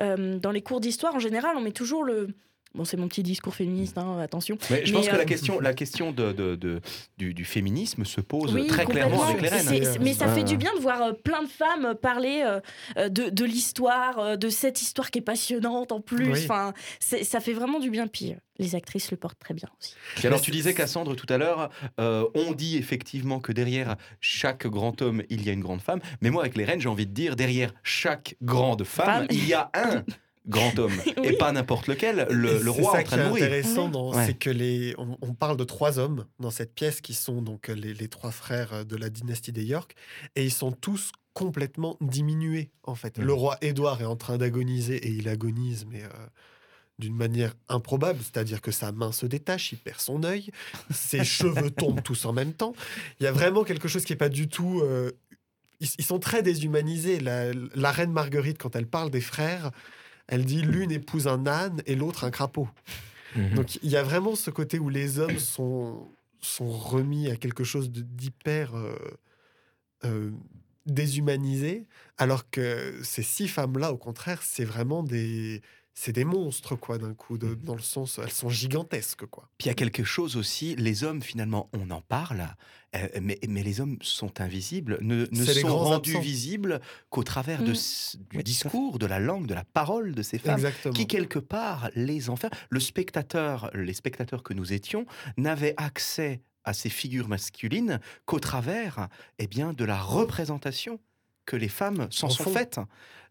dans 0.00 0.50
les 0.52 0.62
cours 0.62 0.80
d'histoire, 0.80 1.14
en 1.14 1.18
général, 1.18 1.56
on 1.56 1.60
met 1.60 1.72
toujours 1.72 2.04
le. 2.04 2.28
Bon, 2.74 2.84
c'est 2.84 2.96
mon 2.96 3.06
petit 3.08 3.22
discours 3.22 3.54
féministe, 3.54 3.98
hein, 3.98 4.18
attention. 4.20 4.56
Mais 4.70 4.86
je 4.86 4.92
Mais, 4.92 4.98
pense 4.98 5.08
que 5.08 5.14
euh, 5.14 5.18
la 5.18 5.24
question, 5.26 5.60
la 5.60 5.74
question 5.74 6.10
de, 6.12 6.32
de- 6.32 6.56
de- 6.56 6.80
du, 7.18 7.34
du 7.34 7.44
féminisme 7.44 8.04
se 8.06 8.20
pose 8.22 8.54
Oui, 8.54 8.66
très 8.66 8.86
clairement 8.86 9.24
avec 9.24 9.42
les 9.42 9.48
reines. 9.48 9.98
Mais 10.00 10.14
ça 10.14 10.24
Ah. 10.28 10.34
fait 10.34 10.44
du 10.44 10.56
bien 10.56 10.74
de 10.74 10.80
voir 10.80 11.02
euh, 11.02 11.12
plein 11.12 11.42
de 11.42 11.48
femmes 11.48 11.94
parler 12.00 12.42
euh, 12.46 12.60
euh, 12.96 13.08
de, 13.10 13.28
de 13.28 13.44
l'histoire, 13.44 14.18
euh, 14.18 14.36
de 14.36 14.48
cette 14.48 14.80
histoire 14.80 15.10
qui 15.10 15.18
est 15.18 15.22
passionnante 15.22 15.92
en 15.92 16.00
plus. 16.00 16.30
Oui. 16.32 16.40
Enfin, 16.44 16.72
ça 17.00 17.40
fait 17.40 17.52
vraiment 17.52 17.78
du 17.78 17.90
bien. 17.90 18.06
Puis 18.06 18.32
euh, 18.32 18.36
les 18.58 18.74
actrices 18.74 19.10
le 19.10 19.16
portent 19.18 19.38
très 19.38 19.52
bien 19.54 19.68
aussi. 19.78 19.94
Alors, 20.26 20.40
tu 20.40 20.50
disais, 20.50 20.72
Cassandre, 20.72 21.14
tout 21.14 21.26
à 21.28 21.36
l'heure, 21.36 21.68
euh, 22.00 22.24
on 22.34 22.52
dit 22.52 22.78
effectivement 22.78 23.38
que 23.40 23.52
derrière 23.52 23.96
chaque 24.20 24.66
grand 24.66 25.02
homme, 25.02 25.22
il 25.28 25.44
y 25.44 25.50
a 25.50 25.52
une 25.52 25.60
grande 25.60 25.82
femme. 25.82 26.00
Mais 26.22 26.30
moi, 26.30 26.42
avec 26.42 26.56
les 26.56 26.64
reines, 26.64 26.80
j'ai 26.80 26.88
envie 26.88 27.06
de 27.06 27.12
dire, 27.12 27.36
derrière 27.36 27.72
chaque 27.82 28.36
grande 28.40 28.84
femme, 28.84 29.06
Femme. 29.06 29.26
il 29.30 29.46
y 29.46 29.52
a 29.52 29.70
un 29.74 30.04
grand 30.46 30.78
homme. 30.78 30.92
Et 31.24 31.36
pas 31.36 31.52
n'importe 31.52 31.86
lequel, 31.86 32.26
le, 32.30 32.58
le 32.62 32.70
roi 32.70 32.92
ça 32.92 33.00
en 33.00 33.02
train 33.04 33.04
qui 33.04 33.14
de 33.16 33.20
est 33.20 33.28
mourir. 33.28 33.44
intéressant, 33.44 34.12
Ouais. 34.12 34.26
c'est 34.26 34.34
que 34.34 34.50
les, 34.50 34.94
on, 34.98 35.16
on 35.22 35.34
parle 35.34 35.56
de 35.56 35.64
trois 35.64 35.98
hommes 35.98 36.26
dans 36.40 36.50
cette 36.50 36.74
pièce 36.74 37.00
qui 37.00 37.14
sont 37.14 37.42
donc 37.42 37.68
les, 37.68 37.94
les 37.94 38.08
trois 38.08 38.30
frères 38.32 38.84
de 38.84 38.96
la 38.96 39.08
dynastie 39.10 39.52
des 39.52 39.64
York, 39.64 39.94
et 40.36 40.44
ils 40.44 40.52
sont 40.52 40.72
tous 40.72 41.12
complètement 41.34 41.96
diminués 42.00 42.70
en 42.82 42.94
fait. 42.94 43.18
Le 43.18 43.32
roi 43.32 43.56
Édouard 43.62 44.02
est 44.02 44.06
en 44.06 44.16
train 44.16 44.36
d'agoniser 44.36 44.96
et 44.96 45.10
il 45.10 45.28
agonise, 45.28 45.86
mais 45.90 46.02
euh, 46.02 46.08
d'une 46.98 47.16
manière 47.16 47.54
improbable, 47.68 48.18
c'est-à-dire 48.20 48.60
que 48.60 48.70
sa 48.70 48.92
main 48.92 49.12
se 49.12 49.24
détache, 49.26 49.72
il 49.72 49.78
perd 49.78 49.98
son 50.00 50.24
œil, 50.24 50.50
ses 50.90 51.24
cheveux 51.38 51.70
tombent 51.70 52.02
tous 52.02 52.26
en 52.26 52.32
même 52.32 52.52
temps. 52.52 52.74
Il 53.18 53.24
y 53.24 53.26
a 53.26 53.32
vraiment 53.32 53.64
quelque 53.64 53.88
chose 53.88 54.04
qui 54.04 54.12
est 54.12 54.16
pas 54.16 54.28
du 54.28 54.48
tout. 54.48 54.80
euh, 54.82 55.10
ils, 55.80 55.88
ils 55.98 56.04
sont 56.04 56.18
très 56.18 56.42
déshumanisés. 56.42 57.18
La, 57.18 57.52
la 57.74 57.90
reine 57.92 58.12
Marguerite, 58.12 58.58
quand 58.58 58.76
elle 58.76 58.86
parle 58.86 59.10
des 59.10 59.20
frères, 59.22 59.70
elle 60.32 60.46
dit 60.46 60.62
l'une 60.62 60.90
épouse 60.90 61.28
un 61.28 61.46
âne 61.46 61.82
et 61.84 61.94
l'autre 61.94 62.24
un 62.24 62.30
crapaud. 62.30 62.66
Mhm. 63.36 63.54
Donc 63.54 63.76
il 63.82 63.90
y 63.90 63.96
a 63.98 64.02
vraiment 64.02 64.34
ce 64.34 64.50
côté 64.50 64.78
où 64.78 64.88
les 64.88 65.18
hommes 65.18 65.38
sont, 65.38 66.08
sont 66.40 66.70
remis 66.70 67.30
à 67.30 67.36
quelque 67.36 67.64
chose 67.64 67.90
d'hyper 67.90 68.74
euh, 68.74 68.96
euh, 70.06 70.30
déshumanisé, 70.86 71.86
alors 72.16 72.48
que 72.48 72.98
ces 73.02 73.22
six 73.22 73.46
femmes-là, 73.46 73.92
au 73.92 73.98
contraire, 73.98 74.42
c'est 74.42 74.64
vraiment 74.64 75.02
des... 75.02 75.60
C'est 75.94 76.12
des 76.12 76.24
monstres, 76.24 76.74
quoi, 76.74 76.96
d'un 76.96 77.12
coup, 77.12 77.36
de- 77.36 77.54
dans 77.54 77.74
le 77.74 77.82
sens, 77.82 78.18
elles 78.22 78.30
sont 78.30 78.48
gigantesques, 78.48 79.26
quoi. 79.26 79.48
Puis 79.58 79.66
il 79.66 79.68
y 79.68 79.70
a 79.70 79.74
quelque 79.74 80.04
chose 80.04 80.36
aussi, 80.36 80.74
les 80.76 81.04
hommes, 81.04 81.20
finalement, 81.22 81.68
on 81.74 81.90
en 81.90 82.00
parle, 82.00 82.48
euh, 82.96 83.08
mais, 83.20 83.38
mais 83.46 83.62
les 83.62 83.80
hommes 83.82 83.98
sont 84.00 84.40
invisibles, 84.40 84.96
ne, 85.02 85.26
sont 85.34 85.76
rendus 85.78 86.10
absents. 86.12 86.20
visibles 86.22 86.80
qu'au 87.10 87.22
travers 87.22 87.62
de, 87.62 87.72
s- 87.72 88.16
du 88.30 88.38
Oui, 88.38 88.42
discours, 88.42 88.98
de 88.98 89.04
la 89.06 89.18
langue, 89.20 89.46
de 89.46 89.54
la 89.54 89.64
parole 89.64 90.14
de 90.14 90.22
ces 90.22 90.38
femmes. 90.38 90.54
Exactement. 90.54 90.94
qui 90.94 91.06
quelque 91.06 91.38
part 91.38 91.90
les 91.94 92.30
enferme. 92.30 92.52
Le 92.70 92.80
spectateur, 92.80 93.70
les 93.74 93.92
spectateurs 93.94 94.42
que 94.42 94.54
nous 94.54 94.72
étions, 94.72 95.04
n'avaient 95.36 95.74
accès 95.76 96.40
à 96.64 96.72
ces 96.72 96.88
figures 96.90 97.28
masculines 97.28 98.00
qu'au 98.24 98.38
travers, 98.40 99.08
eh 99.38 99.46
bien, 99.46 99.72
de 99.74 99.84
la 99.84 100.00
représentation 100.00 101.00
que 101.46 101.56
les 101.56 101.68
femmes 101.68 102.06
s'en 102.10 102.26
En 102.28 102.30
sont 102.30 102.50
faites. 102.50 102.80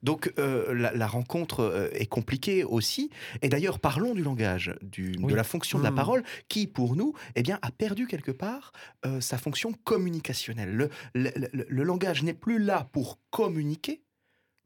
Donc 0.03 0.34
euh, 0.39 0.74
la, 0.74 0.91
la 0.93 1.05
rencontre 1.07 1.59
euh, 1.59 1.89
est 1.93 2.07
compliquée 2.07 2.64
aussi. 2.64 3.12
Et 3.43 3.49
d'ailleurs, 3.49 3.80
parlons 3.80 4.16
du 4.16 4.24
langage, 4.24 4.74
du- 4.82 5.14
Oui. 5.22 5.32
de 5.32 5.36
la 5.36 5.43
fonction 5.43 5.78
de 5.78 5.84
la 5.84 5.91
Mm. 5.91 5.95
parole, 5.95 6.24
qui 6.49 6.66
pour 6.66 6.95
nous, 6.95 7.14
eh 7.36 7.43
bien, 7.43 7.59
a 7.62 7.70
perdu 7.72 8.07
quelque 8.07 8.32
part 8.32 8.72
euh, 9.05 9.22
sa 9.22 9.38
fonction 9.38 9.74
communicationnelle. 9.84 10.74
Le, 10.76 10.89
le- 11.14 11.32
le- 11.53 11.66
le 11.70 11.84
langage 11.84 12.24
n'est 12.24 12.34
plus 12.34 12.57
là 12.57 12.89
pour 12.91 13.20
communiquer, 13.30 14.01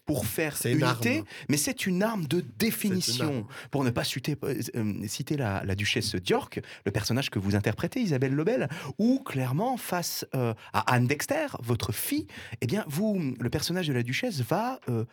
pour 0.06 0.28
faire 0.28 0.56
C'est 0.56 0.72
une 0.72 0.82
unité, 0.82 1.24
mais 1.50 1.58
c'est 1.58 1.88
une 1.88 2.04
arme 2.04 2.28
de 2.28 2.42
définition. 2.60 3.26
arme. 3.26 3.48
Pour 3.72 3.84
ne 3.84 3.90
pas 3.90 4.04
citer, 4.04 4.36
euh, 4.44 4.62
euh, 4.76 5.08
citer 5.08 5.36
la, 5.36 5.64
la 5.66 5.74
duchesse 5.76 6.16
d'York, 6.16 6.62
le 6.86 6.92
personnage 6.92 7.30
que 7.32 7.40
vous 7.40 7.56
interprétez, 7.56 8.02
Isabelle 8.02 8.34
Lebel, 8.36 8.70
où 9.00 9.20
clairement, 9.24 9.78
face 9.78 10.26
euh, 10.36 10.54
à 10.74 10.94
Anne 10.94 11.08
Dexter, 11.08 11.48
votre 11.60 11.92
fille, 11.92 12.28
eh 12.62 12.68
bien, 12.68 12.86
vous, 12.88 13.34
le 13.40 13.50
personnage 13.50 13.88
de 13.88 13.94
la 13.94 14.04
duchesse 14.04 14.42
va 14.42 14.80
euh, 14.90 15.06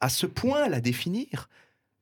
à 0.00 0.08
ce 0.08 0.26
point 0.26 0.68
la 0.68 0.80
définir. 0.80 1.48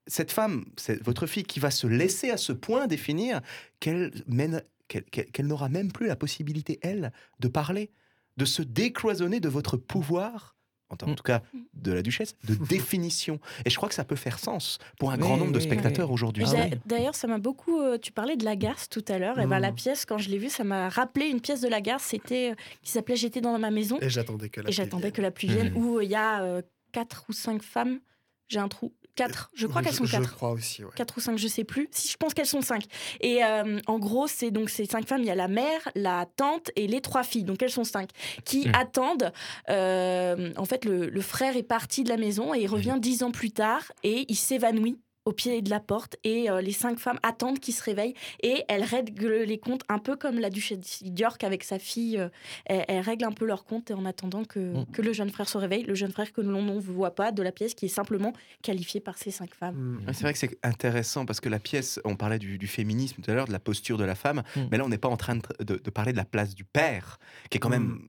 Cette 0.06 0.32
femme, 0.32 0.64
c'est 0.76 1.02
votre 1.02 1.26
fille 1.26 1.44
qui 1.44 1.60
va 1.60 1.70
se 1.70 1.86
laisser 1.86 2.30
à 2.30 2.36
ce 2.36 2.52
point 2.52 2.86
définir 2.86 3.40
qu'elle 3.78 4.12
mène, 4.26 4.62
qu'elle, 4.88 5.04
qu'elle- 5.04 5.30
qu'elle 5.30 5.46
n'aura 5.46 5.68
même 5.68 5.90
plus 5.92 6.06
la 6.06 6.16
possibilité, 6.16 6.78
elle, 6.82 7.12
de 7.38 7.48
parler, 7.48 7.90
de 8.36 8.44
se 8.44 8.60
décloisonner 8.62 9.40
de 9.40 9.48
votre 9.48 9.76
pouvoir, 9.76 10.56
en 10.90 10.96
en 11.06 11.10
Mm. 11.10 11.14
tout 11.14 11.22
cas 11.22 11.42
de 11.74 11.92
la 11.92 12.02
duchesse, 12.02 12.36
de 12.44 12.54
définition. 12.68 13.40
Et 13.64 13.70
je 13.70 13.76
crois 13.76 13.88
que 13.88 13.94
ça 13.94 14.04
peut 14.04 14.16
faire 14.16 14.38
sens 14.38 14.78
pour 14.98 15.10
un 15.10 15.14
Oui, 15.14 15.20
grand 15.20 15.36
nombre 15.36 15.52
de 15.52 15.60
spectateurs 15.60 16.08
oui. 16.08 16.14
aujourd'hui. 16.14 16.44
Ah. 16.54 16.66
D'ailleurs, 16.86 17.14
ça 17.14 17.26
m'a 17.26 17.38
beaucoup. 17.38 17.80
euh, 17.80 17.96
tu 17.98 18.12
parlais 18.12 18.36
de 18.36 18.44
Lagarce 18.44 18.88
tout 18.88 19.04
à 19.08 19.18
l'heure. 19.18 19.38
Et 19.40 19.46
ben, 19.46 19.58
Mm. 19.58 19.62
la 19.62 19.72
pièce, 19.72 20.04
quand 20.04 20.18
je 20.18 20.28
l'ai 20.28 20.38
vue, 20.38 20.50
ça 20.50 20.64
m'a 20.64 20.88
rappelé 20.88 21.26
une 21.26 21.40
pièce 21.40 21.60
de 21.60 21.68
Lagarce. 21.68 22.04
C'était 22.04 22.50
euh, 22.50 22.54
qui 22.82 22.90
s'appelait 22.92 23.16
J'étais 23.16 23.40
dans 23.40 23.58
ma 23.58 23.70
maison. 23.70 23.98
Et 24.00 24.08
j'attendais 24.10 24.48
que 24.48 24.60
la 24.60 24.68
Et 24.68 24.72
j'attendais 24.72 25.10
pluie 25.10 25.12
que 25.16 25.22
la 25.22 25.30
pluie 25.30 25.48
vienne. 25.48 25.70
Mhm. 25.72 25.76
Où 25.76 25.98
euh, 25.98 26.04
il 26.04 26.10
y 26.10 26.14
a 26.16 26.42
euh, 26.42 26.62
quatre 26.92 27.24
ou 27.28 27.32
cinq 27.32 27.62
femmes. 27.62 28.00
J'ai 28.48 28.58
un 28.58 28.68
trou. 28.68 28.92
Quatre. 29.16 29.50
Je 29.54 29.66
crois 29.66 29.82
qu'elles 29.82 29.92
sont 29.94 30.04
Je 30.04 30.12
quatre. 30.16 30.34
crois 30.34 30.50
aussi, 30.50 30.84
ouais. 30.84 30.90
4 30.96 31.16
ou 31.16 31.20
5, 31.20 31.38
je 31.38 31.48
sais 31.48 31.64
plus. 31.64 31.88
Si 31.90 32.08
je 32.08 32.16
pense 32.16 32.32
qu'elles 32.34 32.46
sont 32.46 32.62
5. 32.62 32.84
Et 33.20 33.44
euh, 33.44 33.78
en 33.86 33.98
gros, 33.98 34.26
c'est 34.26 34.50
donc 34.50 34.70
ces 34.70 34.86
cinq 34.86 35.06
femmes, 35.06 35.20
il 35.20 35.26
y 35.26 35.30
a 35.30 35.34
la 35.34 35.48
mère, 35.48 35.80
la 35.94 36.26
tante 36.36 36.70
et 36.76 36.86
les 36.86 37.00
trois 37.00 37.22
filles. 37.22 37.44
Donc 37.44 37.62
elles 37.62 37.70
sont 37.70 37.84
cinq 37.84 38.10
qui 38.44 38.68
Mm. 38.68 38.72
attendent. 38.74 39.32
euh, 39.68 40.52
en 40.56 40.64
fait, 40.64 40.84
le, 40.84 41.08
le 41.08 41.20
frère 41.20 41.56
est 41.56 41.62
parti 41.62 42.04
de 42.04 42.08
la 42.08 42.16
maison 42.16 42.54
et 42.54 42.60
il 42.60 42.66
revient 42.66 42.96
dix 42.98 43.22
ans 43.22 43.30
plus 43.30 43.50
tard 43.52 43.92
et 44.02 44.24
il 44.28 44.36
s'évanouit 44.36 44.98
au 45.30 45.32
pied 45.32 45.62
de 45.62 45.70
la 45.70 45.78
porte 45.78 46.16
et 46.24 46.50
euh, 46.50 46.60
les 46.60 46.72
cinq 46.72 46.98
femmes 46.98 47.20
attendent 47.22 47.60
qu'il 47.60 47.72
se 47.72 47.82
réveille 47.84 48.14
et 48.42 48.64
elles 48.68 48.82
règlent 48.82 49.42
les 49.44 49.58
comptes 49.58 49.82
un 49.88 49.98
peu 49.98 50.16
comme 50.16 50.40
la 50.40 50.50
duchesse 50.50 51.02
d'York 51.04 51.44
avec 51.44 51.62
sa 51.62 51.78
fille. 51.78 52.18
euh, 52.18 52.28
elles, 52.66 52.84
elles 52.88 53.00
règlent 53.00 53.26
un 53.26 53.32
peu 53.32 53.44
leurs 53.46 53.64
comptes 53.64 53.90
en 53.92 54.04
attendant 54.04 54.44
que, 54.44 54.58
Mm. 54.60 54.86
que 54.92 55.02
le 55.02 55.12
jeune 55.12 55.30
frère 55.30 55.48
se 55.48 55.56
réveille. 55.58 55.84
Le 55.84 55.94
jeune 55.94 56.10
frère 56.10 56.32
que 56.32 56.40
l'on 56.40 56.62
ne 56.62 56.78
voit 56.80 57.14
pas 57.14 57.30
de 57.32 57.42
la 57.42 57.52
pièce 57.52 57.74
qui 57.74 57.84
est 57.86 57.88
simplement 58.00 58.32
qualifié 58.62 58.98
par 59.00 59.16
ces 59.18 59.30
cinq 59.30 59.54
femmes. 59.54 60.00
Mm. 60.06 60.12
C'est 60.12 60.22
vrai 60.22 60.32
que 60.32 60.38
c'est 60.38 60.58
intéressant 60.64 61.24
parce 61.26 61.40
que 61.40 61.48
la 61.48 61.60
pièce, 61.60 62.00
on 62.04 62.16
parlait 62.16 62.38
du, 62.40 62.58
du 62.58 62.66
féminisme 62.66 63.22
tout 63.22 63.30
à 63.30 63.34
l'heure, 63.34 63.46
de 63.46 63.52
la 63.52 63.60
posture 63.60 63.98
de 63.98 64.04
la 64.04 64.14
femme, 64.16 64.42
Mm. 64.56 64.60
mais 64.70 64.78
là 64.78 64.84
on 64.84 64.88
n'est 64.88 64.98
pas 64.98 65.08
en 65.08 65.16
train 65.16 65.36
de, 65.36 65.42
de- 65.64 65.76
de 65.78 65.90
parler 65.90 66.12
de 66.12 66.16
la 66.18 66.24
place 66.24 66.54
du 66.56 66.64
père, 66.64 67.18
qui 67.50 67.56
est 67.58 67.60
quand 67.60 67.68
même, 67.68 68.08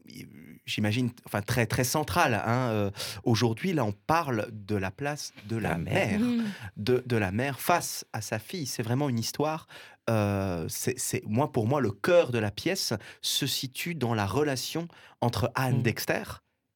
j'imagine, 0.66 1.10
enfin 1.26 1.42
très 1.42 1.66
très 1.66 1.84
centrale. 1.84 2.36
hein, 2.46 2.70
euh, 2.72 2.92
Aujourd'hui, 3.24 3.74
là 3.74 3.84
on 3.86 3.92
parle 3.92 4.48
de 4.52 4.76
la 4.76 4.92
place 4.92 5.34
de 5.48 5.58
la, 5.58 5.70
La 5.72 5.78
mère, 5.78 6.20
mère. 6.20 6.20
Mm. 6.20 6.44
de, 6.78 7.04
de 7.06 7.18
la 7.18 7.32
mère 7.32 7.60
face 7.60 8.06
à 8.14 8.22
sa 8.22 8.40
fille. 8.40 8.66
C'est 8.66 8.84
vraiment 8.84 9.10
une 9.10 9.20
histoire. 9.20 9.68
euh, 10.10 10.66
c'est 10.68 10.98
c'est- 10.98 11.24
moi 11.28 11.52
pour 11.52 11.68
moi 11.68 11.80
le 11.80 11.92
cœur 11.92 12.32
de 12.32 12.40
la 12.40 12.50
pièce 12.52 12.94
se 13.22 13.46
situe 13.46 13.94
dans 13.96 14.14
la 14.16 14.26
relation 14.26 14.88
entre 15.22 15.52
Anne 15.56 15.80
Mm. 15.80 15.84
Dexter 15.84 16.24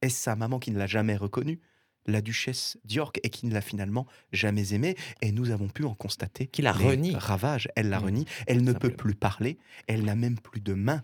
et 0.02 0.08
sa 0.08 0.36
maman 0.36 0.58
qui 0.60 0.70
ne 0.70 0.78
l'a 0.78 0.86
jamais 0.86 1.16
reconnue. 1.16 1.60
La 2.08 2.20
duchesse 2.20 2.78
d'York 2.84 3.18
et 3.24 3.30
qui 3.30 3.46
ne 3.46 3.52
l'a 3.52 3.60
finalement 3.60 4.06
jamais 4.32 4.72
aimée. 4.74 4.94
Et 5.22 5.32
nous 5.32 5.50
avons 5.50 5.66
pu 5.68 5.82
en 5.84 5.94
constater 5.94 6.46
Qui 6.46 6.62
la 6.62 6.70
renie. 6.72 7.16
ravages. 7.16 7.66
Elle 7.74 7.88
la 7.88 7.98
Mm. 7.98 8.04
renie. 8.04 8.26
Elle 8.46 8.62
ne 8.62 8.72
peut 8.72 8.90
plus 8.90 9.16
parler. 9.16 9.58
Elle 9.88 10.04
n'a 10.04 10.14
même 10.14 10.38
plus 10.38 10.60
de 10.60 10.74
main. 10.74 11.02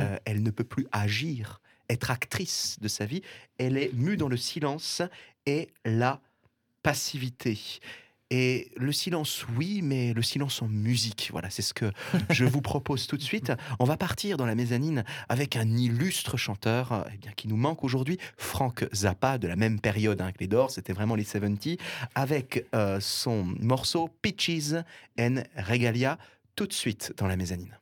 Euh, 0.00 0.16
elle 0.24 0.42
ne 0.42 0.50
peut 0.50 0.64
plus 0.64 0.86
agir, 0.92 1.60
être 1.88 2.10
actrice 2.10 2.76
de 2.80 2.88
sa 2.88 3.06
vie. 3.06 3.22
Elle 3.58 3.76
est 3.76 3.92
mue 3.94 4.16
dans 4.16 4.28
le 4.28 4.36
silence 4.36 5.02
et 5.46 5.68
la 5.84 6.20
passivité. 6.82 7.58
Et 8.30 8.70
le 8.76 8.90
silence, 8.90 9.46
oui, 9.56 9.80
mais 9.82 10.12
le 10.12 10.22
silence 10.22 10.62
en 10.62 10.66
musique. 10.66 11.28
Voilà, 11.30 11.50
c'est 11.50 11.62
ce 11.62 11.74
que 11.74 11.92
je 12.30 12.44
vous 12.44 12.62
propose 12.62 13.06
tout 13.06 13.16
de 13.16 13.22
suite. 13.22 13.52
On 13.78 13.84
va 13.84 13.96
partir 13.96 14.36
dans 14.36 14.46
la 14.46 14.54
mezzanine 14.54 15.04
avec 15.28 15.56
un 15.56 15.76
illustre 15.76 16.36
chanteur 16.36 16.92
euh, 16.92 17.02
eh 17.12 17.18
bien, 17.18 17.32
qui 17.36 17.48
nous 17.48 17.56
manque 17.56 17.84
aujourd'hui, 17.84 18.18
Frank 18.36 18.86
Zappa, 18.94 19.38
de 19.38 19.46
la 19.46 19.56
même 19.56 19.78
période 19.78 20.20
hein, 20.20 20.32
que 20.32 20.38
les 20.40 20.48
Doors, 20.48 20.70
c'était 20.70 20.92
vraiment 20.92 21.14
les 21.14 21.24
70, 21.24 21.76
avec 22.14 22.66
euh, 22.74 22.98
son 22.98 23.44
morceau 23.60 24.10
Peaches 24.22 24.82
and 25.18 25.42
Regalia, 25.56 26.18
tout 26.56 26.66
de 26.66 26.72
suite 26.72 27.12
dans 27.16 27.26
la 27.26 27.36
mezzanine. 27.36 27.76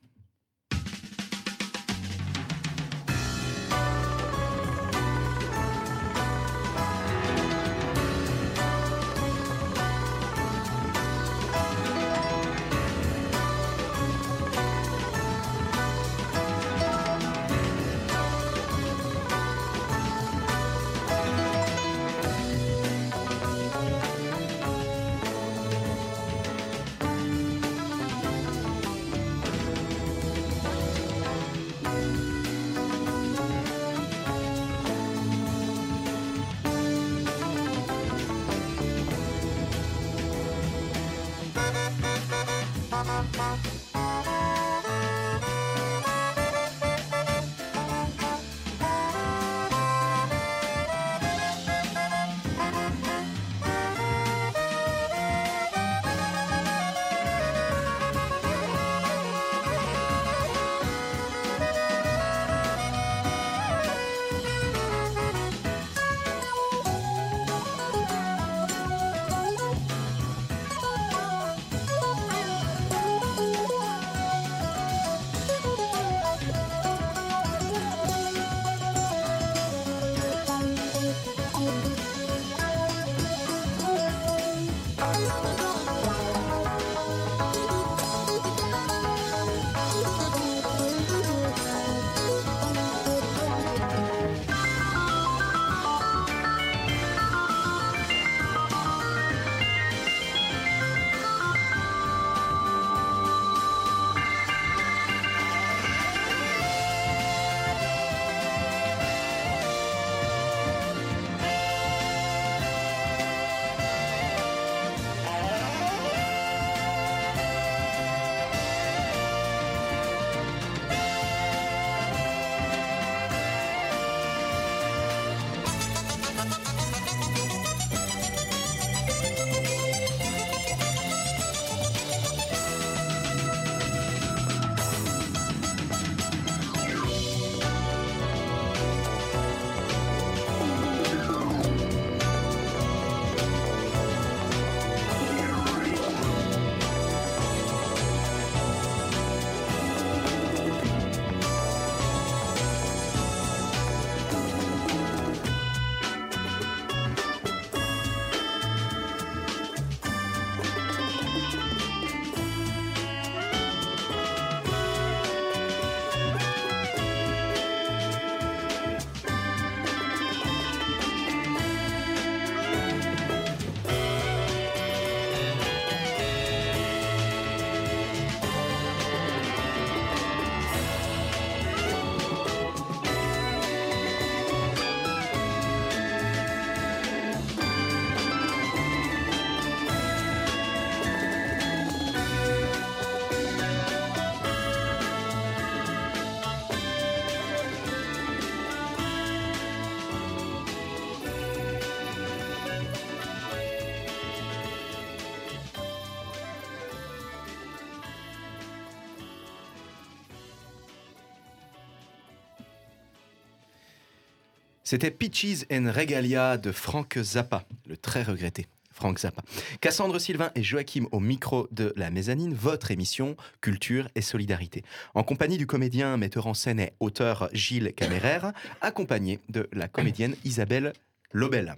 C'était 214.92 215.10
Peaches 215.10 215.64
and 215.72 215.90
Regalia 215.90 216.58
de 216.58 216.70
Frank 216.70 217.16
Zappa, 217.18 217.64
le 217.86 217.96
très 217.96 218.22
regretté 218.22 218.66
Frank 218.92 219.18
Zappa. 219.18 219.40
Cassandre 219.80 220.18
Sylvain 220.18 220.50
et 220.54 220.62
Joachim 220.62 221.06
au 221.12 221.18
micro 221.18 221.66
de 221.72 221.94
la 221.96 222.10
mezzanine, 222.10 222.52
votre 222.52 222.90
émission 222.90 223.34
Culture 223.62 224.06
et 224.16 224.20
Solidarité. 224.20 224.82
En 225.14 225.22
compagnie 225.22 225.56
du 225.56 225.66
comédien, 225.66 226.18
metteur 226.18 226.46
en 226.46 226.52
scène 226.52 226.78
et 226.78 226.92
auteur 227.00 227.48
Gilles 227.54 227.94
Caméraire, 227.96 228.52
accompagné 228.82 229.38
de 229.48 229.66
la 229.72 229.88
comédienne 229.88 230.36
Isabelle 230.44 230.92
Lobel. 231.32 231.74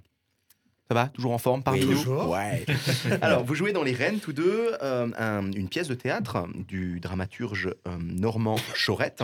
Ça 0.88 0.94
va? 0.94 1.06
Toujours 1.06 1.30
en 1.32 1.38
forme 1.38 1.62
parmi 1.62 1.82
Oui. 1.84 1.86
nous 1.90 1.92
Toujours. 1.98 2.30
Ouais. 2.30 2.66
Alors, 3.22 3.44
vous 3.44 3.54
jouez 3.54 3.72
dans 3.72 3.84
Les 3.84 3.94
Rennes, 3.94 4.18
tous 4.18 4.32
deux, 4.32 4.72
euh, 4.82 5.08
un- 5.16 5.52
une 5.52 5.68
pièce 5.68 5.86
de 5.86 5.94
théâtre 5.94 6.48
du 6.66 6.98
dramaturge 6.98 7.68
euh, 7.86 7.96
Normand 8.00 8.56
Chorette 8.84 9.22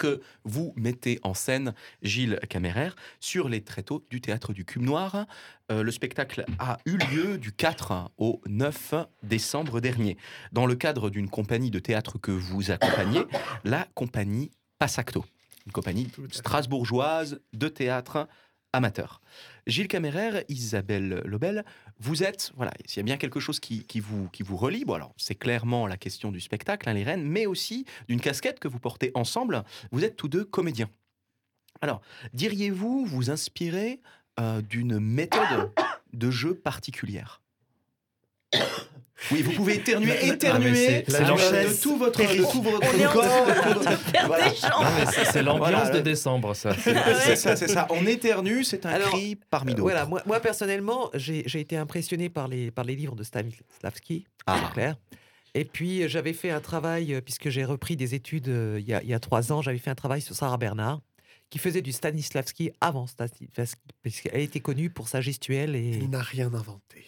que 0.00 0.22
vous 0.44 0.72
mettez 0.76 1.20
en 1.22 1.34
scène, 1.34 1.74
Gilles 2.02 2.40
Caméraire, 2.48 2.96
sur 3.20 3.50
les 3.50 3.60
tréteaux 3.62 4.02
du 4.10 4.22
théâtre 4.22 4.54
du 4.54 4.64
Cube 4.64 4.82
Noir. 4.82 5.26
Euh, 5.70 5.82
le 5.82 5.92
spectacle 5.92 6.46
a 6.58 6.78
eu 6.86 6.96
lieu 7.12 7.36
du 7.36 7.52
4 7.52 8.10
au 8.16 8.40
9 8.48 8.94
décembre 9.22 9.80
dernier, 9.80 10.16
dans 10.52 10.64
le 10.64 10.74
cadre 10.74 11.10
d'une 11.10 11.28
compagnie 11.28 11.70
de 11.70 11.78
théâtre 11.78 12.18
que 12.18 12.32
vous 12.32 12.70
accompagnez, 12.70 13.24
la 13.64 13.86
compagnie 13.94 14.50
Passacto, 14.78 15.26
une 15.66 15.72
compagnie 15.72 16.10
strasbourgeoise 16.32 17.40
de 17.52 17.68
théâtre 17.68 18.26
amateur. 18.72 19.20
Gilles 19.66 19.88
Caméraire, 19.88 20.42
Isabelle 20.48 21.22
Lobel, 21.24 21.64
vous 21.98 22.22
êtes, 22.22 22.52
voilà, 22.56 22.72
s'il 22.86 22.98
y 22.98 23.00
a 23.00 23.04
bien 23.04 23.16
quelque 23.16 23.40
chose 23.40 23.60
qui, 23.60 23.84
qui 23.84 24.00
vous, 24.00 24.28
qui 24.28 24.42
vous 24.42 24.56
relie, 24.56 24.84
bon 24.84 24.94
alors 24.94 25.12
c'est 25.16 25.34
clairement 25.34 25.86
la 25.86 25.96
question 25.96 26.32
du 26.32 26.40
spectacle, 26.40 26.88
hein, 26.88 26.94
les 26.94 27.04
reines, 27.04 27.24
mais 27.24 27.46
aussi 27.46 27.84
d'une 28.08 28.20
casquette 28.20 28.60
que 28.60 28.68
vous 28.68 28.78
portez 28.78 29.10
ensemble, 29.14 29.62
vous 29.92 30.04
êtes 30.04 30.16
tous 30.16 30.28
deux 30.28 30.44
comédiens. 30.44 30.90
Alors, 31.82 32.00
diriez-vous 32.34 33.06
vous 33.06 33.30
inspirer 33.30 34.00
euh, 34.38 34.60
d'une 34.60 34.98
méthode 34.98 35.72
de 36.12 36.30
jeu 36.30 36.54
particulière? 36.54 37.39
Oui, 39.30 39.42
vous 39.42 39.52
pouvez 39.52 39.74
éternuer, 39.76 40.26
éternuer 40.26 41.02
Ah, 41.06 41.10
c'est- 41.10 41.22
de 41.22 41.28
l'enchaise. 41.28 41.80
tout 41.80 41.96
votre, 41.96 42.20
de 42.20 42.42
tout 42.50 42.62
votre 42.62 43.12
corps. 43.12 43.46
c'est 45.32 45.42
l'ambiance 45.42 45.90
de 45.90 46.00
décembre, 46.00 46.54
ça. 46.54 46.74
C'est- 46.74 46.94
C'est 47.24 47.36
ça, 47.36 47.56
c'est 47.56 47.68
ça. 47.68 47.86
On 47.90 48.06
éternue, 48.06 48.64
c'est 48.64 48.86
un 48.86 48.98
cri 48.98 49.36
parmi 49.50 49.72
d'autres. 49.72 49.82
Voilà, 49.82 50.06
moi, 50.06 50.40
personnellement, 50.40 51.10
j'ai 51.14 51.60
été 51.60 51.76
impressionné 51.76 52.28
par 52.28 52.48
les, 52.48 52.70
par 52.70 52.84
les 52.84 52.96
livres 52.96 53.14
de 53.14 53.22
Stanislavski, 53.22 54.24
Ah. 54.46 54.58
c'est 54.66 54.72
clair. 54.72 54.96
Et 55.54 55.64
puis, 55.64 56.08
j'avais 56.08 56.32
fait 56.32 56.50
un 56.50 56.60
travail, 56.60 57.12
euh, 57.14 57.20
puisque 57.20 57.48
j'ai 57.48 57.64
repris 57.64 57.96
des 57.96 58.14
études 58.14 58.48
euh, 58.48 58.76
il 58.80 58.88
y, 58.88 58.94
a, 58.94 59.02
il 59.02 59.08
y 59.08 59.14
a 59.14 59.18
trois 59.18 59.50
ans, 59.52 59.60
j'avais 59.62 59.78
fait 59.78 59.90
un 59.90 59.96
travail 59.96 60.20
sur 60.22 60.36
Sarah 60.36 60.58
Bernard, 60.58 61.00
qui 61.50 61.58
faisait 61.58 61.82
du 61.82 61.90
Stanislavski 61.90 62.70
avant 62.80 63.08
Stanislavski, 63.08 63.80
puisqu'elle 64.00 64.42
était 64.42 64.60
connue 64.60 64.90
pour 64.90 65.08
sa 65.08 65.20
gestuelle 65.20 65.74
et... 65.74 65.98
Il 66.00 66.10
n'a 66.10 66.22
rien 66.22 66.54
inventé. 66.54 67.04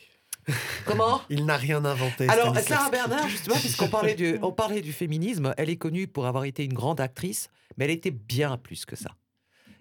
Comment? 0.86 1.22
Il 1.30 1.45
n'a 1.45 1.57
rien 1.57 1.84
inventé. 1.84 2.28
Alors. 2.28 2.57
Sarah 2.59 2.90
Bernard, 2.90 3.28
justement, 3.28 3.57
puisqu'on 3.57 3.88
parlait, 3.88 4.14
du, 4.14 4.38
on 4.43 4.53
parlait 4.53 4.80
du 4.80 4.93
féminisme, 4.93 5.55
elle 5.57 5.70
est 5.70 5.76
connue 5.76 6.07
pour 6.07 6.26
avoir 6.26 6.45
été 6.45 6.64
une 6.64 6.72
grande 6.72 7.01
actrice, 7.01 7.49
mais 7.76 7.84
elle 7.84 7.90
était 7.90 8.11
bien 8.11 8.57
plus 8.57 8.84
que 8.84 8.97
ça. 8.97 9.11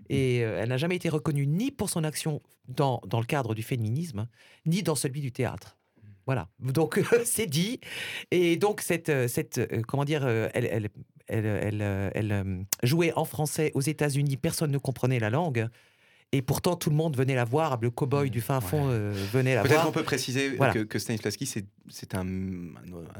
Et 0.09 0.43
euh, 0.43 0.59
elle 0.61 0.69
n'a 0.69 0.77
jamais 0.77 0.97
été 0.97 1.09
reconnue 1.09 1.47
ni 1.47 1.71
pour 1.71 1.89
son 1.89 2.03
action 2.03 2.41
dans, 2.67 3.01
dans 3.07 3.19
le 3.19 3.25
cadre 3.25 3.55
du 3.55 3.63
féminisme, 3.63 4.27
ni 4.65 4.83
dans 4.83 4.95
celui 4.95 5.21
du 5.21 5.31
théâtre. 5.31 5.77
Voilà. 6.25 6.49
Donc, 6.59 7.01
c'est 7.25 7.47
dit. 7.47 7.79
Et 8.29 8.57
donc, 8.57 8.81
cette, 8.81 9.09
euh, 9.09 9.27
cette 9.27 9.57
euh, 9.57 9.81
comment 9.87 10.05
dire, 10.05 10.27
elle, 10.27 10.49
elle, 10.53 10.89
elle, 11.27 12.11
elle, 12.13 12.65
jouait 12.83 13.13
en 13.13 13.25
français 13.25 13.71
aux 13.73 13.81
États-Unis, 13.81 14.37
personne 14.37 14.71
ne 14.71 14.77
comprenait 14.77 15.19
la 15.19 15.29
langue. 15.29 15.69
Et 16.33 16.41
pourtant, 16.41 16.77
tout 16.77 16.89
le 16.89 16.95
monde 16.95 17.17
venait 17.17 17.35
la 17.35 17.43
voir. 17.43 17.77
Le 17.81 17.89
cow-boy 17.89 18.29
du 18.29 18.39
fin 18.39 18.61
fond 18.61 18.87
euh, 18.89 19.11
venait 19.33 19.53
la 19.55 19.63
Peut-être 19.63 19.73
voir. 19.73 19.85
qu'on 19.87 19.91
peut 19.91 20.03
préciser 20.03 20.55
Voilà. 20.55 20.71
que, 20.73 20.79
que 20.79 20.97
Stanislavski, 20.97 21.45
c'est, 21.45 22.15
un, 22.15 22.25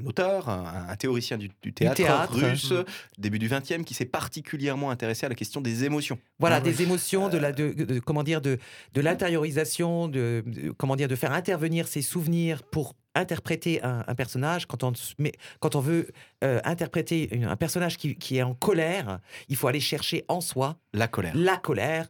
auteur, 0.06 0.48
un, 0.48 0.86
un 0.88 0.96
théoricien 0.96 1.38
du, 1.38 1.50
du 1.62 1.74
théâtre, 1.74 1.96
théâtre. 1.98 2.34
russe, 2.34 2.74
début 3.18 3.38
du 3.38 3.50
XXe, 3.50 3.84
qui 3.86 3.94
s'est 3.94 4.06
particulièrement 4.06 4.92
intéressé 4.92 5.26
à 5.26 5.30
la 5.30 5.36
question 5.36 5.60
des 5.60 5.84
émotions. 5.84 6.20
Voilà, 6.40 6.56
Ah 6.58 6.62
des 6.62 6.82
émotions, 6.84 7.28
de 7.28 7.38
la, 7.38 7.52
de, 7.52 7.74
de- 7.74 8.00
comment 8.00 8.24
dire, 8.24 8.40
de, 8.42 8.58
de 8.94 9.02
l'intériorisation, 9.02 10.08
de, 10.08 10.44
de- 10.46 10.72
comment 10.72 10.96
dire, 10.96 11.10
de 11.10 11.16
faire 11.16 11.34
intervenir 11.34 11.90
ses 11.90 12.02
souvenirs 12.02 12.64
pour 12.64 12.96
interpréter 13.16 13.82
un, 13.84 14.04
un 14.08 14.16
personnage. 14.16 14.66
Quand 14.66 14.84
on, 14.84 14.94
met- 15.20 15.34
quand 15.60 15.76
on 15.76 15.80
veut 15.82 16.10
euh, 16.44 16.60
interpréter 16.64 17.34
une- 17.36 17.46
un 17.46 17.56
personnage 17.56 17.98
qui, 17.98 18.16
qui 18.16 18.38
est 18.38 18.44
en 18.44 18.54
colère, 18.54 19.20
il 19.50 19.56
faut 19.56 19.68
aller 19.68 19.80
chercher 19.80 20.24
en 20.28 20.42
soi 20.42 20.78
La 20.94 21.08
colère. 21.08 21.36
la 21.36 21.58
colère 21.58 22.08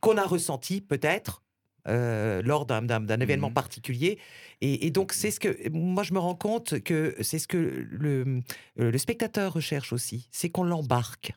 qu'on 0.00 0.16
a 0.16 0.24
ressentie 0.24 0.80
peut-être 0.80 1.42
euh, 1.88 2.42
lors 2.42 2.66
d'un, 2.66 2.82
d'un- 2.82 3.00
d'un 3.00 3.20
événement 3.20 3.48
Mhm. 3.48 3.54
particulier. 3.54 4.18
Et, 4.60 4.86
et 4.86 4.90
donc, 4.90 5.12
c'est 5.12 5.30
ce 5.30 5.38
que 5.38 5.68
moi, 5.70 6.02
je 6.02 6.14
me 6.14 6.18
rends 6.18 6.34
compte 6.34 6.80
que 6.80 7.14
c'est 7.20 7.38
ce 7.38 7.46
que 7.46 7.56
le, 7.90 8.40
le 8.76 8.98
spectateur 8.98 9.52
recherche 9.52 9.92
aussi, 9.92 10.28
c'est 10.32 10.50
qu'on 10.50 10.64
l'embarque. 10.64 11.32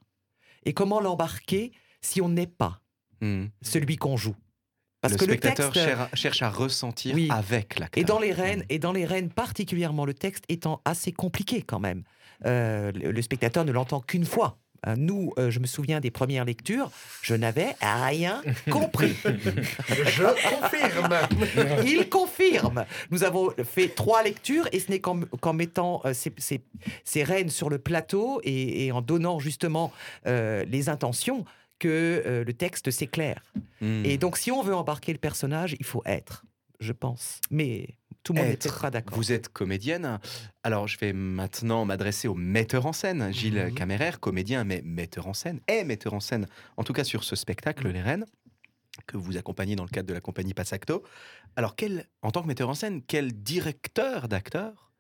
Et 0.66 0.74
comment 0.74 1.02
l'embarquer 1.02 1.72
si 2.02 2.22
on 2.22 2.30
n'est 2.30 2.48
pas 2.48 2.82
Hmm. 3.22 3.48
celui 3.62 3.98
qu'on 3.98 4.16
joue? 4.18 4.36
Parce 5.02 5.14
le 5.14 5.20
que 5.20 5.26
le 5.26 5.32
spectateur 5.34 5.72
texte. 5.72 5.88
cher- 5.88 6.10
cherche 6.14 6.42
à 6.42 6.50
ressentir 6.50 7.16
Oui. 7.16 7.30
avec 7.32 7.80
l'acteur. 7.80 8.02
Et 8.02 8.06
dans 8.06 8.20
les 8.20 8.34
reines, 8.34 8.60
Hmm. 8.62 8.66
et 8.74 8.80
dans 8.80 8.92
les 8.92 9.06
reines 9.06 9.30
particulièrement, 9.30 10.06
le 10.06 10.14
texte 10.14 10.44
étant 10.50 10.82
assez 10.86 11.12
compliqué 11.12 11.62
quand 11.62 11.80
même. 11.80 12.04
Euh, 12.46 12.92
le, 12.94 13.12
le 13.12 13.22
spectateur 13.22 13.64
ne 13.66 13.72
l'entend 13.72 14.02
qu'une 14.02 14.26
fois. 14.26 14.58
Euh, 14.88 14.96
Nous, 14.98 15.34
euh, 15.38 15.52
je 15.52 15.60
me 15.60 15.66
souviens 15.68 16.00
des 16.00 16.10
premières 16.10 16.46
lectures, 16.46 16.90
je 17.22 17.36
n'avais 17.36 17.76
rien 17.82 18.42
compris. 18.70 19.14
Je 19.26 20.24
confirme. 20.50 21.18
Il 21.86 22.08
confirme. 22.10 22.86
Nous 23.12 23.24
avons 23.26 23.50
fait 23.66 23.90
trois 23.90 24.24
lectures 24.24 24.70
et 24.72 24.80
ce 24.80 24.90
n'est 24.90 25.00
qu'en 25.00 25.20
qu'en 25.42 25.52
mettant 25.54 26.02
euh, 26.06 26.14
ces, 26.14 26.32
ces- 26.38 26.62
ces 27.04 27.24
reines 27.24 27.50
sur 27.50 27.70
le 27.70 27.78
plateau 27.78 28.40
et, 28.46 28.86
et 28.86 28.92
en 28.94 29.02
donnant 29.02 29.40
justement 29.40 29.92
euh, 30.28 30.64
les 30.66 30.88
intentions 30.88 31.44
que 31.80 32.24
euh, 32.26 32.44
le 32.44 32.54
texte 32.54 32.92
s'éclaire. 32.92 33.42
Hmm. 33.82 34.04
Et 34.06 34.18
donc, 34.18 34.38
si 34.38 34.52
on 34.52 34.62
veut 34.62 34.76
embarquer 34.76 35.12
le 35.14 35.18
personnage, 35.20 35.76
il 35.80 35.86
faut 35.86 36.02
être, 36.06 36.46
je 36.80 36.92
pense. 36.94 37.40
Mais 37.50 37.96
tout 38.24 38.34
le 38.34 38.42
monde 38.42 38.52
Être. 38.52 38.90
d'accord. 38.92 39.18
Vous 39.18 39.32
êtes 39.32 39.48
comédienne. 39.50 40.20
Alors, 40.64 40.88
je 40.88 40.98
vais 41.00 41.14
maintenant 41.14 41.86
m'adresser 41.86 42.28
au 42.28 42.36
metteur 42.36 42.86
en 42.86 42.94
scène, 42.94 43.32
Gilles 43.34 43.68
Mhm. 43.70 43.74
Caméraire, 43.74 44.20
comédien, 44.20 44.64
mais 44.66 44.82
metteur 44.84 45.28
en 45.28 45.34
scène, 45.34 45.62
et 45.70 45.84
metteur 45.86 46.14
en 46.14 46.20
scène, 46.20 46.46
en 46.78 46.84
tout 46.84 46.94
cas 46.94 47.04
sur 47.06 47.24
ce 47.24 47.36
spectacle, 47.38 47.88
Les 47.88 48.02
Reines, 48.02 48.26
que 49.08 49.16
vous 49.16 49.38
accompagnez 49.38 49.76
dans 49.78 49.84
le 49.86 49.90
cadre 49.90 50.08
de 50.10 50.14
la 50.14 50.20
compagnie 50.22 50.54
Passacto. 50.54 51.04
Alors, 51.56 51.76
quel, 51.78 52.06
en 52.22 52.32
tant 52.32 52.42
que 52.42 52.48
metteur 52.48 52.68
en 52.70 52.74
scène, 52.76 53.02
quel 53.02 53.32
directeur 53.32 54.28
d'acteur 54.28 54.92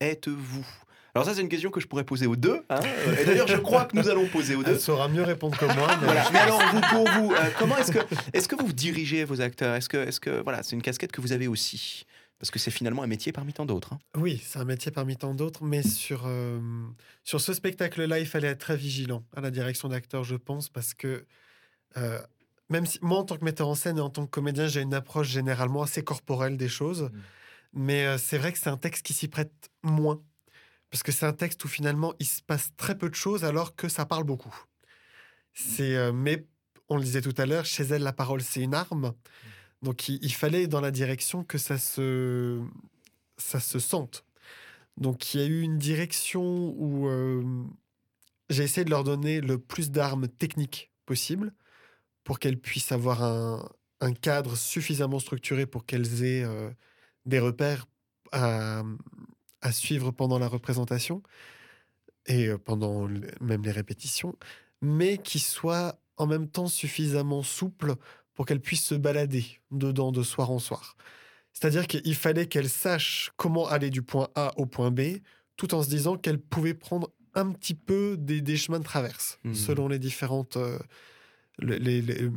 êtes-vous? 0.00 0.66
Alors, 1.14 1.26
ça, 1.26 1.34
c'est 1.34 1.42
une 1.42 1.48
question 1.50 1.70
que 1.70 1.78
je 1.80 1.86
pourrais 1.86 2.04
poser 2.04 2.26
aux 2.26 2.36
deux. 2.36 2.62
hein. 2.70 2.80
Et 3.20 3.24
d'ailleurs, 3.26 3.46
je 3.48 3.56
crois 3.58 3.84
que 3.84 3.96
nous 3.96 4.08
allons 4.08 4.26
poser 4.28 4.54
aux 4.54 4.62
deux. 4.62 4.72
Elle 4.72 4.80
saura 4.80 5.08
mieux 5.08 5.22
répondre 5.22 5.56
que 5.58 5.66
moi. 5.66 5.88
mais- 6.00 6.04
Voilà. 6.06 6.30
Mais 6.32 6.38
alors, 6.38 6.62
vous, 6.72 6.80
pour 6.90 7.08
vous, 7.10 7.32
euh, 7.32 7.50
comment 7.58 7.76
est-ce 7.76 7.92
que, 7.92 7.98
est-ce 8.32 8.48
que 8.48 8.56
vous 8.56 8.72
dirigez 8.72 9.24
vos 9.24 9.40
acteurs? 9.42 9.74
Est-ce 9.74 9.88
que, 9.90 9.98
est-ce 9.98 10.20
que, 10.20 10.40
voilà, 10.42 10.62
c'est 10.62 10.74
une 10.74 10.80
casquette 10.82 11.12
que 11.12 11.20
vous 11.20 11.32
avez 11.32 11.48
aussi? 11.48 12.04
Parce 12.38 12.50
que 12.50 12.58
c'est 12.58 12.70
finalement 12.70 13.02
un 13.02 13.06
métier 13.06 13.30
parmi 13.30 13.52
tant 13.52 13.66
d'autres. 13.66 13.92
hein. 13.92 13.98
Oui, 14.16 14.42
c'est 14.44 14.58
un 14.58 14.64
métier 14.64 14.90
parmi 14.90 15.16
tant 15.16 15.34
d'autres, 15.34 15.62
mais 15.62 15.82
sur, 15.82 16.22
euh, 16.26 16.58
sur 17.24 17.40
ce 17.40 17.52
spectacle-là, 17.52 18.18
il 18.18 18.26
fallait 18.26 18.48
être 18.48 18.58
très 18.60 18.76
vigilant 18.76 19.22
à 19.36 19.40
la 19.42 19.50
direction 19.50 19.88
d'acteur, 19.88 20.24
je 20.24 20.34
pense, 20.36 20.68
parce 20.70 20.94
que 20.94 21.24
euh, 21.98 22.18
même 22.70 22.86
si 22.86 22.98
moi, 23.02 23.18
en 23.18 23.24
tant 23.24 23.36
que 23.36 23.44
metteur 23.44 23.68
en 23.68 23.74
scène 23.74 23.98
et 23.98 24.00
en 24.00 24.08
tant 24.10 24.24
que 24.24 24.30
comédien, 24.30 24.66
j'ai 24.66 24.80
une 24.80 24.94
approche 24.94 25.28
généralement 25.28 25.82
assez 25.82 26.02
corporelle 26.02 26.56
des 26.56 26.70
choses, 26.70 27.10
mais 27.74 28.06
euh, 28.06 28.16
c'est 28.18 28.38
vrai 28.38 28.50
que 28.50 28.58
c'est 28.58 28.70
un 28.70 28.76
texte 28.78 29.04
qui 29.04 29.12
s'y 29.12 29.28
prête 29.28 29.52
moins, 29.84 30.20
parce 30.92 31.02
que 31.02 31.10
c'est 31.10 31.24
un 31.24 31.32
texte 31.32 31.64
où 31.64 31.68
finalement 31.68 32.12
il 32.18 32.26
se 32.26 32.42
passe 32.42 32.70
très 32.76 32.96
peu 32.96 33.08
de 33.08 33.14
choses 33.14 33.44
alors 33.44 33.74
que 33.74 33.88
ça 33.88 34.04
parle 34.04 34.24
beaucoup. 34.24 34.54
C'est, 35.54 35.96
euh, 35.96 36.12
mais 36.12 36.46
on 36.90 36.98
le 36.98 37.02
disait 37.02 37.22
tout 37.22 37.34
à 37.38 37.46
l'heure, 37.46 37.64
chez 37.64 37.84
elle, 37.84 38.02
la 38.02 38.12
parole, 38.12 38.42
c'est 38.42 38.60
une 38.60 38.74
arme. 38.74 39.14
Donc 39.80 40.10
il, 40.10 40.18
il 40.22 40.34
fallait 40.34 40.66
dans 40.66 40.82
la 40.82 40.90
direction 40.90 41.44
que 41.44 41.56
ça 41.56 41.78
se, 41.78 42.62
ça 43.38 43.58
se 43.58 43.78
sente. 43.78 44.26
Donc 44.98 45.32
il 45.32 45.40
y 45.40 45.42
a 45.42 45.46
eu 45.46 45.62
une 45.62 45.78
direction 45.78 46.74
où 46.76 47.08
euh, 47.08 47.42
j'ai 48.50 48.64
essayé 48.64 48.84
de 48.84 48.90
leur 48.90 49.02
donner 49.02 49.40
le 49.40 49.58
plus 49.58 49.90
d'armes 49.90 50.28
techniques 50.28 50.92
possible 51.06 51.54
pour 52.22 52.38
qu'elles 52.38 52.60
puissent 52.60 52.92
avoir 52.92 53.22
un, 53.22 53.66
un 54.00 54.12
cadre 54.12 54.56
suffisamment 54.56 55.20
structuré 55.20 55.64
pour 55.64 55.86
qu'elles 55.86 56.22
aient 56.22 56.44
euh, 56.44 56.70
des 57.24 57.38
repères 57.38 57.86
à, 58.30 58.82
à 59.62 59.72
suivre 59.72 60.10
pendant 60.10 60.38
la 60.38 60.48
représentation 60.48 61.22
et 62.26 62.48
euh, 62.48 62.58
pendant 62.58 63.08
même 63.40 63.62
les 63.62 63.70
répétitions, 63.70 64.36
mais 64.80 65.18
qui 65.18 65.38
soient 65.38 65.98
en 66.16 66.26
même 66.26 66.48
temps 66.48 66.66
suffisamment 66.68 67.42
souples 67.42 67.94
pour 68.34 68.46
qu'elles 68.46 68.60
puissent 68.60 68.84
se 68.86 68.94
balader 68.94 69.44
dedans 69.70 70.12
de 70.12 70.22
soir 70.22 70.50
en 70.50 70.58
soir. 70.58 70.96
C'est-à-dire 71.52 71.86
qu'il 71.86 72.14
fallait 72.14 72.46
qu'elles 72.46 72.68
sachent 72.70 73.30
comment 73.36 73.66
aller 73.68 73.90
du 73.90 74.02
point 74.02 74.28
A 74.34 74.52
au 74.56 74.66
point 74.66 74.90
B, 74.90 75.18
tout 75.56 75.74
en 75.74 75.82
se 75.82 75.88
disant 75.88 76.16
qu'elles 76.16 76.40
pouvaient 76.40 76.74
prendre 76.74 77.10
un 77.34 77.50
petit 77.52 77.74
peu 77.74 78.16
des, 78.18 78.40
des 78.40 78.56
chemins 78.56 78.78
de 78.78 78.84
traverse, 78.84 79.38
Mhm. 79.44 79.54
selon 79.54 79.88
les 79.88 79.98
différentes, 79.98 80.56
euh, 80.56 80.78
le- 81.58 81.76
les, 81.76 82.00
les, 82.02 82.22
euh, 82.24 82.30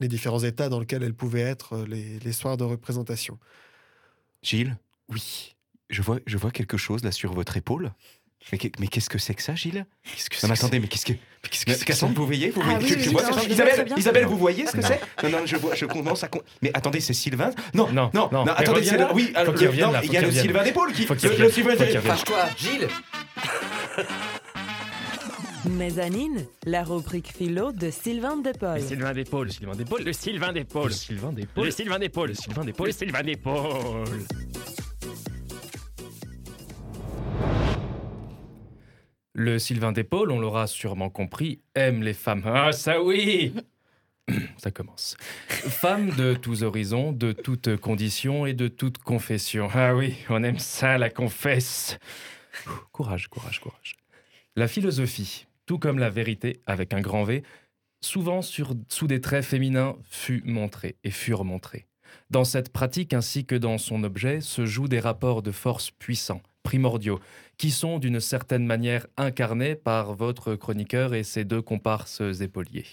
les 0.00 0.08
différents 0.08 0.40
états 0.40 0.68
dans 0.68 0.80
lesquels 0.80 1.02
elles 1.02 1.14
pouvaient 1.14 1.40
être 1.40 1.78
les, 1.86 2.18
les 2.18 2.32
soirs 2.32 2.56
de 2.56 2.64
représentation. 2.64 3.38
Gilles, 4.42 4.76
Oui. 5.08 5.54
Je 5.92 6.02
vois, 6.02 6.18
je 6.26 6.36
vois 6.36 6.50
quelque 6.50 6.76
chose 6.76 7.04
là 7.04 7.12
sur 7.12 7.32
votre 7.32 7.56
épaule. 7.56 7.92
Mais, 8.50 8.58
qu'est- 8.58 8.76
mais 8.80 8.88
qu'est-ce 8.88 9.08
que 9.08 9.18
c'est 9.18 9.34
que 9.34 9.42
ça, 9.42 9.54
Gilles? 9.54 9.86
Qu'est-ce 10.02 10.28
que 10.28 10.34
Non, 10.44 10.48
mais 10.50 10.56
c'est 10.56 10.64
attendez, 10.64 10.80
mais 10.80 10.88
qu'est-ce 10.88 11.06
que. 11.06 11.12
Qu'est-ce 11.12 11.62
Mais 11.68 11.74
que 11.74 11.78
c'est 11.78 11.84
Cassandre, 11.84 12.14
vous 12.16 12.26
voyez, 12.26 12.50
vous 12.50 12.60
Ah 12.64 12.76
voyez 12.76 12.96
Isabelle. 13.48 13.86
Isabelle, 13.96 14.26
vous 14.26 14.36
voyez 14.36 14.66
ce 14.66 14.72
que 14.72 14.82
c'est? 14.82 15.00
Non, 15.22 15.28
non, 15.30 15.46
je 15.46 15.54
vois, 15.56 15.76
je 15.76 15.86
commence 15.86 16.24
à. 16.24 16.28
con- 16.28 16.42
Mais 16.60 16.72
attendez, 16.74 16.98
c'est 16.98 17.12
Sylvain? 17.12 17.50
Non, 17.72 17.86
Non, 17.92 18.10
non, 18.12 18.28
non, 18.32 18.44
attendez, 18.46 18.82
c'est. 18.82 19.00
Oui, 19.12 19.30
alors, 19.36 19.54
qu'il 19.54 19.62
le- 19.64 19.70
revienne 19.70 19.86
non, 19.86 19.92
là, 19.92 20.00
il 20.02 20.12
y 20.12 20.16
a 20.16 20.22
le. 20.22 20.32
Sylvain 20.32 20.64
d'épaule 20.64 20.92
qui. 20.92 21.06
Le- 21.06 21.50
Sylvain 21.50 21.76
d'épaule. 21.76 22.02
Fâche-toi, 22.02 22.46
Gilles 22.56 22.88
Mezzanine, 25.64 26.44
la 26.66 26.82
rubrique 26.82 27.32
philo 27.32 27.70
de 27.70 27.90
Sylvain 27.90 28.36
Depaul. 28.38 28.78
Le 28.78 28.80
Sylvain 28.82 29.12
d'épaule, 29.12 29.46
le 29.46 29.52
Sylvain 29.52 29.72
d'épaule, 29.76 30.02
le 30.04 30.12
Sylvain 30.12 30.52
d'épaule. 30.52 30.86
Le 30.88 30.90
Sylvain 30.92 31.32
d'épaule. 31.32 31.64
Le 31.66 31.70
Sylvain 31.70 31.98
d'épaule, 32.00 32.28
Le 32.30 32.34
Sylvain 32.34 32.64
d'épaule. 32.64 32.86
le 32.88 32.92
Sylvain 32.92 33.22
d'épaule. 33.22 34.04
Le 39.34 39.58
Sylvain 39.58 39.92
d'épaule, 39.92 40.30
on 40.30 40.38
l'aura 40.40 40.66
sûrement 40.66 41.08
compris, 41.10 41.60
aime 41.74 42.02
les 42.02 42.12
femmes. 42.12 42.42
Ah, 42.44 42.72
ça 42.72 43.02
oui 43.02 43.54
Ça 44.58 44.70
commence. 44.70 45.16
Femmes 45.48 46.10
de 46.16 46.34
tous 46.34 46.62
horizons, 46.62 47.12
de 47.12 47.32
toutes 47.32 47.76
conditions 47.76 48.46
et 48.46 48.54
de 48.54 48.68
toutes 48.68 48.98
confessions. 48.98 49.68
Ah 49.74 49.94
oui, 49.94 50.16
on 50.28 50.42
aime 50.44 50.58
ça, 50.58 50.98
la 50.98 51.10
confesse. 51.10 51.98
Courage, 52.92 53.28
courage, 53.28 53.60
courage. 53.60 53.96
La 54.54 54.68
philosophie, 54.68 55.46
tout 55.66 55.78
comme 55.78 55.98
la 55.98 56.10
vérité, 56.10 56.60
avec 56.66 56.92
un 56.92 57.00
grand 57.00 57.24
V, 57.24 57.42
souvent 58.02 58.42
sur- 58.42 58.74
sous 58.88 59.06
des 59.06 59.20
traits 59.20 59.44
féminins, 59.44 59.96
fut 60.04 60.42
montrée 60.44 60.96
et 61.04 61.10
furent 61.10 61.44
montrés. 61.44 61.86
Dans 62.30 62.44
cette 62.44 62.70
pratique 62.72 63.14
ainsi 63.14 63.46
que 63.46 63.54
dans 63.54 63.78
son 63.78 64.04
objet 64.04 64.40
se 64.40 64.66
jouent 64.66 64.88
des 64.88 65.00
rapports 65.00 65.42
de 65.42 65.50
force 65.52 65.90
puissants, 65.90 66.42
primordiaux, 66.62 67.20
qui 67.58 67.70
sont 67.70 67.98
d'une 67.98 68.20
certaine 68.20 68.66
manière 68.66 69.06
incarnés 69.16 69.74
par 69.74 70.14
votre 70.14 70.54
chroniqueur 70.54 71.14
et 71.14 71.22
ses 71.22 71.44
deux 71.44 71.62
comparses 71.62 72.22
épauliers. 72.40 72.86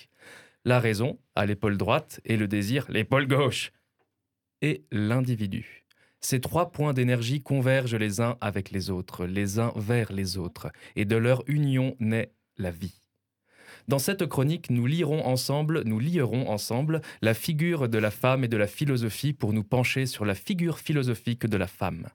La 0.65 0.79
raison, 0.79 1.19
à 1.35 1.45
l'épaule 1.45 1.77
droite, 1.77 2.19
et 2.25 2.37
le 2.37 2.47
désir, 2.47 2.85
l'épaule 2.89 3.27
gauche. 3.27 3.71
Et 4.61 4.83
l'individu. 4.91 5.85
Ces 6.21 6.41
trois 6.41 6.71
points 6.71 6.93
d'énergie 6.93 7.41
convergent 7.41 7.95
les 7.95 8.19
uns 8.19 8.37
avec 8.41 8.71
les 8.71 8.89
autres, 8.89 9.25
les 9.25 9.57
uns 9.57 9.71
vers 9.77 10.11
les 10.11 10.37
autres, 10.37 10.69
et 10.97 11.05
de 11.05 11.15
leur 11.15 11.43
union 11.47 11.95
naît 11.99 12.33
la 12.57 12.71
vie. 12.71 12.99
Dans 13.87 13.99
cette 13.99 14.25
chronique, 14.27 14.69
nous 14.69 14.85
lirons 14.85 15.25
ensemble, 15.25 15.83
nous 15.85 15.99
lierons 15.99 16.49
ensemble 16.49 17.01
la 17.21 17.33
figure 17.33 17.87
de 17.87 17.97
la 17.97 18.11
femme 18.11 18.43
et 18.43 18.49
de 18.49 18.57
la 18.57 18.67
philosophie 18.67 19.33
pour 19.33 19.53
nous 19.53 19.63
pencher 19.63 20.05
sur 20.05 20.25
la 20.25 20.35
figure 20.35 20.79
philosophique 20.79 21.45
de 21.47 21.57
la 21.57 21.67
femme. 21.67 22.09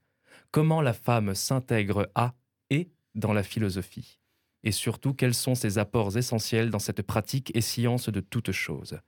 Comment 0.54 0.82
la 0.82 0.92
femme 0.92 1.34
s'intègre 1.34 2.08
à 2.14 2.36
et 2.70 2.92
dans 3.16 3.32
la 3.32 3.42
philosophie. 3.42 4.20
Et 4.62 4.70
surtout, 4.70 5.12
quels 5.12 5.34
sont 5.34 5.56
ses 5.56 5.78
apports 5.78 6.16
essentiels 6.16 6.70
dans 6.70 6.78
cette 6.78 7.02
pratique 7.02 7.50
et 7.56 7.60
science 7.60 8.08
de 8.08 8.20
toute 8.20 8.52
chose. 8.52 9.00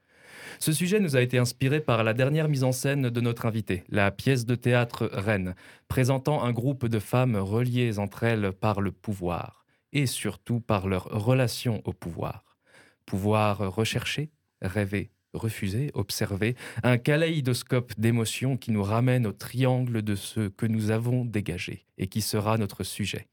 Ce 0.58 0.72
sujet 0.72 0.98
nous 0.98 1.14
a 1.14 1.20
été 1.20 1.38
inspiré 1.38 1.80
par 1.80 2.02
la 2.02 2.14
dernière 2.14 2.48
mise 2.48 2.64
en 2.64 2.72
scène 2.72 3.10
de 3.10 3.20
notre 3.20 3.46
invité, 3.46 3.84
la 3.90 4.10
pièce 4.10 4.44
de 4.44 4.56
théâtre 4.56 5.08
Reine, 5.12 5.54
présentant 5.86 6.42
un 6.42 6.50
groupe 6.50 6.88
de 6.88 6.98
femmes 6.98 7.36
reliées 7.36 8.00
entre 8.00 8.24
elles 8.24 8.50
par 8.50 8.80
le 8.80 8.90
pouvoir, 8.90 9.66
et 9.92 10.06
surtout 10.06 10.58
par 10.58 10.88
leur 10.88 11.04
relation 11.04 11.80
au 11.84 11.92
pouvoir. 11.92 12.56
Pouvoir 13.04 13.72
rechercher, 13.72 14.32
rêver, 14.62 15.12
refuser, 15.34 15.90
observer, 15.94 16.56
un 16.82 16.98
kaléidoscope 16.98 17.92
d'émotions 17.98 18.56
qui 18.56 18.70
nous 18.70 18.82
ramène 18.82 19.26
au 19.26 19.32
triangle 19.32 20.02
de 20.02 20.14
ce 20.14 20.48
que 20.48 20.66
nous 20.66 20.90
avons 20.90 21.24
dégagé 21.24 21.86
et 21.98 22.06
qui 22.06 22.20
sera 22.20 22.58
notre 22.58 22.84
sujet. 22.84 23.28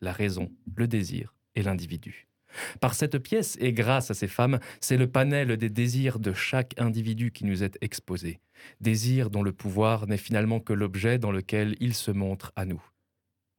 La 0.00 0.12
raison, 0.12 0.50
le 0.74 0.86
désir 0.86 1.34
et 1.54 1.62
l'individu. 1.62 2.26
Par 2.80 2.94
cette 2.94 3.18
pièce 3.18 3.56
et 3.60 3.72
grâce 3.72 4.10
à 4.10 4.14
ces 4.14 4.28
femmes, 4.28 4.58
c'est 4.80 4.96
le 4.96 5.08
panel 5.08 5.56
des 5.56 5.70
désirs 5.70 6.18
de 6.18 6.32
chaque 6.32 6.74
individu 6.78 7.30
qui 7.30 7.44
nous 7.44 7.62
est 7.62 7.78
exposé. 7.80 8.40
Désir 8.80 9.30
dont 9.30 9.42
le 9.42 9.52
pouvoir 9.52 10.06
n'est 10.06 10.16
finalement 10.16 10.60
que 10.60 10.72
l'objet 10.72 11.18
dans 11.18 11.32
lequel 11.32 11.76
il 11.80 11.94
se 11.94 12.10
montre 12.10 12.52
à 12.56 12.64
nous. 12.64 12.82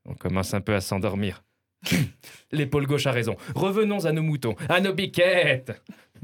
On 0.05 0.15
commence 0.15 0.53
un 0.53 0.61
peu 0.61 0.73
à 0.73 0.82
s'endormir. 0.82 1.43
L'épaule 2.51 2.88
gauche 2.88 3.07
a 3.07 3.11
raison. 3.11 3.36
Revenons 3.55 4.05
à 4.05 4.11
nos 4.11 4.23
moutons, 4.23 4.55
à 4.69 4.82
nos 4.82 4.93
biquettes. 4.93 5.82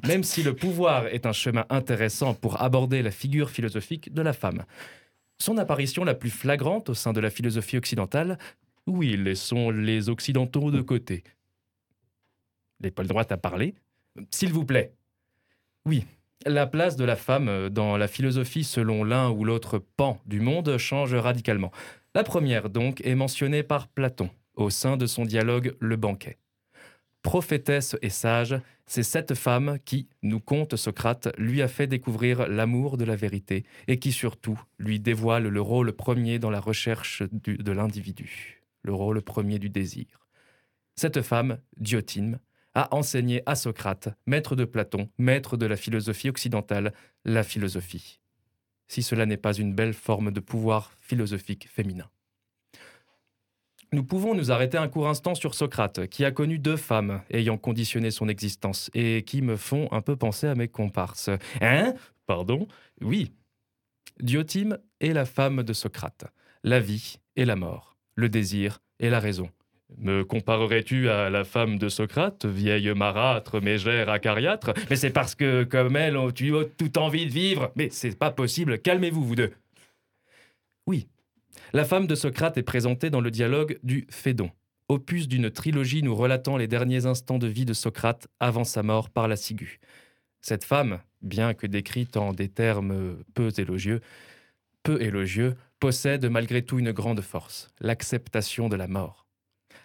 Même 0.08 0.24
si 0.24 0.44
le 0.44 0.56
pouvoir 0.56 1.08
est 1.08 1.26
un 1.26 1.34
chemin 1.34 1.66
intéressant 1.70 2.34
pour 2.34 2.62
aborder 2.62 3.02
la 3.02 3.12
figure 3.12 3.50
philosophique 3.50 4.14
de 4.14 4.22
la 4.22 4.34
femme. 4.34 4.64
Son 5.38 5.58
apparition 5.58 6.04
la 6.04 6.14
plus 6.14 6.30
flagrante 6.30 6.89
au 6.89 6.94
sein 6.94 7.14
de 7.14 7.20
la 7.20 7.30
philosophie 7.30 7.78
occidentale, 7.78 8.38
oui, 8.88 9.16
laissons 9.18 9.70
les 9.70 10.10
occidentaux 10.10 10.72
de 10.72 10.82
côté. 10.82 11.24
L'épaule 12.80 13.08
droite 13.08 13.32
a 13.32 13.38
parlé. 13.38 13.76
S'il 14.30 14.52
vous 14.52 14.66
plaît. 14.66 14.94
Oui, 15.86 16.06
la 16.46 16.68
place 16.68 16.98
de 16.98 17.06
la 17.06 17.16
femme 17.16 17.70
dans 17.70 17.98
la 17.98 18.08
philosophie 18.08 18.64
selon 18.64 19.04
l'un 19.04 19.30
ou 19.30 19.46
l'autre 19.46 19.80
pan 19.80 20.20
du 20.26 20.41
monde 20.41 20.78
change 20.78 21.14
radicalement. 21.14 21.72
La 22.16 22.24
première, 22.24 22.70
donc, 22.70 23.02
est 23.06 23.16
mentionnée 23.16 23.64
par 23.64 23.88
Platon 23.88 24.30
au 24.56 24.70
sein 24.70 24.98
de 24.98 25.06
son 25.08 25.24
dialogue 25.24 25.76
Le 25.80 25.96
banquet. 25.96 26.38
Prophétesse 27.24 27.95
et 28.01 28.09
sage, 28.09 28.55
c'est 28.86 29.01
cette 29.01 29.34
femme 29.34 29.80
qui, 29.86 30.09
nous 30.21 30.41
conte 30.41 30.76
Socrate, 30.76 31.30
lui 31.38 31.61
a 31.61 31.69
fait 31.69 31.88
découvrir 31.88 32.47
l'amour 32.47 32.97
de 32.97 33.05
la 33.05 33.15
vérité 33.15 33.63
et 33.88 33.97
qui 33.97 34.11
surtout 34.11 34.61
lui 34.78 34.99
dévoile 34.99 35.47
le 35.47 35.61
rôle 35.61 35.93
premier 35.93 36.38
dans 36.38 36.51
la 36.51 36.59
recherche 36.59 37.24
de 37.32 37.71
l'individu, 37.71 38.61
le 38.84 38.93
rôle 38.93 39.21
premier 39.21 39.57
du 39.57 39.69
désir. 39.69 40.28
Cette 40.95 41.21
femme, 41.21 41.59
Diotime, 41.78 42.39
a 42.76 42.93
enseigné 42.93 43.41
à 43.45 43.55
Socrate, 43.55 44.09
maître 44.26 44.55
de 44.55 44.65
Platon, 44.65 45.09
maître 45.17 45.57
de 45.57 45.65
la 45.65 45.78
philosophie 45.78 46.30
occidentale, 46.30 46.93
la 47.24 47.43
philosophie. 47.43 48.19
Si 48.88 49.01
cela 49.01 49.26
n'est 49.26 49.38
pas 49.38 49.53
une 49.53 49.74
belle 49.74 49.93
forme 49.93 50.32
de 50.32 50.39
pouvoir 50.39 50.91
philosophique 50.99 51.69
féminin. 51.69 52.09
Nous 53.94 54.04
pouvons 54.04 54.34
nous 54.34 54.52
arrêter 54.52 54.80
un 54.80 54.88
court 54.88 55.08
instant 55.08 55.36
sur 55.36 55.54
Socrate, 55.54 56.08
qui 56.08 56.26
a 56.26 56.32
connu 56.32 56.58
deux 56.58 56.78
femmes 56.78 57.22
ayant 57.30 57.60
conditionné 57.60 58.10
son 58.10 58.28
existence 58.28 58.89
et 58.96 59.22
qui 59.22 59.44
me 59.44 59.56
font 59.56 59.88
un 59.91 60.02
peu 60.02 60.16
penser 60.16 60.48
à 60.48 60.56
mes 60.56 60.68
comparses. 60.68 61.30
Hein? 61.62 61.94
Pardon? 62.26 62.68
Oui. 63.02 63.34
Diotime 64.20 64.80
est 65.00 65.14
la 65.14 65.26
femme 65.26 65.62
de 65.62 65.74
Socrate, 65.74 66.26
la 66.64 66.80
vie 66.80 67.20
et 67.36 67.46
la 67.46 67.56
mort, 67.56 67.96
le 68.16 68.30
désir 68.30 68.80
et 69.00 69.12
la 69.12 69.20
raison. 69.20 69.52
Me 70.00 70.24
comparerais-tu 70.24 71.10
à 71.10 71.30
la 71.30 71.44
femme 71.44 71.78
de 71.78 71.88
Socrate, 71.88 72.48
vieille 72.48 72.91
marâtre, 72.96 73.62
mégère, 73.62 74.10
acariâtre? 74.10 74.74
Mais 74.89 74.96
c'est 74.96 75.12
parce 75.12 75.36
que, 75.36 75.66
comme 75.66 75.96
elle, 75.98 76.18
tu 76.34 76.58
as 76.58 76.66
toute 76.66 76.98
envie 76.98 77.28
de 77.28 77.32
vivre. 77.32 77.72
Mais 77.76 77.89
c'est 77.91 78.18
pas 78.18 78.32
possible, 78.32 78.80
calmez-vous, 78.80 79.24
vous 79.24 79.36
deux. 79.36 79.54
Oui, 80.88 81.08
la 81.74 81.86
femme 81.86 82.05
de 82.05 82.13
Socrate 82.13 82.59
est 82.59 82.63
présentée 82.63 83.09
dans 83.09 83.19
le 83.19 83.32
dialogue 83.32 83.80
du 83.82 84.05
Phédon, 84.11 84.51
opus 84.89 85.28
d'une 85.28 85.49
trilogie 85.49 86.03
nous 86.03 86.13
relatant 86.13 86.55
les 86.55 86.67
derniers 86.67 87.07
instants 87.07 87.39
de 87.39 87.47
vie 87.47 87.65
de 87.65 87.74
Socrate 87.74 88.28
avant 88.39 88.63
sa 88.63 88.84
mort 88.84 89.09
par 89.09 89.28
la 89.28 89.36
ciguë. 89.36 89.80
Cette 90.41 90.63
femme, 90.63 91.01
bien 91.24 91.55
que 91.55 91.65
décrite 91.65 92.15
en 92.15 92.32
des 92.32 92.47
termes 92.47 93.17
peu 93.34 93.51
élogieux, 93.57 94.01
peu 94.84 95.01
élogieux, 95.01 95.55
possède 95.80 96.26
malgré 96.28 96.61
tout 96.61 96.78
une 96.78 96.91
grande 96.91 97.21
force, 97.21 97.69
l'acceptation 97.80 98.69
de 98.69 98.76
la 98.76 98.88
mort. 98.88 99.26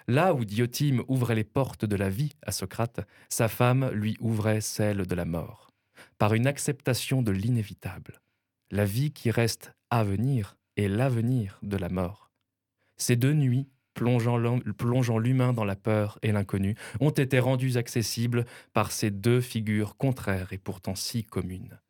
Là 0.08 0.34
où 0.34 0.44
Diotime 0.44 1.02
ouvrait 1.08 1.36
les 1.36 1.44
portes 1.44 1.86
de 1.86 1.96
la 1.96 2.10
vie 2.10 2.34
à 2.42 2.52
Socrate, 2.52 3.00
sa 3.30 3.48
femme 3.48 3.90
lui 3.92 4.18
ouvrait 4.20 4.60
celles 4.60 5.06
de 5.06 5.14
la 5.14 5.24
mort, 5.24 5.70
par 6.18 6.34
une 6.34 6.46
acceptation 6.46 7.22
de 7.22 7.32
l'inévitable, 7.32 8.20
la 8.70 8.84
vie 8.84 9.10
qui 9.10 9.30
reste 9.30 9.72
à 9.88 10.04
venir 10.04 10.57
et 10.78 10.88
l'avenir 10.88 11.58
de 11.62 11.76
la 11.76 11.90
mort. 11.90 12.30
Ces 12.96 13.16
deux 13.16 13.34
nuits, 13.34 13.68
plongeant 13.92 15.18
l'humain 15.18 15.52
dans 15.52 15.64
la 15.64 15.76
peur 15.76 16.18
et 16.22 16.32
l'inconnu, 16.32 16.76
ont 17.00 17.10
été 17.10 17.40
rendues 17.40 17.76
accessibles 17.76 18.46
par 18.72 18.92
ces 18.92 19.10
deux 19.10 19.40
figures 19.40 19.96
contraires 19.96 20.52
et 20.52 20.58
pourtant 20.58 20.94
si 20.94 21.24
communes. 21.24 21.80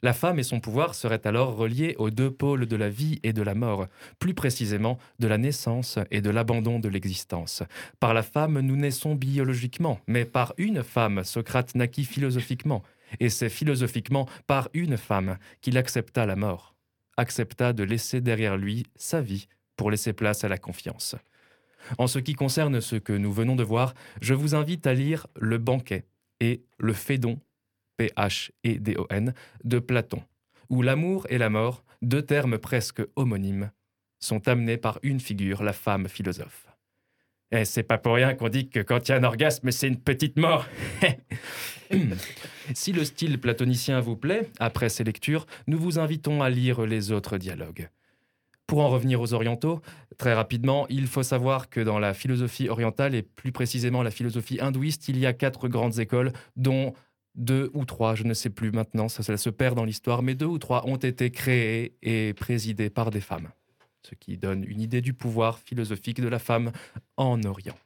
La 0.00 0.12
femme 0.12 0.38
et 0.38 0.44
son 0.44 0.60
pouvoir 0.60 0.94
seraient 0.94 1.26
alors 1.26 1.56
reliés 1.56 1.96
aux 1.98 2.10
deux 2.10 2.30
pôles 2.30 2.66
de 2.66 2.76
la 2.76 2.88
vie 2.88 3.18
et 3.24 3.32
de 3.32 3.42
la 3.42 3.54
mort, 3.54 3.88
plus 4.20 4.32
précisément 4.32 4.96
de 5.18 5.26
la 5.26 5.38
naissance 5.38 5.98
et 6.12 6.20
de 6.20 6.30
l'abandon 6.30 6.78
de 6.78 6.88
l'existence. 6.88 7.64
Par 7.98 8.14
la 8.14 8.22
femme, 8.22 8.60
nous 8.60 8.76
naissons 8.76 9.16
biologiquement, 9.16 10.00
mais 10.06 10.24
par 10.24 10.54
une 10.56 10.84
femme, 10.84 11.24
Socrate 11.24 11.74
naquit 11.74 12.04
philosophiquement, 12.04 12.84
et 13.18 13.28
c'est 13.28 13.48
philosophiquement 13.48 14.28
par 14.46 14.68
une 14.72 14.96
femme 14.96 15.36
qu'il 15.60 15.76
accepta 15.76 16.26
la 16.26 16.36
mort, 16.36 16.76
accepta 17.18 17.74
de 17.74 17.84
laisser 17.84 18.22
derrière 18.22 18.56
lui 18.56 18.86
sa 18.96 19.20
vie 19.20 19.48
pour 19.76 19.90
laisser 19.90 20.14
place 20.14 20.44
à 20.44 20.48
la 20.48 20.56
confiance. 20.56 21.14
En 21.98 22.06
ce 22.06 22.18
qui 22.18 22.32
concerne 22.32 22.80
ce 22.80 22.96
que 22.96 23.12
nous 23.12 23.32
venons 23.32 23.56
de 23.56 23.62
voir, 23.62 23.94
je 24.20 24.34
vous 24.34 24.54
invite 24.54 24.86
à 24.86 24.94
lire 24.94 25.26
Le 25.38 25.58
banquet 25.58 26.06
et 26.40 26.62
Le 26.78 26.92
Phédon 26.94 27.38
P-H-E-D-O-N, 27.98 29.34
de 29.64 29.78
Platon, 29.78 30.22
où 30.70 30.82
l'amour 30.82 31.26
et 31.28 31.38
la 31.38 31.50
mort, 31.50 31.84
deux 32.00 32.22
termes 32.22 32.58
presque 32.58 33.02
homonymes, 33.16 33.70
sont 34.20 34.48
amenés 34.48 34.76
par 34.78 34.98
une 35.02 35.20
figure, 35.20 35.62
la 35.62 35.72
femme 35.72 36.08
philosophe. 36.08 36.67
Et 37.50 37.64
c'est 37.64 37.82
pas 37.82 37.96
pour 37.96 38.14
rien 38.14 38.34
qu'on 38.34 38.48
dit 38.48 38.68
que 38.68 38.80
quand 38.80 39.08
il 39.08 39.12
y 39.12 39.14
a 39.14 39.18
un 39.18 39.24
orgasme, 39.24 39.70
c'est 39.70 39.88
une 39.88 40.00
petite 40.00 40.38
mort. 40.38 40.66
si 42.74 42.92
le 42.92 43.04
style 43.04 43.40
platonicien 43.40 44.00
vous 44.00 44.16
plaît, 44.16 44.50
après 44.58 44.90
ces 44.90 45.04
lectures, 45.04 45.46
nous 45.66 45.78
vous 45.78 45.98
invitons 45.98 46.42
à 46.42 46.50
lire 46.50 46.82
les 46.82 47.10
autres 47.10 47.38
dialogues. 47.38 47.88
Pour 48.66 48.80
en 48.80 48.88
revenir 48.90 49.22
aux 49.22 49.32
orientaux, 49.32 49.80
très 50.18 50.34
rapidement, 50.34 50.86
il 50.90 51.06
faut 51.06 51.22
savoir 51.22 51.70
que 51.70 51.80
dans 51.80 51.98
la 51.98 52.12
philosophie 52.12 52.68
orientale, 52.68 53.14
et 53.14 53.22
plus 53.22 53.50
précisément 53.50 54.02
la 54.02 54.10
philosophie 54.10 54.60
hindouiste, 54.60 55.08
il 55.08 55.18
y 55.18 55.24
a 55.24 55.32
quatre 55.32 55.68
grandes 55.68 55.98
écoles, 56.00 56.34
dont 56.56 56.92
deux 57.34 57.70
ou 57.72 57.86
trois, 57.86 58.14
je 58.14 58.24
ne 58.24 58.34
sais 58.34 58.50
plus 58.50 58.72
maintenant, 58.72 59.08
ça, 59.08 59.22
ça 59.22 59.36
se 59.38 59.48
perd 59.48 59.74
dans 59.74 59.84
l'histoire, 59.84 60.22
mais 60.22 60.34
deux 60.34 60.46
ou 60.46 60.58
trois 60.58 60.86
ont 60.86 60.96
été 60.96 61.30
créées 61.30 61.94
et 62.02 62.34
présidées 62.34 62.90
par 62.90 63.10
des 63.10 63.22
femmes. 63.22 63.48
Ce 64.08 64.14
qui 64.14 64.38
donne 64.38 64.64
une 64.64 64.80
idée 64.80 65.02
du 65.02 65.12
pouvoir 65.12 65.58
philosophique 65.58 66.22
de 66.22 66.28
la 66.28 66.38
femme 66.38 66.72
en 67.18 67.42
Orient. 67.42 67.76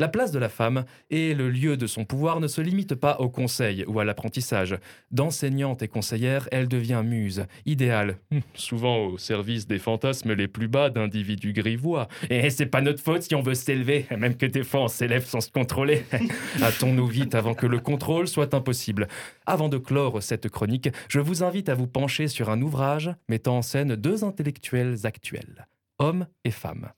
La 0.00 0.08
place 0.08 0.32
de 0.32 0.38
la 0.38 0.48
femme 0.48 0.86
et 1.10 1.34
le 1.34 1.50
lieu 1.50 1.76
de 1.76 1.86
son 1.86 2.06
pouvoir 2.06 2.40
ne 2.40 2.46
se 2.46 2.62
limitent 2.62 2.94
pas 2.94 3.18
au 3.18 3.28
conseil 3.28 3.84
ou 3.86 4.00
à 4.00 4.04
l'apprentissage. 4.06 4.78
D'enseignante 5.10 5.82
et 5.82 5.88
conseillère, 5.88 6.48
elle 6.52 6.68
devient 6.68 7.02
muse, 7.04 7.44
idéale, 7.66 8.16
hum, 8.32 8.40
souvent 8.54 8.96
au 9.04 9.18
service 9.18 9.66
des 9.66 9.78
fantasmes 9.78 10.32
les 10.32 10.48
plus 10.48 10.68
bas 10.68 10.88
d'individus 10.88 11.52
grivois. 11.52 12.08
Et 12.30 12.48
c'est 12.48 12.64
pas 12.64 12.80
notre 12.80 13.02
faute 13.02 13.24
si 13.24 13.34
on 13.34 13.42
veut 13.42 13.52
s'élever, 13.52 14.06
même 14.16 14.38
que 14.38 14.46
des 14.46 14.64
fois 14.64 14.84
on 14.84 14.88
s'élève 14.88 15.26
sans 15.26 15.42
se 15.42 15.50
contrôler. 15.50 16.06
Hâtons-nous 16.62 17.06
vite 17.06 17.34
avant 17.34 17.52
que 17.52 17.66
le 17.66 17.78
contrôle 17.78 18.26
soit 18.26 18.54
impossible. 18.54 19.06
Avant 19.44 19.68
de 19.68 19.76
clore 19.76 20.22
cette 20.22 20.48
chronique, 20.48 20.88
je 21.10 21.20
vous 21.20 21.42
invite 21.42 21.68
à 21.68 21.74
vous 21.74 21.88
pencher 21.88 22.26
sur 22.26 22.48
un 22.48 22.62
ouvrage 22.62 23.10
mettant 23.28 23.58
en 23.58 23.62
scène 23.62 23.96
deux 23.96 24.24
intellectuels 24.24 24.96
actuels, 25.04 25.68
hommes 25.98 26.26
et 26.44 26.50
femmes. 26.50 26.88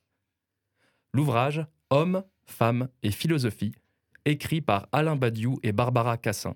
L'ouvrage 1.13 1.67
Hommes, 1.95 2.23
femmes 2.53 2.89
et 3.03 3.11
philosophie, 3.11 3.73
écrit 4.25 4.61
par 4.61 4.89
Alain 4.93 5.17
Badiou 5.17 5.59
et 5.63 5.73
Barbara 5.73 6.17
Cassin. 6.17 6.55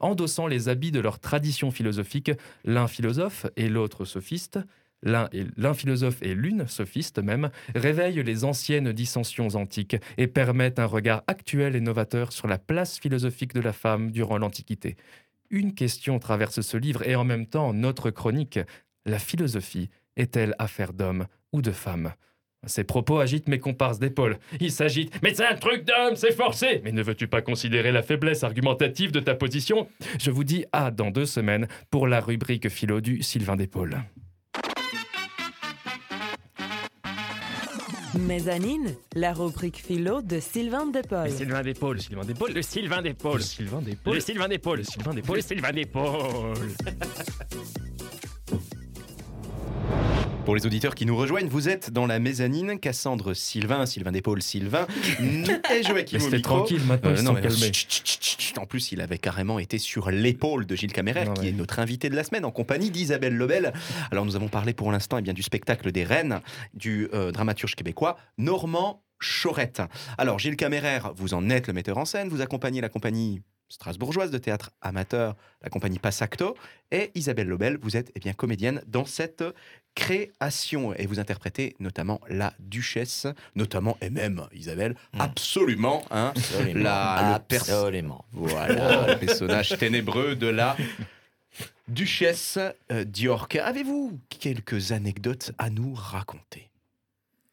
Endossant 0.00 0.46
les 0.46 0.68
habits 0.68 0.92
de 0.92 1.00
leur 1.00 1.18
tradition 1.18 1.70
philosophique, 1.70 2.30
l'un 2.64 2.86
philosophe 2.86 3.46
et 3.56 3.68
l'autre 3.68 4.04
sophiste, 4.04 4.58
l'un 5.02 5.74
philosophe 5.74 6.22
et 6.22 6.34
l'une 6.34 6.68
sophiste 6.68 7.18
même, 7.18 7.50
réveillent 7.74 8.22
les 8.22 8.44
anciennes 8.44 8.92
dissensions 8.92 9.48
antiques 9.54 9.96
et 10.18 10.26
permettent 10.26 10.78
un 10.78 10.86
regard 10.86 11.22
actuel 11.26 11.74
et 11.74 11.80
novateur 11.80 12.32
sur 12.32 12.46
la 12.46 12.58
place 12.58 12.98
philosophique 12.98 13.54
de 13.54 13.60
la 13.60 13.72
femme 13.72 14.10
durant 14.10 14.36
l'Antiquité. 14.38 14.96
Une 15.48 15.74
question 15.74 16.18
traverse 16.18 16.60
ce 16.60 16.76
livre 16.76 17.06
et 17.08 17.16
en 17.16 17.24
même 17.24 17.46
temps 17.46 17.72
notre 17.72 18.10
chronique. 18.10 18.60
La 19.06 19.18
philosophie 19.18 19.88
est-elle 20.16 20.54
affaire 20.58 20.92
d'homme 20.92 21.26
ou 21.52 21.62
de 21.62 21.72
femme 21.72 22.12
ces 22.66 22.84
propos 22.84 23.18
agitent 23.18 23.48
mes 23.48 23.58
comparses 23.58 23.98
d'épaule. 23.98 24.38
Ils 24.60 24.70
s'agitent. 24.70 25.18
Mais 25.22 25.34
c'est 25.34 25.46
un 25.46 25.54
truc 25.54 25.84
d'homme, 25.84 26.16
c'est 26.16 26.32
forcé 26.32 26.80
Mais 26.84 26.92
ne 26.92 27.02
veux-tu 27.02 27.26
pas 27.26 27.40
considérer 27.40 27.90
la 27.90 28.02
faiblesse 28.02 28.44
argumentative 28.44 29.12
de 29.12 29.20
ta 29.20 29.34
position? 29.34 29.88
Je 30.18 30.30
vous 30.30 30.44
dis 30.44 30.64
à 30.72 30.90
dans 30.90 31.10
deux 31.10 31.26
semaines 31.26 31.68
pour 31.90 32.06
la 32.06 32.20
rubrique 32.20 32.68
philo 32.68 33.00
du 33.00 33.22
Sylvain 33.22 33.56
d'épaule. 33.56 33.98
Mezzanine, 38.18 38.94
la 39.14 39.32
rubrique 39.32 39.78
philo 39.78 40.20
de 40.20 40.40
Sylvain 40.40 40.84
Le 40.84 41.00
Depaul. 41.00 41.30
Sylvain 41.30 41.62
d'épaule, 41.62 41.96
le 41.96 42.00
Sylvain 42.02 42.24
d'épaule, 42.24 42.52
le 42.54 42.62
Sylvain 42.62 43.02
d'épaule. 43.02 43.42
Sylvain 43.42 43.80
Le 44.06 44.20
Sylvain 44.20 44.48
d'épaule, 44.48 44.78
le 44.78 44.84
Sylvain 44.84 45.14
d'épaule, 45.14 45.36
le 45.36 45.42
Sylvain 45.42 45.72
d'épaule. 45.72 46.54
Pour 50.44 50.56
les 50.56 50.66
auditeurs 50.66 50.94
qui 50.94 51.06
nous 51.06 51.16
rejoignent, 51.16 51.48
vous 51.48 51.68
êtes 51.68 51.90
dans 51.92 52.06
la 52.06 52.18
mezzanine, 52.18 52.80
Cassandre 52.80 53.34
Sylvain, 53.34 53.86
Sylvain 53.86 54.10
d'épaule 54.10 54.42
Sylvain, 54.42 54.86
et 55.20 55.82
Joachim 55.82 56.18
au 56.18 56.30
micro. 56.30 56.56
tranquilles, 56.56 56.82
maintenant 56.84 57.10
Euh, 57.10 57.22
non, 57.22 57.34
mais 57.34 57.72
chut, 57.72 57.88
chut, 58.04 58.40
chut. 58.40 58.58
En 58.58 58.66
plus, 58.66 58.90
il 58.90 59.00
avait 59.00 59.18
carrément 59.18 59.58
été 59.58 59.78
sur 59.78 60.10
l'épaule 60.10 60.66
de 60.66 60.74
Gilles 60.74 60.92
Caméraire, 60.92 61.28
Ah 61.30 61.34
qui 61.34 61.42
ouais. 61.42 61.48
est 61.50 61.52
notre 61.52 61.78
invité 61.78 62.08
de 62.08 62.16
la 62.16 62.24
semaine, 62.24 62.44
en 62.44 62.50
compagnie 62.50 62.90
d'Isabelle 62.90 63.36
Lebel. 63.36 63.72
Alors, 64.10 64.24
nous 64.24 64.34
avons 64.34 64.48
parlé 64.48 64.72
pour 64.72 64.90
l'instant 64.90 65.18
eh 65.18 65.22
bien, 65.22 65.34
du 65.34 65.42
spectacle 65.42 65.92
des 65.92 66.04
Reines, 66.04 66.40
du 66.74 67.08
euh, 67.14 67.30
dramaturge 67.30 67.76
québécois 67.76 68.16
Normand 68.38 69.04
Chorette. 69.20 69.82
Alors, 70.18 70.38
Gilles 70.38 70.56
Caméraire, 70.56 71.12
vous 71.14 71.34
en 71.34 71.48
êtes 71.50 71.68
le 71.68 71.74
metteur 71.74 71.98
en 71.98 72.04
scène, 72.06 72.28
vous 72.28 72.40
accompagnez 72.40 72.80
la 72.80 72.88
compagnie 72.88 73.40
strasbourgeoise 73.68 74.32
de 74.32 74.38
théâtre 74.38 74.72
amateur, 74.80 75.36
la 75.62 75.70
compagnie 75.70 76.00
Passacto, 76.00 76.56
et 76.90 77.12
Isabelle 77.14 77.46
Lebel, 77.46 77.78
vous 77.80 77.96
êtes 77.96 78.10
eh 78.16 78.18
bien, 78.18 78.32
comédienne 78.32 78.82
dans 78.88 79.04
cette 79.04 79.44
création, 79.94 80.94
et 80.94 81.06
vous 81.06 81.18
interprétez 81.20 81.74
notamment 81.80 82.20
la 82.28 82.54
duchesse, 82.58 83.26
notamment, 83.54 83.98
et 84.00 84.10
même, 84.10 84.46
Isabelle, 84.54 84.94
absolument, 85.18 86.04
hein, 86.10 86.32
Absolument. 86.36 86.82
la, 86.82 87.42
le 87.48 87.56
Absolument. 87.56 88.24
voilà, 88.32 89.06
le 89.14 89.18
personnage 89.18 89.76
ténébreux 89.78 90.36
de 90.36 90.46
la 90.46 90.76
duchesse 91.88 92.58
euh, 92.92 93.04
d'York. 93.04 93.56
Avez-vous 93.56 94.20
quelques 94.28 94.92
anecdotes 94.92 95.52
à 95.58 95.70
nous 95.70 95.92
raconter? 95.94 96.70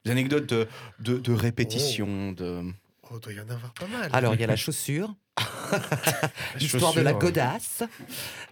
Des 0.06 0.12
anecdotes 0.12 0.46
de, 0.48 0.68
de, 1.00 1.18
de 1.18 1.34
répétition, 1.34 2.32
de... 2.32 2.64
Oh, 3.10 3.16
il 3.16 3.20
doit 3.20 3.34
y 3.34 3.40
en 3.40 3.50
avoir 3.50 3.74
pas 3.74 3.88
mal. 3.88 4.10
Alors, 4.14 4.36
il 4.36 4.42
y 4.42 4.44
a 4.44 4.48
la 4.48 4.56
chaussure, 4.56 5.16
l'histoire 6.60 6.94
de 6.94 7.02
la 7.02 7.14
godasse. 7.14 7.84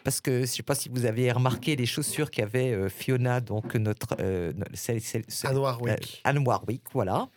Parce 0.03 0.21
que 0.21 0.31
je 0.38 0.41
ne 0.41 0.45
sais 0.45 0.63
pas 0.63 0.75
si 0.75 0.89
vous 0.89 1.05
avez 1.05 1.31
remarqué 1.31 1.75
les 1.75 1.86
chaussures 1.86 2.29
qu'avait 2.29 2.71
euh, 2.73 2.89
Fiona, 2.89 3.41
donc 3.41 3.73
notre. 3.75 4.15
euh, 4.19 4.53
celle- 4.73 5.01
celle- 5.01 5.25
celle- 5.27 5.51
Anne 5.51 5.57
Warwick. 5.57 5.89
euh, 6.25 6.29
Anne 6.29 6.38
Warwick, 6.47 6.83
voilà. 6.93 7.27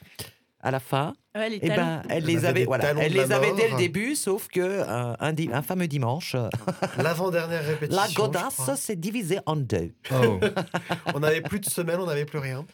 À 0.61 0.73
la 0.73 0.81
fin, 0.81 1.15
Ouais, 1.37 1.51
les 1.51 1.61
eh 1.63 1.69
ben, 1.69 2.03
elle 2.09 2.17
Elle 2.19 2.25
les 2.25 2.45
avait 2.45 2.65
voilà, 2.65 2.91
elle 2.99 3.13
les 3.13 3.31
avait 3.31 3.53
dès 3.55 3.69
le 3.69 3.77
début, 3.77 4.17
sauf 4.17 4.49
que 4.49 4.59
euh, 4.61 5.15
un, 5.21 5.33
di- 5.33 5.49
un 5.53 5.63
fameux 5.63 5.87
dimanche, 5.87 6.35
L'avant-dernière 6.99 7.65
répétition. 7.65 8.03
la 8.03 8.09
godasse 8.13 8.75
s'est 8.75 8.97
divisée 8.97 9.39
en 9.47 9.55
deux. 9.55 9.93
Oh. 10.11 10.41
On 11.15 11.21
n'avait 11.21 11.43
plus 11.43 11.61
de 11.61 11.67
semelle, 11.67 12.01
on 12.01 12.07
n'avait 12.07 12.25
plus 12.25 12.41
rien. 12.41 12.67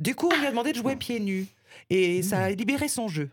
Du 0.00 0.16
coup, 0.16 0.28
on 0.32 0.36
lui 0.36 0.46
a 0.46 0.50
demandé 0.50 0.72
de 0.72 0.78
jouer 0.78 0.96
pieds 0.96 1.20
nus, 1.20 1.46
et 1.90 2.22
ça 2.24 2.40
a 2.42 2.50
libéré 2.50 2.88
son 2.88 3.06
jeu. 3.06 3.30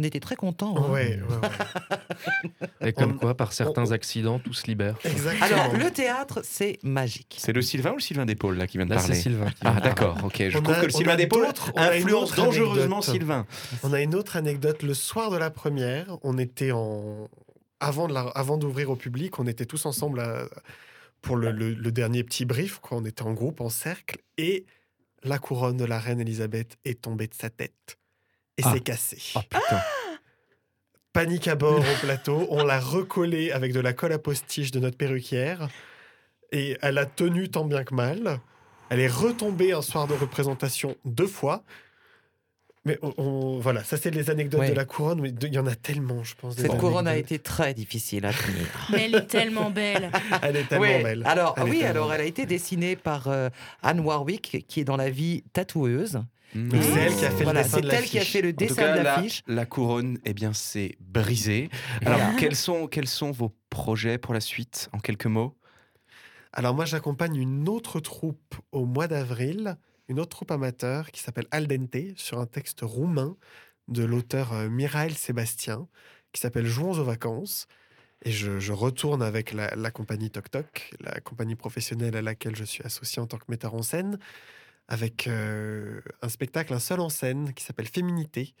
On 0.00 0.02
était 0.04 0.20
très 0.20 0.36
contents. 0.36 0.76
hein. 0.78 0.90
Ouais, 0.92 1.18
ouais, 1.28 1.36
ouais. 1.36 2.78
Et 2.88 2.92
comme 2.92 3.14
On- 3.14 3.18
quoi, 3.18 3.36
par 3.36 3.52
certains 3.52 3.86
on- 3.86 3.90
accidents, 3.90 4.38
tout 4.38 4.52
se 4.54 4.66
libère. 4.68 4.96
Exactement. 5.04 5.44
Alors, 5.44 5.74
le 5.76 5.90
théâtre, 5.90 6.40
c'est 6.44 6.78
magique. 6.84 7.36
C'est 7.40 7.52
le 7.52 7.62
Sylvain 7.62 7.90
ou 7.90 7.96
le 7.96 8.00
Sylvain 8.00 8.24
d'épaule 8.24 8.56
là 8.56 8.68
qui 8.68 8.78
vient 8.78 8.86
de 8.86 8.90
Là, 8.94 9.00
c'est 9.00 9.08
parler 9.08 9.20
Sylvain. 9.20 9.50
Ah 9.64 9.80
d'accord, 9.80 10.16
ok. 10.22 10.36
Je 10.50 10.56
On 10.58 10.62
trouve 10.62 10.74
a- 10.76 10.80
que 10.80 10.86
le 10.86 10.92
Sylvain 10.92 11.16
d'épaule 11.16 11.46
influence 11.74 12.30
autre 12.30 12.36
dangereusement 12.36 12.96
anecdote. 12.98 13.14
Sylvain. 13.14 13.46
On 13.82 13.92
a 13.92 14.00
une 14.00 14.14
autre 14.14 14.36
anecdote. 14.36 14.84
Le 14.84 14.94
soir 14.94 15.30
de 15.32 15.36
la 15.36 15.50
première, 15.50 16.16
on 16.22 16.38
était 16.38 16.70
en. 16.70 17.28
Avant, 17.80 18.06
de 18.06 18.14
la- 18.14 18.20
avant 18.20 18.56
d'ouvrir 18.56 18.90
au 18.90 18.96
public, 18.96 19.40
on 19.40 19.48
était 19.48 19.66
tous 19.66 19.84
ensemble 19.84 20.20
à- 20.20 20.44
pour 21.22 21.34
le, 21.36 21.50
le- 21.50 21.74
le 21.74 21.90
dernier 21.92 22.22
petit 22.22 22.44
brief. 22.44 22.78
Quoi. 22.78 22.98
On 22.98 23.04
était 23.04 23.22
en 23.22 23.32
groupe, 23.32 23.60
en 23.60 23.68
cercle. 23.68 24.18
Et 24.36 24.64
la 25.24 25.38
couronne 25.40 25.76
de 25.76 25.84
la 25.84 25.98
reine 25.98 26.20
Elisabeth 26.20 26.76
est 26.84 27.02
tombée 27.02 27.26
de 27.26 27.34
sa 27.34 27.50
tête. 27.50 27.97
Et 28.58 28.62
Ah. 28.64 28.72
s'est 28.74 28.80
cassée. 28.80 29.22
Oh 29.36 29.40
putain. 29.40 29.80
Panique 31.12 31.48
à 31.48 31.54
bord 31.54 31.80
au 31.80 32.04
plateau. 32.04 32.46
On 32.50 32.64
l'a 32.64 32.78
recollée 32.80 33.50
avec 33.50 33.72
de 33.72 33.80
la 33.80 33.92
colle 33.92 34.12
à 34.12 34.18
postiche 34.18 34.70
de 34.70 34.78
notre 34.80 34.96
perruquière. 34.96 35.68
Et 36.52 36.76
elle 36.82 36.98
a 36.98 37.06
tenu 37.06 37.48
tant 37.48 37.64
bien 37.64 37.82
que 37.84 37.94
mal. 37.94 38.40
Elle 38.90 39.00
est 39.00 39.08
retombée 39.08 39.72
un 39.72 39.82
soir 39.82 40.06
de 40.06 40.14
représentation 40.14 40.96
deux 41.04 41.26
fois. 41.26 41.62
Mais 42.84 42.98
on- 43.02 43.12
on- 43.18 43.58
voilà, 43.58 43.84
ça 43.84 43.96
c'est 43.98 44.10
les 44.10 44.30
anecdotes 44.30 44.60
Ouais. 44.60 44.70
de 44.70 44.74
la 44.74 44.84
couronne. 44.84 45.20
Mais 45.20 45.30
il 45.30 45.52
y 45.52 45.58
en 45.58 45.66
a 45.66 45.74
tellement, 45.74 46.22
je 46.24 46.34
pense. 46.36 46.56
Cette 46.56 46.76
couronne 46.78 47.06
a 47.06 47.10
anecdotes. 47.10 47.32
été 47.32 47.38
très 47.42 47.74
difficile 47.74 48.24
à 48.24 48.32
tenir. 48.32 48.66
Mais 48.92 49.04
elle 49.06 49.14
est 49.16 49.26
tellement 49.26 49.70
belle. 49.70 50.10
Elle 50.42 50.56
est 50.56 50.64
tellement 50.64 50.82
Ouais, 50.86 51.02
belle. 51.02 51.22
Alors, 51.26 51.54
Elle 51.58 51.64
oui, 51.64 51.82
alors 51.84 52.08
belle. 52.08 52.20
elle 52.20 52.26
a 52.26 52.28
été 52.28 52.46
dessinée 52.46 52.96
par 52.96 53.28
euh, 53.28 53.50
Anne 53.82 54.00
Warwick, 54.00 54.64
qui 54.68 54.80
est 54.80 54.84
dans 54.84 54.96
la 54.96 55.10
vie 55.10 55.42
tatoueuse. 55.52 56.22
Donc, 56.54 56.82
c'est 56.82 57.00
elle 57.00 57.14
qui 57.16 57.24
a 57.26 57.30
fait 57.30 57.44
Voilà, 57.44 57.60
le 57.60 57.64
dessin 57.64 57.76
c'est 57.76 57.82
de 57.82 57.90
elle 57.90 58.04
qui 58.04 58.16
a 58.16 58.20
l'affiche. 58.20 58.32
fait 58.32 58.42
le 58.42 58.52
dessin 58.52 58.74
cas, 58.76 58.92
de 58.92 58.96
la, 58.96 59.02
l'affiche. 59.16 59.42
la 59.46 59.66
couronne, 59.66 60.18
eh 60.24 60.32
bien, 60.34 60.52
c'est 60.52 60.96
brisé. 61.00 61.68
Alors, 62.04 62.18
Voilà. 62.20 62.34
quels 62.38 62.56
sont, 62.56 62.86
quels 62.86 63.06
sont 63.08 63.30
vos 63.30 63.54
projets 63.70 64.18
pour 64.18 64.32
la 64.34 64.40
suite, 64.40 64.88
en 64.92 64.98
quelques 64.98 65.26
mots? 65.26 65.54
Alors 66.52 66.74
moi, 66.74 66.84
j'accompagne 66.86 67.36
une 67.36 67.68
autre 67.68 68.00
troupe 68.00 68.54
au 68.72 68.86
mois 68.86 69.06
d'avril, 69.08 69.76
une 70.08 70.18
autre 70.18 70.30
troupe 70.30 70.50
amateur 70.50 71.10
qui 71.10 71.20
s'appelle 71.20 71.46
Al 71.50 71.66
Dente, 71.66 72.16
sur 72.16 72.38
un 72.40 72.46
texte 72.46 72.80
roumain 72.82 73.36
de 73.88 74.04
l'auteur 74.04 74.52
euh, 74.54 74.68
Mirail 74.70 75.12
Sébastien, 75.12 75.86
qui 76.32 76.40
s'appelle 76.40 76.66
Jouons 76.66 76.92
aux 76.98 77.04
vacances. 77.04 77.66
Et 78.24 78.30
je, 78.32 78.58
je 78.58 78.72
retourne 78.72 79.22
avec 79.22 79.52
la, 79.52 79.74
la 79.76 79.90
compagnie 79.90 80.30
Toc 80.30 80.50
Toc, 80.50 80.90
la 81.00 81.20
compagnie 81.20 81.54
professionnelle 81.54 82.16
à 82.16 82.22
laquelle 82.22 82.56
je 82.56 82.64
suis 82.64 82.82
associé 82.84 83.20
en 83.22 83.26
tant 83.26 83.36
que 83.38 83.44
metteur 83.48 83.74
en 83.74 83.82
scène, 83.82 84.18
avec 84.88 85.26
euh, 85.28 86.00
un 86.22 86.28
spectacle, 86.28 86.72
un 86.74 86.78
seul 86.80 87.00
en 87.00 87.08
scène, 87.10 87.54
qui 87.54 87.64
s'appelle 87.64 87.88
Féminité, 87.88 88.54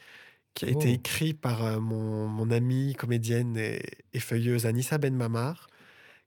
qui 0.54 0.66
a 0.66 0.70
été 0.70 0.92
écrit 0.92 1.34
par 1.34 1.64
euh, 1.64 1.80
mon, 1.80 2.28
mon 2.28 2.50
amie 2.50 2.94
comédienne 2.96 3.56
et, 3.56 3.82
et 4.14 4.20
feuilleuse 4.20 4.66
Anissa 4.66 4.98
Ben 4.98 5.14
Mamar, 5.16 5.68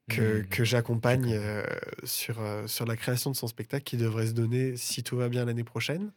que, 0.09 0.41
Hmm. 0.41 0.47
que 0.49 0.63
j'accompagne 0.63 1.33
euh, 1.33 1.63
sur, 2.03 2.41
euh, 2.41 2.67
sur 2.67 2.85
la 2.85 2.97
création 2.97 3.31
de 3.31 3.35
son 3.35 3.47
spectacle 3.47 3.83
qui 3.83 3.97
devrait 3.97 4.27
se 4.27 4.33
donner, 4.33 4.77
si 4.77 5.03
tout 5.03 5.17
va 5.17 5.29
bien, 5.29 5.45
l'année 5.45 5.63
prochaine. 5.63 6.13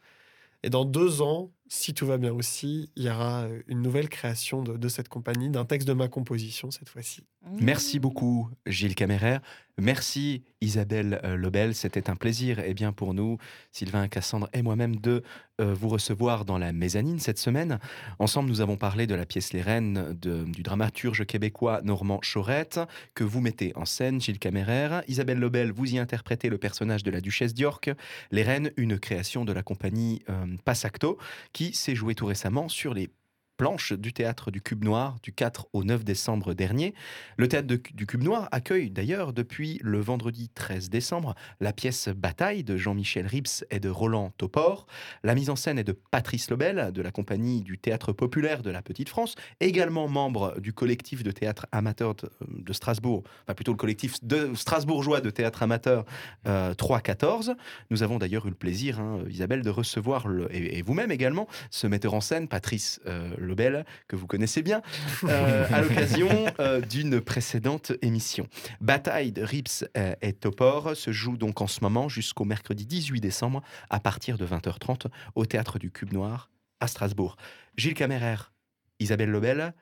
Et 0.63 0.69
dans 0.69 0.85
deux 0.85 1.21
ans, 1.21 1.53
si 1.67 1.93
tout 1.93 2.05
va 2.05 2.17
bien 2.17 2.31
aussi, 2.31 2.89
il 2.95 3.03
y 3.03 3.09
aura 3.09 3.43
euh, 3.43 3.61
une 3.67 3.81
nouvelle 3.81 4.09
création 4.09 4.61
de, 4.61 4.87
cette 4.87 5.09
compagnie, 5.09 5.49
d'un 5.49 5.65
texte 5.65 5.87
de 5.87 5.93
ma 5.93 6.07
composition 6.07 6.71
cette 6.71 6.89
fois-ci. 6.89 7.23
Merci 7.59 7.99
beaucoup, 7.99 8.49
Gilles 8.65 8.95
Caméraire. 8.95 9.39
Merci, 9.77 10.43
Isabelle 10.61 11.19
euh, 11.23 11.35
Lebel. 11.35 11.75
C'était 11.75 12.09
un 12.09 12.15
plaisir 12.15 12.59
eh 12.65 12.73
bien, 12.73 12.91
pour 12.91 13.13
nous, 13.13 13.37
Sylvain 13.71 14.07
Cassandre 14.07 14.49
et 14.53 14.61
moi-même, 14.61 14.95
de 14.95 15.21
euh, 15.61 15.73
vous 15.73 15.89
recevoir 15.89 16.43
dans 16.45 16.57
la 16.57 16.71
mezzanine 16.71 17.19
cette 17.19 17.37
semaine. 17.37 17.77
Ensemble, 18.17 18.49
nous 18.49 18.61
avons 18.61 18.77
parlé 18.77 19.05
de 19.05 19.13
la 19.13 19.25
pièce 19.25 19.53
Les 19.53 19.61
Reines 19.61 20.17
de- 20.19 20.45
du 20.45 20.63
dramaturge 20.63 21.25
québécois 21.25 21.81
Normand 21.83 22.19
Chaurette, 22.21 22.79
que 23.13 23.23
vous 23.23 23.41
mettez 23.41 23.73
en 23.75 23.85
scène, 23.85 24.19
Gilles 24.21 24.39
Caméraire. 24.39 25.03
Isabelle 25.07 25.39
Lebel, 25.39 25.71
vous 25.71 25.93
y 25.93 25.99
interprétez 25.99 26.49
le 26.49 26.57
personnage 26.57 27.03
de 27.03 27.11
la 27.11 27.21
duchesse 27.21 27.53
d'York. 27.53 27.91
Les 28.31 28.43
Reines, 28.43 28.71
une 28.77 28.97
création 28.97 29.45
de 29.45 29.53
la 29.53 29.61
compagnie 29.61 30.23
euh, 30.29 30.45
Passacto, 30.63 31.19
qui 31.55 31.73
s'est 31.73 31.95
jouée 31.95 32.15
tout 32.15 32.25
récemment 32.25 32.67
sur 32.67 32.93
les 32.93 33.09
planches 33.57 33.93
du 33.93 34.13
théâtre 34.13 34.51
du 34.51 34.61
Cube 34.61 34.83
Noir 34.83 35.17
du 35.23 35.31
4 35.31 35.67
au 35.73 35.83
9 35.83 36.03
décembre 36.03 36.53
dernier. 36.53 36.93
Le 37.37 37.47
théâtre 37.47 37.67
du 37.67 38.05
Cube 38.05 38.23
Noir 38.23 38.49
accueille 38.51 38.91
d'ailleurs 38.91 39.33
depuis 39.33 39.79
le 39.81 39.99
vendredi 39.99 40.49
13 40.49 40.89
décembre 40.89 41.35
la 41.59 41.73
pièce 41.73 42.09
Bataille 42.09 42.63
de 42.63 42.77
Jean-Michel 42.77 43.27
Rips 43.27 43.65
et 43.71 43.79
de 43.79 43.89
Roland 43.89 44.31
Topor. 44.37 44.87
La 45.23 45.35
mise 45.35 45.49
en 45.49 45.55
scène 45.55 45.79
est 45.79 45.83
de 45.83 45.93
Patrice 45.93 46.49
Lebel 46.49 46.91
de 46.93 47.01
la 47.01 47.11
compagnie 47.11 47.61
du 47.61 47.77
théâtre 47.77 48.11
populaire 48.13 48.61
de 48.61 48.69
la 48.69 48.81
Petite 48.81 49.09
France, 49.09 49.35
également 49.59 50.07
membre 50.07 50.59
du 50.59 50.73
collectif 50.73 51.23
de 51.23 51.31
théâtre 51.31 51.67
amateur 51.71 52.15
de, 52.15 52.73
Strasbourg, 52.73 53.23
enfin 53.43 53.53
plutôt 53.53 53.71
le 53.71 53.77
collectif 53.77 54.23
de 54.23 54.53
strasbourgeois 54.53 55.21
de 55.21 55.29
théâtre 55.29 55.63
amateur 55.63 56.05
euh, 56.47 56.73
314. 56.73 57.55
Nous 57.89 58.03
avons 58.03 58.17
d'ailleurs 58.17 58.45
eu 58.45 58.49
le 58.49 58.55
plaisir, 58.55 58.99
hein, 58.99 59.19
Isabelle, 59.29 59.61
de 59.61 59.69
recevoir, 59.69 60.27
et 60.51 60.81
vous-même 60.81 61.11
également, 61.11 61.47
ce 61.69 61.87
metteur 61.87 62.13
en 62.13 62.21
scène, 62.21 62.47
Patrice 62.47 62.99
euh, 63.05 63.29
Lebel, 63.45 63.85
que 64.07 64.15
vous 64.15 64.27
connaissez 64.27 64.61
bien, 64.61 64.81
euh, 65.23 65.67
à 65.71 65.81
l'occasion 65.81 66.29
euh, 66.59 66.81
d'une 66.81 67.21
précédente 67.21 67.93
émission. 68.01 68.47
Bataille 68.81 69.31
de 69.31 69.43
Rips 69.43 69.85
euh, 69.97 70.15
et 70.21 70.33
Topor 70.33 70.95
se 70.95 71.11
joue 71.11 71.37
donc 71.37 71.61
en 71.61 71.67
ce 71.67 71.81
moment 71.81 72.09
jusqu'au 72.09 72.45
mercredi 72.45 72.85
18 72.85 73.21
décembre 73.21 73.61
à 73.89 73.99
partir 73.99 74.37
de 74.37 74.45
20h30 74.45 75.07
au 75.35 75.45
Théâtre 75.45 75.79
du 75.79 75.91
Cube 75.91 76.13
Noir 76.13 76.49
à 76.79 76.87
Strasbourg. 76.87 77.37
Gilles 77.77 77.93
Caméraire, 77.93 78.53
Isabelle 78.99 79.31
Lebel, 79.31 79.73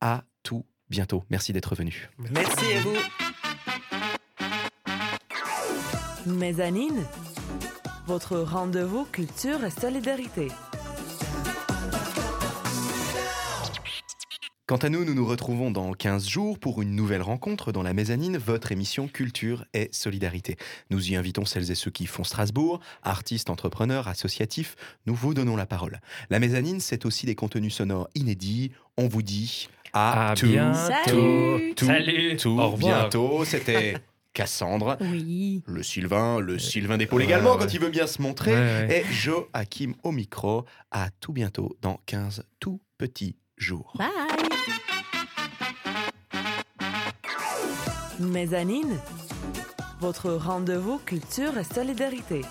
à 0.00 0.24
tout 0.42 0.64
bientôt. 0.90 1.24
Merci 1.30 1.52
d'être 1.52 1.74
venu. 1.74 2.08
Merci 2.18 2.72
à 2.74 2.80
vous. 2.80 2.96
Mezzanine, 6.26 7.04
votre 8.06 8.38
rendez-vous 8.38 9.04
culture 9.04 9.64
et 9.64 9.70
solidarité. 9.70 10.48
Quant 14.66 14.76
à 14.78 14.88
nous, 14.88 15.04
nous 15.04 15.12
nous 15.12 15.26
retrouvons 15.26 15.70
dans 15.70 15.92
15 15.92 16.26
jours 16.26 16.58
pour 16.58 16.80
une 16.80 16.96
nouvelle 16.96 17.20
rencontre 17.20 17.70
dans 17.70 17.82
la 17.82 17.92
mezzanine, 17.92 18.38
votre 18.38 18.72
émission 18.72 19.08
Culture 19.08 19.66
et 19.74 19.90
Solidarité. 19.92 20.56
Nous 20.88 21.10
y 21.10 21.16
invitons 21.16 21.44
celles 21.44 21.70
et 21.70 21.74
ceux 21.74 21.90
qui 21.90 22.06
font 22.06 22.24
Strasbourg, 22.24 22.80
artistes, 23.02 23.50
entrepreneurs, 23.50 24.08
associatifs. 24.08 24.74
Nous 25.04 25.14
vous 25.14 25.34
donnons 25.34 25.56
la 25.56 25.66
parole. 25.66 26.00
La 26.30 26.38
mezzanine, 26.38 26.80
c'est 26.80 27.04
aussi 27.04 27.26
des 27.26 27.34
contenus 27.34 27.74
sonores 27.74 28.08
inédits. 28.14 28.72
On 28.96 29.06
vous 29.06 29.20
dit 29.20 29.68
à, 29.92 30.30
À 30.30 30.34
tout, 30.34 30.46
bientôt. 30.46 30.78
Salut. 31.04 31.74
tout, 31.74 31.84
Salut. 31.86 32.36
tout 32.38 32.58
Au 32.58 32.70
revoir. 32.70 33.00
bientôt. 33.02 33.44
C'était 33.44 33.98
Cassandre, 34.32 34.96
Oui. 35.02 35.62
le 35.66 35.82
Sylvain, 35.82 36.40
le 36.40 36.58
Sylvain 36.58 36.96
d'épaule 36.96 37.18
Ouais, 37.20 37.26
également 37.26 37.52
ouais. 37.52 37.58
quand 37.60 37.74
il 37.74 37.80
veut 37.80 37.90
bien 37.90 38.06
se 38.06 38.22
montrer. 38.22 38.52
Ouais, 38.52 38.86
ouais. 38.88 39.04
Et 39.06 39.12
Joachim 39.12 39.92
au 40.04 40.10
micro. 40.10 40.64
À 40.90 41.10
tout 41.20 41.34
bientôt 41.34 41.76
dans 41.82 42.00
15 42.06 42.44
tout 42.60 42.80
petits 42.96 43.36
jours. 43.58 43.92
Bye. 43.98 44.08
Mezzanine, 48.20 48.98
votre 50.00 50.30
rendez-vous 50.32 50.98
culture 50.98 51.56
et 51.58 51.64
solidarité. 51.64 52.42